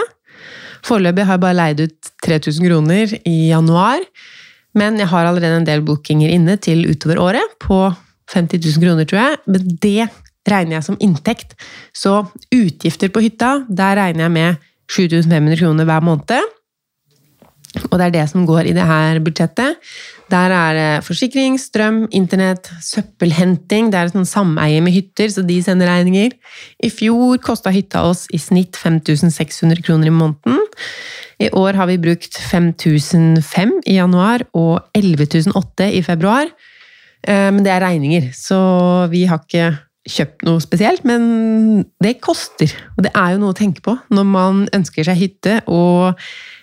Foreløpig 0.88 1.26
har 1.28 1.36
jeg 1.36 1.44
bare 1.44 1.58
leid 1.58 1.82
ut 1.84 2.12
3000 2.24 2.68
kroner 2.70 3.16
i 3.28 3.38
januar, 3.50 4.04
men 4.78 5.00
jeg 5.02 5.10
har 5.12 5.28
allerede 5.28 5.60
en 5.60 5.68
del 5.68 5.84
bookinger 5.84 6.32
inne 6.32 6.56
til 6.62 6.86
utover 6.88 7.20
året, 7.20 7.58
på 7.60 7.90
50 8.32 8.62
000 8.64 8.84
kroner, 8.86 9.08
tror 9.10 9.20
jeg. 9.20 9.40
Men 9.50 9.70
det 9.84 10.08
regner 10.50 10.78
jeg 10.78 10.88
som 10.88 11.00
inntekt. 11.04 11.56
Så 11.92 12.22
utgifter 12.54 13.12
på 13.12 13.24
hytta, 13.26 13.66
der 13.68 13.98
regner 14.00 14.28
jeg 14.28 14.36
med 14.38 14.69
7500 14.90 15.60
kroner 15.62 15.88
hver 15.88 16.06
måned. 16.06 16.56
Og 17.90 18.00
det 18.00 18.08
er 18.08 18.14
det 18.14 18.24
som 18.32 18.48
går 18.50 18.70
i 18.70 18.74
det 18.74 18.86
her 18.86 19.20
budsjettet. 19.22 19.78
Der 20.30 20.54
er 20.54 20.78
det 20.78 21.06
forsikring, 21.06 21.58
strøm, 21.62 22.08
internett, 22.14 22.70
søppelhenting. 22.82 23.90
Det 23.90 24.00
er 24.00 24.10
et 24.10 24.16
sånn 24.16 24.30
sameie 24.30 24.82
med 24.82 24.94
hytter, 24.94 25.30
så 25.34 25.44
de 25.46 25.60
sender 25.66 25.90
regninger. 25.90 26.34
I 26.82 26.90
fjor 26.94 27.38
kosta 27.46 27.74
hytta 27.74 28.04
oss 28.10 28.26
i 28.34 28.42
snitt 28.42 28.78
5600 28.78 29.86
kroner 29.86 30.10
i 30.10 30.16
måneden. 30.16 30.62
I 31.40 31.52
år 31.56 31.78
har 31.80 31.90
vi 31.90 32.02
brukt 32.02 32.38
5005 32.50 33.78
i 33.88 34.00
januar 34.00 34.44
og 34.58 34.82
11008 34.98 35.92
i 35.94 36.02
februar. 36.06 36.50
Eh, 37.26 37.50
men 37.54 37.62
det 37.66 37.74
er 37.74 37.86
regninger, 37.86 38.32
så 38.36 38.60
vi 39.14 39.26
har 39.30 39.42
ikke 39.46 39.72
kjøpt 40.10 40.46
noe 40.48 40.62
spesielt, 40.64 41.06
men 41.08 41.84
det 42.04 42.18
koster. 42.24 42.72
Og 42.98 43.06
det 43.06 43.12
er 43.14 43.34
jo 43.34 43.42
noe 43.42 43.54
å 43.54 43.58
tenke 43.58 43.84
på 43.86 43.96
når 44.14 44.30
man 44.30 44.64
ønsker 44.76 45.06
seg 45.08 45.20
hytte 45.20 45.58
og 45.70 46.16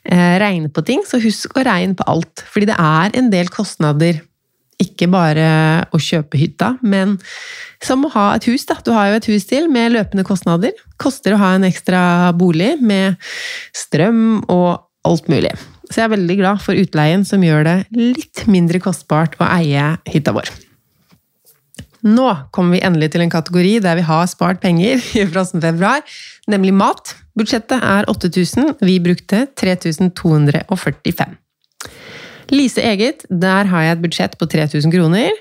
eh, 0.05 0.37
regner 0.43 0.73
på 0.73 0.85
ting. 0.87 1.05
Så 1.07 1.23
husk 1.23 1.57
å 1.57 1.67
regne 1.67 1.99
på 1.99 2.07
alt, 2.11 2.45
fordi 2.51 2.71
det 2.73 2.79
er 2.81 3.17
en 3.19 3.31
del 3.33 3.53
kostnader. 3.53 4.23
Ikke 4.83 5.09
bare 5.09 5.47
å 5.95 6.01
kjøpe 6.03 6.37
hytta, 6.37 6.75
men 6.85 7.15
som 7.81 8.05
å 8.05 8.11
ha 8.13 8.27
et 8.37 8.45
hus. 8.51 8.67
Da. 8.69 8.77
Du 8.85 8.93
har 8.93 9.09
jo 9.09 9.21
et 9.21 9.31
hus 9.31 9.49
til 9.49 9.71
med 9.73 9.95
løpende 9.95 10.27
kostnader. 10.27 10.77
Koster 11.01 11.33
å 11.33 11.41
ha 11.41 11.55
en 11.57 11.65
ekstra 11.69 12.35
bolig 12.37 12.75
med 12.85 13.17
strøm 13.77 14.43
og 14.53 14.85
alt 15.07 15.33
mulig. 15.33 15.55
Så 15.87 16.03
jeg 16.03 16.09
er 16.09 16.15
veldig 16.17 16.39
glad 16.43 16.63
for 16.65 16.77
utleien 16.77 17.25
som 17.25 17.45
gjør 17.47 17.67
det 17.69 17.77
litt 17.95 18.45
mindre 18.51 18.83
kostbart 18.83 19.39
å 19.41 19.49
eie 19.49 19.93
hytta 20.11 20.35
vår. 20.37 20.51
Nå 22.07 22.27
kommer 22.55 22.77
vi 22.77 22.85
endelig 22.87 23.11
til 23.15 23.25
en 23.25 23.33
kategori 23.33 23.79
der 23.83 23.99
vi 23.99 24.05
har 24.07 24.29
spart 24.31 24.61
penger 24.63 25.03
i 25.19 25.25
frossen 25.27 25.63
februar, 25.65 26.05
nemlig 26.51 26.75
mat. 26.77 27.17
Budsjettet 27.37 27.83
er 27.83 28.07
8000, 28.09 28.77
vi 28.87 29.01
brukte 29.03 29.47
3245. 29.59 31.35
Lise 32.55 32.83
eget, 32.87 33.27
der 33.29 33.67
har 33.67 33.83
jeg 33.83 33.97
et 33.97 34.05
budsjett 34.05 34.39
på 34.39 34.47
3000 34.47 34.95
kroner. 34.95 35.35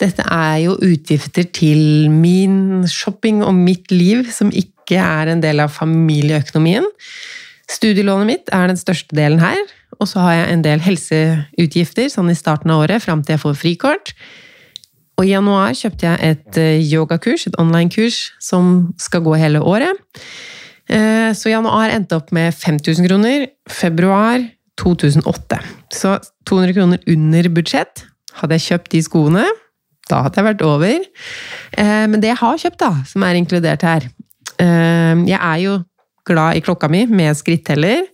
Dette 0.00 0.24
er 0.26 0.56
jo 0.64 0.76
utgifter 0.82 1.46
til 1.54 2.10
min 2.10 2.84
shopping 2.90 3.42
og 3.46 3.54
mitt 3.54 3.92
liv, 3.92 4.26
som 4.34 4.50
ikke 4.52 4.98
er 5.00 5.30
en 5.32 5.42
del 5.42 5.62
av 5.62 5.72
familieøkonomien. 5.72 6.86
Studielånet 7.70 8.28
mitt 8.28 8.52
er 8.52 8.68
den 8.68 8.80
største 8.80 9.16
delen 9.16 9.40
her, 9.40 9.60
og 10.00 10.08
så 10.10 10.24
har 10.24 10.34
jeg 10.34 10.52
en 10.52 10.64
del 10.66 10.82
helseutgifter 10.84 12.10
sånn 12.12 12.32
i 12.32 12.36
starten 12.36 12.72
av 12.74 12.84
året, 12.84 13.04
fram 13.04 13.22
til 13.22 13.36
jeg 13.36 13.44
får 13.44 13.60
frikort. 13.60 14.12
Og 15.22 15.28
i 15.28 15.36
januar 15.36 15.70
kjøpte 15.78 16.02
jeg 16.02 16.32
et 16.32 16.56
eh, 16.58 16.80
yogakurs, 16.82 17.44
et 17.46 17.54
online-kurs, 17.62 18.32
som 18.42 18.88
skal 18.98 19.22
gå 19.22 19.36
hele 19.38 19.60
året. 19.62 20.00
Eh, 20.90 21.30
så 21.38 21.52
januar 21.52 21.94
endte 21.94 22.18
opp 22.18 22.32
med 22.34 22.50
5000 22.50 23.06
kroner. 23.06 23.44
Februar 23.70 24.42
2008. 24.82 25.60
Så 25.94 26.16
200 26.50 26.74
kroner 26.74 27.06
under 27.14 27.48
budsjett. 27.54 28.02
Hadde 28.40 28.58
jeg 28.58 28.66
kjøpt 28.66 28.90
de 28.96 29.04
skoene, 29.06 29.46
da 30.10 30.24
hadde 30.24 30.42
jeg 30.42 30.48
vært 30.48 30.66
over. 30.66 31.06
Eh, 31.78 32.04
men 32.10 32.18
det 32.18 32.32
jeg 32.32 32.42
har 32.42 32.58
kjøpt, 32.64 32.82
da, 32.82 32.90
som 33.06 33.22
er 33.22 33.38
inkludert 33.38 33.86
her 33.86 34.10
Jeg 34.62 35.38
er 35.38 35.58
jo 35.58 35.78
glad 36.28 36.58
i 36.58 36.60
klokka 36.62 36.90
mi 36.90 37.06
med 37.06 37.34
skritteller. 37.34 38.04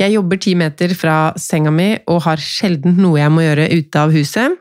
Jeg 0.00 0.14
jobber 0.14 0.40
ti 0.42 0.54
meter 0.58 0.94
fra 0.98 1.32
senga 1.38 1.70
mi 1.70 1.92
og 2.10 2.24
har 2.24 2.40
sjelden 2.42 2.96
noe 2.98 3.20
jeg 3.20 3.30
må 3.30 3.44
gjøre 3.44 3.68
ute 3.74 4.00
av 4.00 4.14
huset. 4.14 4.58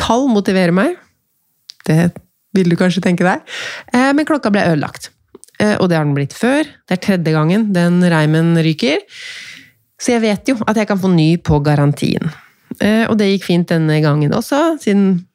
Tall 0.00 0.26
motiverer 0.32 0.74
meg. 0.74 0.96
Det 1.86 2.10
vil 2.56 2.70
du 2.70 2.76
kanskje 2.78 3.02
tenke 3.04 3.26
deg. 3.26 3.46
Eh, 3.94 4.10
men 4.16 4.26
klokka 4.28 4.52
ble 4.52 4.64
ødelagt. 4.72 5.10
Eh, 5.60 5.76
og 5.78 5.90
det 5.90 5.98
har 5.98 6.06
den 6.06 6.16
blitt 6.16 6.36
før. 6.36 6.66
Det 6.88 6.96
er 6.96 7.02
tredje 7.04 7.34
gangen 7.36 7.70
den 7.76 8.00
reimen 8.10 8.54
ryker. 8.64 9.02
Så 10.00 10.14
jeg 10.16 10.24
vet 10.24 10.48
jo 10.48 10.56
at 10.66 10.78
jeg 10.80 10.88
kan 10.88 11.00
få 11.00 11.12
ny 11.12 11.34
på 11.44 11.60
garantien. 11.64 12.32
Eh, 12.80 13.04
og 13.10 13.18
det 13.20 13.32
gikk 13.34 13.50
fint 13.50 13.70
denne 13.70 14.00
gangen 14.02 14.36
også, 14.36 14.78
siden 14.82 15.26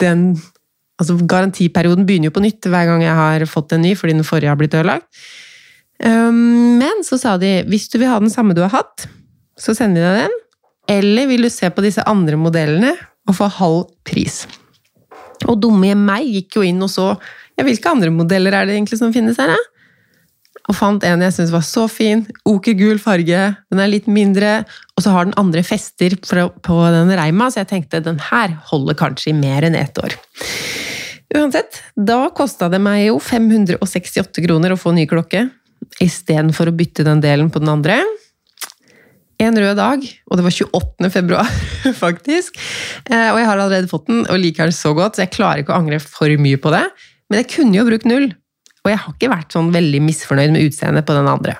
den 0.00 0.28
Altså, 0.96 1.12
garantiperioden 1.28 2.06
begynner 2.08 2.30
jo 2.30 2.32
på 2.32 2.40
nytt 2.40 2.64
hver 2.72 2.86
gang 2.88 3.02
jeg 3.04 3.12
har 3.12 3.42
fått 3.52 3.74
en 3.76 3.82
ny 3.84 3.90
fordi 4.00 4.14
den 4.14 4.24
forrige 4.24 4.48
har 4.48 4.56
blitt 4.56 4.72
ødelagt. 4.72 5.04
Men 6.00 7.02
så 7.04 7.18
sa 7.20 7.34
de 7.36 7.50
hvis 7.68 7.84
du 7.92 7.98
vil 7.98 8.08
ha 8.08 8.16
den 8.16 8.32
samme 8.32 8.56
du 8.56 8.62
har 8.64 8.72
hatt, 8.72 9.04
så 9.60 9.74
sender 9.76 10.00
vi 10.00 10.06
deg 10.06 10.22
den. 10.22 10.38
Eller 10.96 11.28
vil 11.28 11.44
du 11.44 11.50
se 11.52 11.68
på 11.68 11.84
disse 11.84 12.00
andre 12.08 12.40
modellene 12.40 12.94
og 13.26 13.36
for 13.38 13.52
halv 13.58 13.82
pris? 14.06 14.44
Og 15.46 15.58
dumme 15.60 15.94
meg 15.98 16.26
gikk 16.32 16.58
jo 16.58 16.66
inn 16.66 16.80
og 16.82 16.90
så 16.92 17.12
ja, 17.56 17.64
hvilke 17.64 17.88
andre 17.88 18.12
modeller 18.12 18.54
er 18.54 18.68
det 18.68 18.76
egentlig 18.76 18.98
som 19.00 19.14
finnes 19.14 19.38
her. 19.40 19.54
Ja? 19.54 19.62
Og 20.66 20.74
fant 20.74 21.04
en 21.06 21.22
jeg 21.22 21.34
syntes 21.34 21.54
var 21.54 21.64
så 21.64 21.86
fin. 21.88 22.24
Okergul 22.48 22.98
farge. 23.00 23.42
Den 23.70 23.82
er 23.82 23.90
litt 23.90 24.08
mindre. 24.10 24.58
Og 24.96 25.04
så 25.04 25.12
har 25.14 25.28
den 25.28 25.36
andre 25.40 25.62
fester 25.64 26.16
på 26.20 26.78
den 26.92 27.12
reima, 27.16 27.48
så 27.50 27.62
jeg 27.62 27.70
tenkte 27.70 28.02
den 28.04 28.18
her 28.30 28.56
holder 28.72 28.98
kanskje 28.98 29.30
i 29.32 29.36
mer 29.38 29.66
enn 29.68 29.78
ett 29.78 29.96
år. 30.02 30.16
Uansett, 31.36 31.80
da 31.94 32.26
kosta 32.34 32.68
det 32.72 32.80
meg 32.82 33.06
jo 33.06 33.20
568 33.22 34.42
kroner 34.44 34.74
å 34.74 34.80
få 34.80 34.92
ny 34.96 35.06
klokke, 35.10 35.46
istedenfor 36.02 36.70
å 36.70 36.76
bytte 36.76 37.06
den 37.06 37.22
delen 37.22 37.50
på 37.52 37.62
den 37.62 37.72
andre 37.72 38.00
en 39.42 39.58
rød 39.60 39.76
dag, 39.78 40.06
og 40.30 40.38
det 40.38 40.46
var 40.46 40.54
28. 40.54 41.10
februar, 41.12 41.52
faktisk. 42.04 42.56
Eh, 43.10 43.28
og 43.32 43.40
jeg 43.40 43.48
har 43.48 43.58
allerede 43.58 43.90
fått 43.90 44.08
den 44.10 44.24
og 44.24 44.40
liker 44.40 44.68
den 44.68 44.76
så 44.76 44.94
godt, 44.96 45.16
så 45.16 45.26
jeg 45.26 45.34
klarer 45.36 45.62
ikke 45.62 45.74
å 45.74 45.80
angre 45.82 46.00
for 46.02 46.32
mye 46.40 46.60
på 46.60 46.72
det. 46.74 46.84
Men 47.30 47.42
jeg 47.42 47.50
kunne 47.56 47.78
jo 47.78 47.86
brukt 47.88 48.06
null, 48.08 48.30
og 48.84 48.92
jeg 48.92 49.02
har 49.02 49.16
ikke 49.16 49.32
vært 49.32 49.56
sånn 49.56 49.72
veldig 49.74 50.00
misfornøyd 50.06 50.54
med 50.54 50.68
utseendet 50.68 51.06
på 51.08 51.16
den 51.16 51.28
andre. 51.30 51.56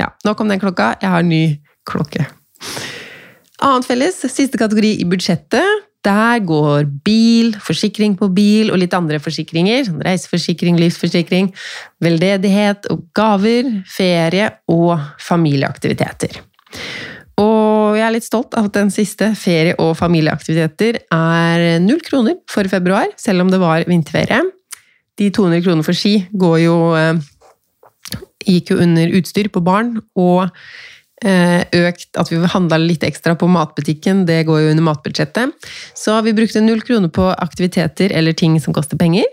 Ja, 0.00 0.10
Nå 0.24 0.34
kom 0.36 0.48
den 0.48 0.62
klokka. 0.62 0.94
Jeg 1.02 1.12
har 1.12 1.26
ny 1.26 1.44
klokke. 1.88 2.24
Annet 3.60 3.86
felles, 3.88 4.16
siste 4.32 4.58
kategori 4.60 4.94
i 5.02 5.06
budsjettet. 5.08 5.86
Der 6.00 6.40
går 6.48 6.86
bil, 7.04 7.52
forsikring 7.60 8.14
på 8.16 8.30
bil 8.32 8.72
og 8.72 8.80
litt 8.80 8.94
andre 8.96 9.20
forsikringer. 9.20 9.82
Sånn 9.84 10.00
reiseforsikring, 10.06 10.80
livsforsikring, 10.80 11.50
veldedighet 12.00 12.88
og 12.92 13.04
gaver, 13.16 13.68
ferie 13.84 14.48
og 14.72 14.96
familieaktiviteter. 15.20 16.40
Og 17.40 17.96
jeg 17.96 18.04
er 18.04 18.14
litt 18.14 18.26
stolt 18.26 18.54
av 18.58 18.68
at 18.68 18.76
den 18.76 18.90
siste, 18.92 19.32
ferie- 19.38 19.78
og 19.80 19.94
familieaktiviteter, 19.98 21.00
er 21.14 21.80
null 21.82 22.02
kroner 22.04 22.36
for 22.50 22.68
februar, 22.68 23.08
selv 23.20 23.44
om 23.44 23.52
det 23.52 23.60
var 23.62 23.86
vinterferie. 23.88 24.42
De 25.20 25.30
200 25.30 25.64
kroner 25.64 25.86
for 25.86 25.96
ski 25.96 26.14
jo 26.32 26.76
eh, 26.96 27.20
gikk 28.48 28.72
jo 28.72 28.80
under 28.80 29.16
utstyr 29.18 29.50
på 29.52 29.62
barn, 29.64 29.98
og 30.16 30.48
eh, 31.24 31.64
økt 31.80 32.20
at 32.20 32.30
vi 32.32 32.40
handla 32.54 32.80
litt 32.80 33.04
ekstra 33.06 33.36
på 33.38 33.48
matbutikken, 33.52 34.24
det 34.28 34.42
går 34.48 34.64
jo 34.64 34.72
under 34.74 34.88
matbudsjettet. 34.90 35.70
Så 35.96 36.16
vi 36.26 36.36
brukte 36.36 36.64
null 36.64 36.82
kroner 36.86 37.12
på 37.12 37.28
aktiviteter 37.32 38.12
eller 38.16 38.36
ting 38.36 38.58
som 38.60 38.76
koster 38.76 39.00
penger. 39.00 39.28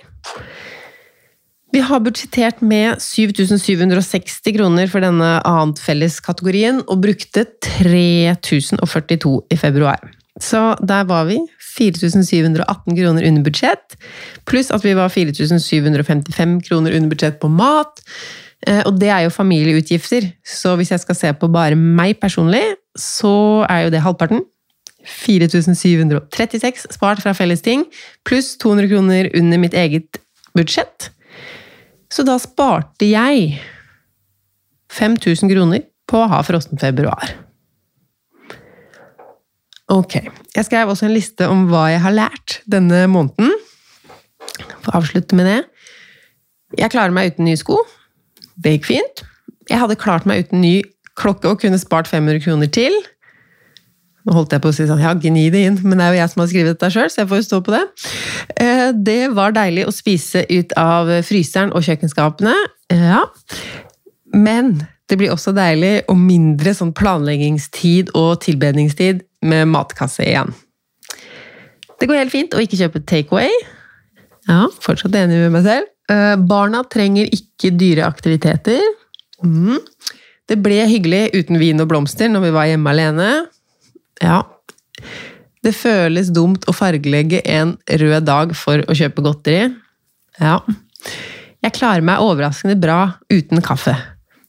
Vi 1.75 1.81
har 1.83 1.99
budsjettert 1.99 2.61
med 2.63 3.01
7760 3.03 4.53
kroner 4.55 4.87
for 4.87 5.03
denne 5.03 5.33
annet 5.43 5.81
felles-kategorien, 5.83 6.79
og 6.87 7.01
brukte 7.03 7.43
3042 7.65 9.33
i 9.51 9.57
februar. 9.59 9.99
Så 10.39 10.77
der 10.85 11.07
var 11.09 11.27
vi. 11.27 11.41
4718 11.77 12.95
kroner 12.97 13.27
under 13.27 13.43
budsjett, 13.45 13.97
pluss 14.49 14.71
at 14.73 14.85
vi 14.85 14.95
var 14.97 15.11
4755 15.13 16.55
kroner 16.65 16.95
under 16.97 17.11
budsjett 17.11 17.37
på 17.41 17.51
mat. 17.53 18.01
Eh, 18.65 18.81
og 18.87 18.97
det 18.97 19.11
er 19.13 19.27
jo 19.27 19.33
familieutgifter, 19.35 20.31
så 20.41 20.73
hvis 20.79 20.93
jeg 20.95 21.03
skal 21.03 21.19
se 21.19 21.33
på 21.37 21.49
bare 21.53 21.77
meg 21.77 22.17
personlig, 22.21 22.63
så 22.97 23.65
er 23.69 23.85
jo 23.85 23.93
det 23.93 24.01
halvparten. 24.05 24.41
4736 25.07 26.87
spart 26.95 27.21
fra 27.21 27.35
fellesting, 27.37 27.85
pluss 28.25 28.55
200 28.57 28.89
kroner 28.91 29.29
under 29.37 29.61
mitt 29.61 29.77
eget 29.77 30.17
budsjett. 30.57 31.11
Så 32.11 32.23
da 32.27 32.37
sparte 32.39 33.07
jeg 33.09 33.57
5000 34.93 35.51
kroner 35.51 35.83
på 36.07 36.21
å 36.23 36.29
ha 36.31 36.39
frossen 36.47 36.79
februar. 36.79 37.33
Ok. 39.91 40.19
Jeg 40.55 40.67
skrev 40.67 40.91
også 40.91 41.07
en 41.07 41.15
liste 41.15 41.47
om 41.47 41.65
hva 41.71 41.87
jeg 41.93 42.03
har 42.03 42.15
lært 42.15 42.59
denne 42.67 43.05
måneden. 43.11 43.53
Får 44.83 44.99
avslutte 44.99 45.37
med 45.37 45.47
det. 45.47 45.59
Jeg 46.79 46.91
klarer 46.91 47.15
meg 47.15 47.31
uten 47.31 47.47
nye 47.47 47.59
sko. 47.59 47.79
Det 48.59 48.77
gikk 48.77 48.89
fint. 48.89 49.23
Jeg 49.67 49.79
hadde 49.79 49.99
klart 49.99 50.27
meg 50.27 50.47
uten 50.47 50.63
ny 50.63 50.81
klokke 51.17 51.51
og 51.51 51.61
kunne 51.63 51.79
spart 51.79 52.09
500 52.09 52.43
kroner 52.43 52.71
til. 52.71 52.93
Nå 54.27 54.35
holdt 54.35 54.51
jeg 54.51 54.63
på 54.63 54.73
å 54.73 54.75
si 54.75 54.83
sånn, 54.89 54.99
ja, 54.99 55.13
gni 55.15 55.45
det 55.53 55.61
inn, 55.69 55.77
men 55.85 56.01
det 56.01 56.03
er 56.03 56.11
jo 56.11 56.19
jeg 56.19 56.31
som 56.33 56.41
har 56.43 56.49
skrevet 56.51 56.73
dette 56.73 56.89
sjøl, 56.91 57.07
så 57.13 57.21
jeg 57.21 57.29
får 57.31 57.39
jo 57.39 57.45
stå 57.47 57.61
på 57.63 57.73
det. 57.77 57.83
Eh, 58.59 58.89
det 59.07 59.21
var 59.37 59.55
deilig 59.55 59.87
å 59.87 59.95
spise 59.95 60.43
ut 60.51 60.75
av 60.81 61.11
fryseren 61.23 61.71
og 61.71 61.87
kjøkkenskapene, 61.87 62.55
ja. 62.91 63.23
Men 64.35 64.75
det 65.07 65.15
blir 65.19 65.31
også 65.31 65.53
deilig 65.55 66.01
og 66.11 66.19
mindre 66.19 66.75
sånn 66.75 66.91
planleggingstid 66.95 68.11
og 68.19 68.41
tilbedningstid 68.43 69.23
med 69.47 69.71
matkasse 69.71 70.25
igjen. 70.27 70.51
Det 71.97 72.09
går 72.09 72.19
helt 72.19 72.35
fint 72.35 72.53
å 72.53 72.61
ikke 72.61 72.79
kjøpe 72.81 73.05
takeaway. 73.07 73.51
Ja, 74.47 74.65
fortsatt 74.83 75.15
enig 75.17 75.39
med 75.45 75.55
meg 75.55 75.65
selv. 75.65 75.87
Eh, 76.11 76.35
barna 76.49 76.83
trenger 76.91 77.31
ikke 77.31 77.71
dyre 77.75 78.07
aktiviteter. 78.07 78.83
Mm. 79.43 79.79
Det 80.47 80.57
ble 80.63 80.83
hyggelig 80.87 81.27
uten 81.35 81.59
vin 81.59 81.83
og 81.83 81.89
blomster 81.91 82.31
når 82.31 82.45
vi 82.45 82.51
var 82.55 82.69
hjemme 82.69 82.93
alene. 82.93 83.29
Ja. 84.23 84.41
Det 85.65 85.73
føles 85.75 86.29
dumt 86.33 86.67
å 86.69 86.75
fargelegge 86.75 87.41
en 87.49 87.75
rød 88.01 88.27
dag 88.27 88.53
for 88.57 88.83
å 88.85 88.97
kjøpe 88.97 89.23
godteri. 89.25 89.71
Ja. 90.39 90.59
Jeg 91.65 91.75
klarer 91.75 92.05
meg 92.05 92.21
overraskende 92.23 92.77
bra 92.79 93.17
uten 93.33 93.63
kaffe. 93.65 93.95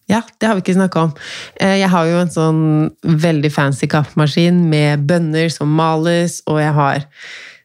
Ja, 0.08 0.22
det 0.40 0.48
har 0.48 0.56
vi 0.56 0.64
ikke 0.64 0.78
snakka 0.78 1.04
om. 1.08 1.12
Eh, 1.60 1.78
jeg 1.82 1.90
har 1.92 2.08
jo 2.08 2.20
en 2.22 2.32
sånn 2.32 2.62
veldig 3.04 3.50
fancy 3.52 3.88
kaffemaskin 3.92 4.62
med 4.70 5.04
bønner 5.08 5.50
som 5.52 5.68
males, 5.76 6.40
og 6.48 6.62
jeg 6.62 6.72
har 6.76 7.04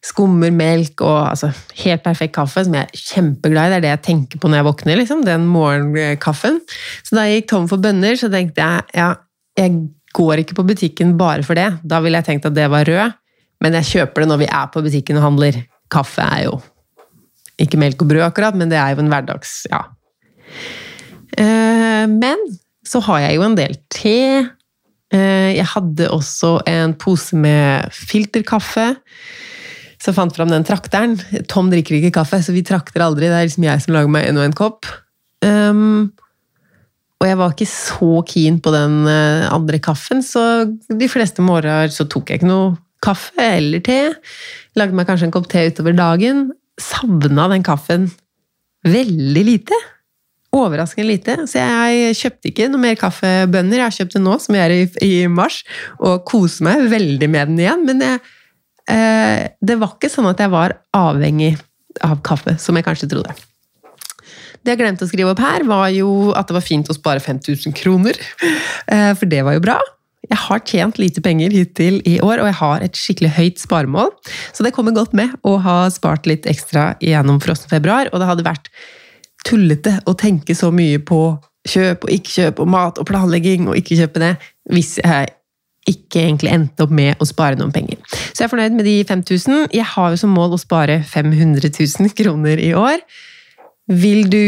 skummer, 0.03 0.51
melk 0.51 0.99
og 1.05 1.29
altså, 1.29 1.53
helt 1.79 2.03
perfekt 2.03 2.35
kaffe, 2.35 2.65
som 2.65 2.75
jeg 2.75 2.89
er 2.89 3.03
kjempeglad 3.13 3.69
i. 3.69 3.71
Det 3.71 3.77
er 3.77 3.85
det 3.85 3.93
jeg 3.93 4.05
tenker 4.09 4.41
på 4.41 4.51
når 4.51 4.59
jeg 4.59 4.67
våkner, 4.67 4.99
liksom, 4.99 5.23
den 5.27 5.45
morgenkaffen. 5.51 6.59
Så 7.07 7.15
da 7.15 7.27
jeg 7.29 7.41
gikk 7.43 7.51
tom 7.53 7.69
for 7.71 7.83
bønner, 7.83 8.19
så 8.19 8.27
tenkte 8.33 8.65
jeg 8.65 8.99
ja, 8.99 9.13
jeg 9.59 9.77
går 10.14 10.43
ikke 10.43 10.57
på 10.59 10.68
butikken 10.68 11.16
bare 11.20 11.45
for 11.45 11.57
det. 11.57 11.70
Da 11.84 12.01
ville 12.03 12.20
jeg 12.22 12.30
tenkt 12.30 12.47
at 12.49 12.55
det 12.55 12.70
var 12.72 12.88
rød, 12.88 13.16
men 13.64 13.78
jeg 13.80 13.89
kjøper 13.91 14.24
det 14.24 14.30
når 14.32 14.43
vi 14.43 14.49
er 14.49 14.70
på 14.74 14.84
butikken 14.86 15.20
og 15.20 15.28
handler. 15.28 15.61
Kaffe 15.93 16.26
er 16.26 16.47
jo 16.47 16.57
ikke 17.61 17.80
melk 17.82 18.01
og 18.01 18.09
brød, 18.09 18.26
akkurat, 18.26 18.57
men 18.57 18.72
det 18.72 18.80
er 18.82 18.93
jo 18.93 19.03
en 19.03 19.14
hverdags 19.14 19.64
Ja. 19.72 19.86
Eh, 21.34 22.05
men 22.09 22.38
så 22.86 22.99
har 23.07 23.24
jeg 23.24 23.38
jo 23.39 23.45
en 23.45 23.55
del 23.57 23.78
te. 23.93 24.18
Eh, 25.14 25.51
jeg 25.57 25.66
hadde 25.72 26.11
også 26.14 26.59
en 26.70 26.93
pose 26.93 27.38
med 27.38 27.89
filterkaffe. 27.93 28.93
Så 29.97 30.11
jeg 30.11 30.18
fant 30.18 30.36
fram 30.36 30.51
den 30.51 30.66
trakteren. 30.68 31.16
Tom 31.49 31.72
drikker 31.72 31.95
ikke 31.95 32.11
kaffe, 32.20 32.41
så 32.43 32.53
vi 32.53 32.66
trakter 32.68 33.05
aldri. 33.05 33.30
Det 33.32 33.38
er 33.38 33.47
liksom 33.47 33.66
jeg 33.66 33.86
som 33.86 33.95
lager 33.95 34.11
meg 34.11 34.28
en 34.28 34.41
og 34.41 34.45
en 34.49 34.57
kopp. 34.57 34.89
Um, 35.43 36.11
og 37.24 37.30
jeg 37.30 37.39
var 37.39 37.53
ikke 37.53 37.69
så 37.71 38.09
keen 38.28 38.57
på 38.59 38.71
den 38.74 39.05
uh, 39.07 39.47
andre 39.53 39.80
kaffen, 39.80 40.19
så 40.26 40.65
de 40.91 41.07
fleste 41.07 41.43
morgener 41.45 41.93
så 41.93 42.03
tok 42.11 42.30
jeg 42.30 42.41
ikke 42.41 42.49
noe 42.49 42.74
kaffe 43.03 43.45
eller 43.61 43.80
te. 43.84 43.99
Lagde 44.80 44.95
meg 44.97 45.07
kanskje 45.07 45.30
en 45.30 45.34
kopp 45.36 45.47
te 45.51 45.63
utover 45.71 45.95
dagen. 45.95 46.49
Savna 46.80 47.47
den 47.51 47.63
kaffen 47.63 48.09
veldig 48.84 49.43
lite. 49.47 49.80
Overraskende 50.53 51.07
lite. 51.09 51.38
Så 51.49 51.63
jeg 51.63 52.17
kjøpte 52.19 52.51
ikke 52.51 52.67
noe 52.71 52.84
mer 52.84 52.99
kaffebønner. 52.99 53.80
Jeg 53.80 53.88
har 53.88 53.97
kjøpt 53.97 54.17
det 54.17 54.24
nå, 54.24 54.36
som 54.43 54.59
jeg 54.59 54.76
i, 54.76 54.89
i 55.07 55.13
mars, 55.32 55.61
og 56.03 56.26
koser 56.30 56.67
meg 56.67 56.88
veldig 56.91 57.32
med 57.32 57.53
den 57.53 57.63
igjen. 57.63 57.88
Men 57.88 58.03
jeg, 58.03 58.19
eh, 58.91 59.47
det 59.63 59.80
var 59.82 59.95
ikke 59.95 60.11
sånn 60.11 60.30
at 60.32 60.43
jeg 60.43 60.53
var 60.53 60.78
avhengig 60.95 61.55
av 62.03 62.19
kaffe, 62.26 62.57
som 62.59 62.76
jeg 62.78 62.88
kanskje 62.88 63.11
trodde. 63.15 63.36
Det 64.64 64.74
jeg 64.74 64.80
glemte 64.80 65.03
å 65.03 65.11
skrive 65.11 65.34
opp 65.34 65.41
her, 65.43 65.66
var 65.68 65.89
jo 65.91 66.32
at 66.39 66.47
det 66.47 66.55
var 66.55 66.64
fint 66.64 66.88
å 66.88 66.95
spare 66.95 67.24
5000 67.24 67.76
kroner. 67.76 68.20
Eh, 68.88 69.11
for 69.20 69.30
det 69.30 69.43
var 69.43 69.57
jo 69.57 69.64
bra. 69.64 69.78
Jeg 70.30 70.39
har 70.39 70.61
tjent 70.64 70.99
lite 71.01 71.22
penger 71.24 71.51
hittil 71.51 71.99
i 72.07 72.16
år, 72.24 72.39
og 72.39 72.47
jeg 72.47 72.57
har 72.61 72.84
et 72.86 72.99
skikkelig 72.99 73.32
høyt 73.36 73.61
sparemål. 73.61 74.09
Så 74.55 74.64
det 74.64 74.72
kommer 74.76 74.95
godt 74.95 75.16
med 75.16 75.36
å 75.43 75.57
ha 75.64 75.78
spart 75.91 76.28
litt 76.30 76.47
ekstra 76.49 76.93
gjennom 77.03 77.41
frossen 77.43 77.72
februar. 77.72 78.07
Og 78.11 78.22
det 78.22 78.30
hadde 78.30 78.47
vært 78.47 78.72
tullete 79.43 79.97
å 80.07 80.16
tenke 80.16 80.55
så 80.55 80.72
mye 80.72 81.01
på 81.03 81.22
kjøp 81.68 82.07
og 82.07 82.11
ikke 82.11 82.36
kjøp 82.38 82.59
og 82.64 82.72
mat 82.72 82.99
og 82.99 83.07
planlegging 83.07 83.68
og 83.70 83.80
ikke 83.80 83.99
kjøpe 83.99 84.24
det, 84.24 84.34
hvis 84.72 84.97
jeg 85.03 85.32
ikke 85.91 86.22
egentlig 86.22 86.53
endte 86.53 86.86
opp 86.86 86.93
med 86.95 87.20
å 87.20 87.28
spare 87.28 87.59
noen 87.59 87.74
penger. 87.76 87.99
Så 88.32 88.43
jeg 88.43 88.47
er 88.47 88.53
fornøyd 88.53 88.78
med 88.78 88.88
de 88.88 88.95
5000. 89.07 89.68
Jeg 89.76 89.88
har 89.95 90.14
jo 90.14 90.20
som 90.20 90.32
mål 90.32 90.55
å 90.55 90.61
spare 90.61 91.01
500 91.03 91.72
000 91.76 92.16
kroner 92.16 92.61
i 92.64 92.72
år. 92.78 93.03
Vil 93.91 94.29
du 94.31 94.43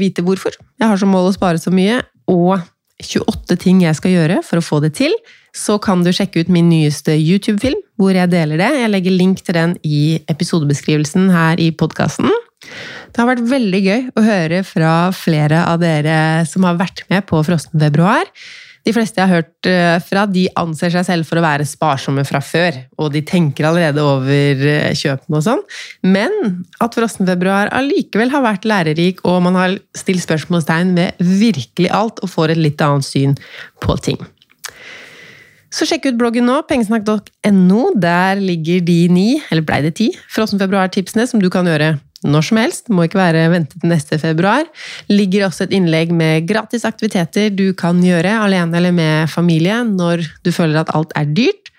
vite 0.00 0.24
hvorfor 0.24 0.54
jeg 0.54 0.88
har 0.88 1.00
som 1.00 1.10
mål 1.12 1.30
å 1.30 1.34
spare 1.36 1.60
så 1.60 1.72
mye, 1.74 2.00
og 2.30 2.62
28 3.02 3.58
ting 3.60 3.82
jeg 3.84 3.96
skal 3.98 4.14
gjøre 4.14 4.38
for 4.46 4.60
å 4.60 4.64
få 4.64 4.80
det 4.84 4.94
til, 4.98 5.12
så 5.54 5.76
kan 5.82 6.02
du 6.02 6.10
sjekke 6.14 6.42
ut 6.42 6.50
min 6.52 6.70
nyeste 6.70 7.14
YouTube-film, 7.14 7.78
hvor 8.00 8.16
jeg 8.16 8.32
deler 8.32 8.58
det. 8.58 8.70
Jeg 8.80 8.90
legger 8.90 9.14
link 9.14 9.42
til 9.44 9.58
den 9.58 9.76
i 9.86 10.18
episodebeskrivelsen 10.30 11.28
her 11.34 11.62
i 11.62 11.70
podkasten. 11.74 12.30
Det 13.14 13.20
har 13.20 13.28
vært 13.28 13.46
veldig 13.46 13.80
gøy 13.84 14.04
å 14.18 14.24
høre 14.24 14.62
fra 14.66 14.94
flere 15.14 15.62
av 15.68 15.82
dere 15.82 16.16
som 16.48 16.66
har 16.66 16.80
vært 16.80 17.04
med 17.12 17.26
på 17.28 17.42
Frosten 17.46 17.82
februar. 17.82 18.26
De 18.84 18.92
fleste 18.92 19.16
jeg 19.16 19.30
har 19.30 19.40
hørt 19.40 19.68
eh, 19.68 19.96
fra, 20.04 20.26
de 20.28 20.44
anser 20.60 20.92
seg 20.92 21.06
selv 21.06 21.28
for 21.28 21.40
å 21.40 21.44
være 21.44 21.64
sparsomme 21.68 22.24
fra 22.28 22.42
før, 22.44 22.76
og 23.00 23.14
de 23.14 23.22
tenker 23.24 23.64
allerede 23.68 24.04
over 24.04 24.60
eh, 24.68 24.92
kjøpene 24.92 25.40
og 25.40 25.46
sånn. 25.46 25.64
Men 26.04 26.34
at 26.84 26.98
frossenfebruar 26.98 27.72
allikevel 27.72 28.32
har 28.34 28.44
vært 28.44 28.68
lærerik, 28.68 29.24
og 29.24 29.40
man 29.46 29.56
har 29.56 29.78
stilt 29.96 30.26
spørsmålstegn 30.26 30.92
ved 30.98 31.24
virkelig 31.24 31.88
alt, 31.96 32.20
og 32.20 32.32
får 32.34 32.52
et 32.52 32.64
litt 32.66 32.84
annet 32.84 33.08
syn 33.08 33.36
på 33.84 33.96
ting. 34.04 34.20
Så 35.74 35.88
sjekk 35.88 36.12
ut 36.12 36.18
bloggen 36.20 36.44
nå, 36.46 36.60
pengesnakk.no. 36.68 37.84
Der 37.98 38.38
ligger 38.38 38.84
de 38.84 38.98
ni, 39.10 39.28
eller 39.48 39.64
blei 39.66 39.80
det 39.82 39.96
ti, 39.98 40.12
frossenfebruar-tipsene 40.30 41.24
som 41.26 41.42
du 41.42 41.48
kan 41.50 41.66
gjøre 41.66 41.96
når 42.24 42.46
som 42.48 42.60
helst, 42.60 42.88
må 42.88 43.04
ikke 43.06 43.20
være 43.20 43.48
ventet 43.52 43.80
til 43.80 43.92
neste 43.92 44.18
februar. 44.20 44.64
Ligger 45.12 45.46
også 45.48 45.66
et 45.66 45.74
innlegg 45.76 46.12
med 46.16 46.48
gratis 46.48 46.86
aktiviteter 46.88 47.52
du 47.52 47.68
kan 47.76 48.00
gjøre 48.04 48.38
alene 48.46 48.80
eller 48.80 48.94
med 48.96 49.30
familie 49.32 49.82
når 49.86 50.24
du 50.44 50.52
føler 50.54 50.80
at 50.82 50.92
alt 50.96 51.12
er 51.18 51.28
dyrt. 51.36 51.70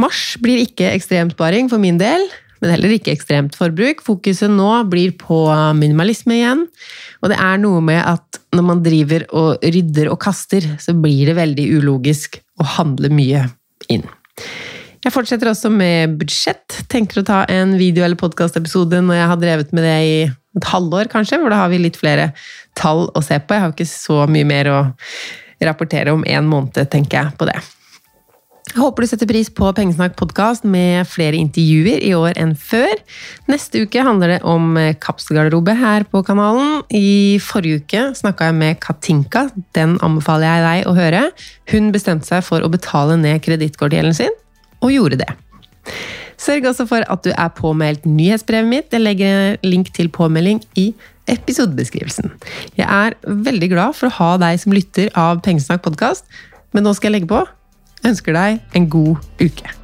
Mars 0.00 0.38
blir 0.40 0.62
ikke 0.62 0.88
ekstremt 0.94 1.34
sparing 1.36 1.68
for 1.68 1.82
min 1.82 1.98
del, 2.00 2.24
men 2.62 2.72
heller 2.72 2.94
ikke 2.94 3.12
ekstremt 3.12 3.56
forbruk. 3.58 4.00
Fokuset 4.06 4.50
nå 4.50 4.70
blir 4.90 5.16
på 5.18 5.44
minimalisme 5.76 6.38
igjen. 6.38 6.64
Og 7.20 7.32
det 7.32 7.38
er 7.42 7.58
noe 7.60 7.82
med 7.84 8.00
at 8.00 8.40
når 8.54 8.68
man 8.68 8.82
driver 8.84 9.26
og 9.34 9.64
rydder 9.64 10.12
og 10.12 10.20
kaster, 10.22 10.64
så 10.80 10.94
blir 10.94 11.32
det 11.32 11.38
veldig 11.40 11.66
ulogisk 11.80 12.38
å 12.62 12.68
handle 12.78 13.10
mye 13.12 13.48
inn. 13.92 14.06
Jeg 15.02 15.10
fortsetter 15.10 15.50
også 15.50 15.66
med 15.74 16.14
budsjett. 16.20 16.84
Tenker 16.92 17.20
å 17.20 17.26
ta 17.26 17.40
en 17.50 17.74
video- 17.74 18.04
eller 18.06 18.18
podkastepisode 18.20 19.00
når 19.02 19.18
jeg 19.18 19.28
har 19.32 19.40
drevet 19.40 19.72
med 19.74 19.82
det 19.82 19.98
i 20.06 20.16
et 20.30 20.68
halvår, 20.70 21.08
kanskje, 21.10 21.40
hvor 21.42 21.50
da 21.50 21.62
har 21.64 21.70
vi 21.72 21.80
litt 21.82 21.98
flere 21.98 22.30
tall 22.78 23.08
å 23.10 23.22
se 23.24 23.40
på. 23.40 23.56
Jeg 23.56 23.64
har 23.64 23.72
ikke 23.74 23.88
så 23.90 24.22
mye 24.30 24.46
mer 24.46 24.70
å 24.70 24.80
rapportere 25.62 26.14
om 26.14 26.22
en 26.22 26.46
måned, 26.46 26.78
tenker 26.90 27.18
jeg 27.18 27.38
på 27.40 27.48
det. 27.50 27.56
Jeg 28.72 28.78
håper 28.78 29.02
du 29.02 29.08
setter 29.10 29.26
pris 29.26 29.50
på 29.50 29.72
Pengesnakk 29.74 30.14
podkast 30.16 30.62
med 30.64 31.02
flere 31.10 31.34
intervjuer 31.34 31.98
i 31.98 32.12
år 32.14 32.38
enn 32.38 32.54
før. 32.54 32.94
Neste 33.50 33.82
uke 33.82 34.04
handler 34.06 34.36
det 34.36 34.38
om 34.46 34.78
kapselgarderobe 35.02 35.74
her 35.76 36.06
på 36.08 36.22
kanalen. 36.24 36.84
I 36.94 37.40
forrige 37.42 37.82
uke 37.82 38.04
snakka 38.22 38.48
jeg 38.48 38.58
med 38.60 38.78
Katinka. 38.80 39.48
Den 39.74 39.98
anbefaler 39.98 40.46
jeg 40.46 40.64
deg 40.68 40.86
å 40.86 40.94
høre. 40.96 41.24
Hun 41.74 41.90
bestemte 41.92 42.30
seg 42.30 42.46
for 42.46 42.62
å 42.62 42.70
betale 42.70 43.18
ned 43.18 43.42
kredittkortgjelden 43.42 44.14
sin 44.14 44.38
og 44.82 44.92
gjorde 44.92 45.22
det. 45.22 45.30
Sørg 46.42 46.66
også 46.72 46.86
for 46.90 47.06
at 47.06 47.22
du 47.22 47.30
er 47.30 47.50
påmeldt 47.54 48.06
nyhetsbrevet 48.08 48.68
mitt. 48.68 48.94
Jeg 48.94 49.04
legger 49.04 49.58
link 49.62 49.92
til 49.94 50.10
påmelding 50.10 50.62
i 50.78 50.90
episodebeskrivelsen. 51.30 52.32
Jeg 52.78 52.88
er 52.88 53.14
veldig 53.22 53.70
glad 53.70 53.98
for 53.98 54.10
å 54.10 54.16
ha 54.18 54.32
deg 54.42 54.58
som 54.62 54.74
lytter 54.74 55.12
av 55.18 55.42
Pengesnakk 55.46 55.84
podkast, 55.86 56.26
men 56.74 56.86
nå 56.86 56.96
skal 56.98 57.12
jeg 57.12 57.20
legge 57.20 57.30
på. 57.30 57.44
Jeg 58.02 58.16
ønsker 58.16 58.34
deg 58.34 58.74
en 58.74 58.90
god 58.90 59.22
uke. 59.38 59.76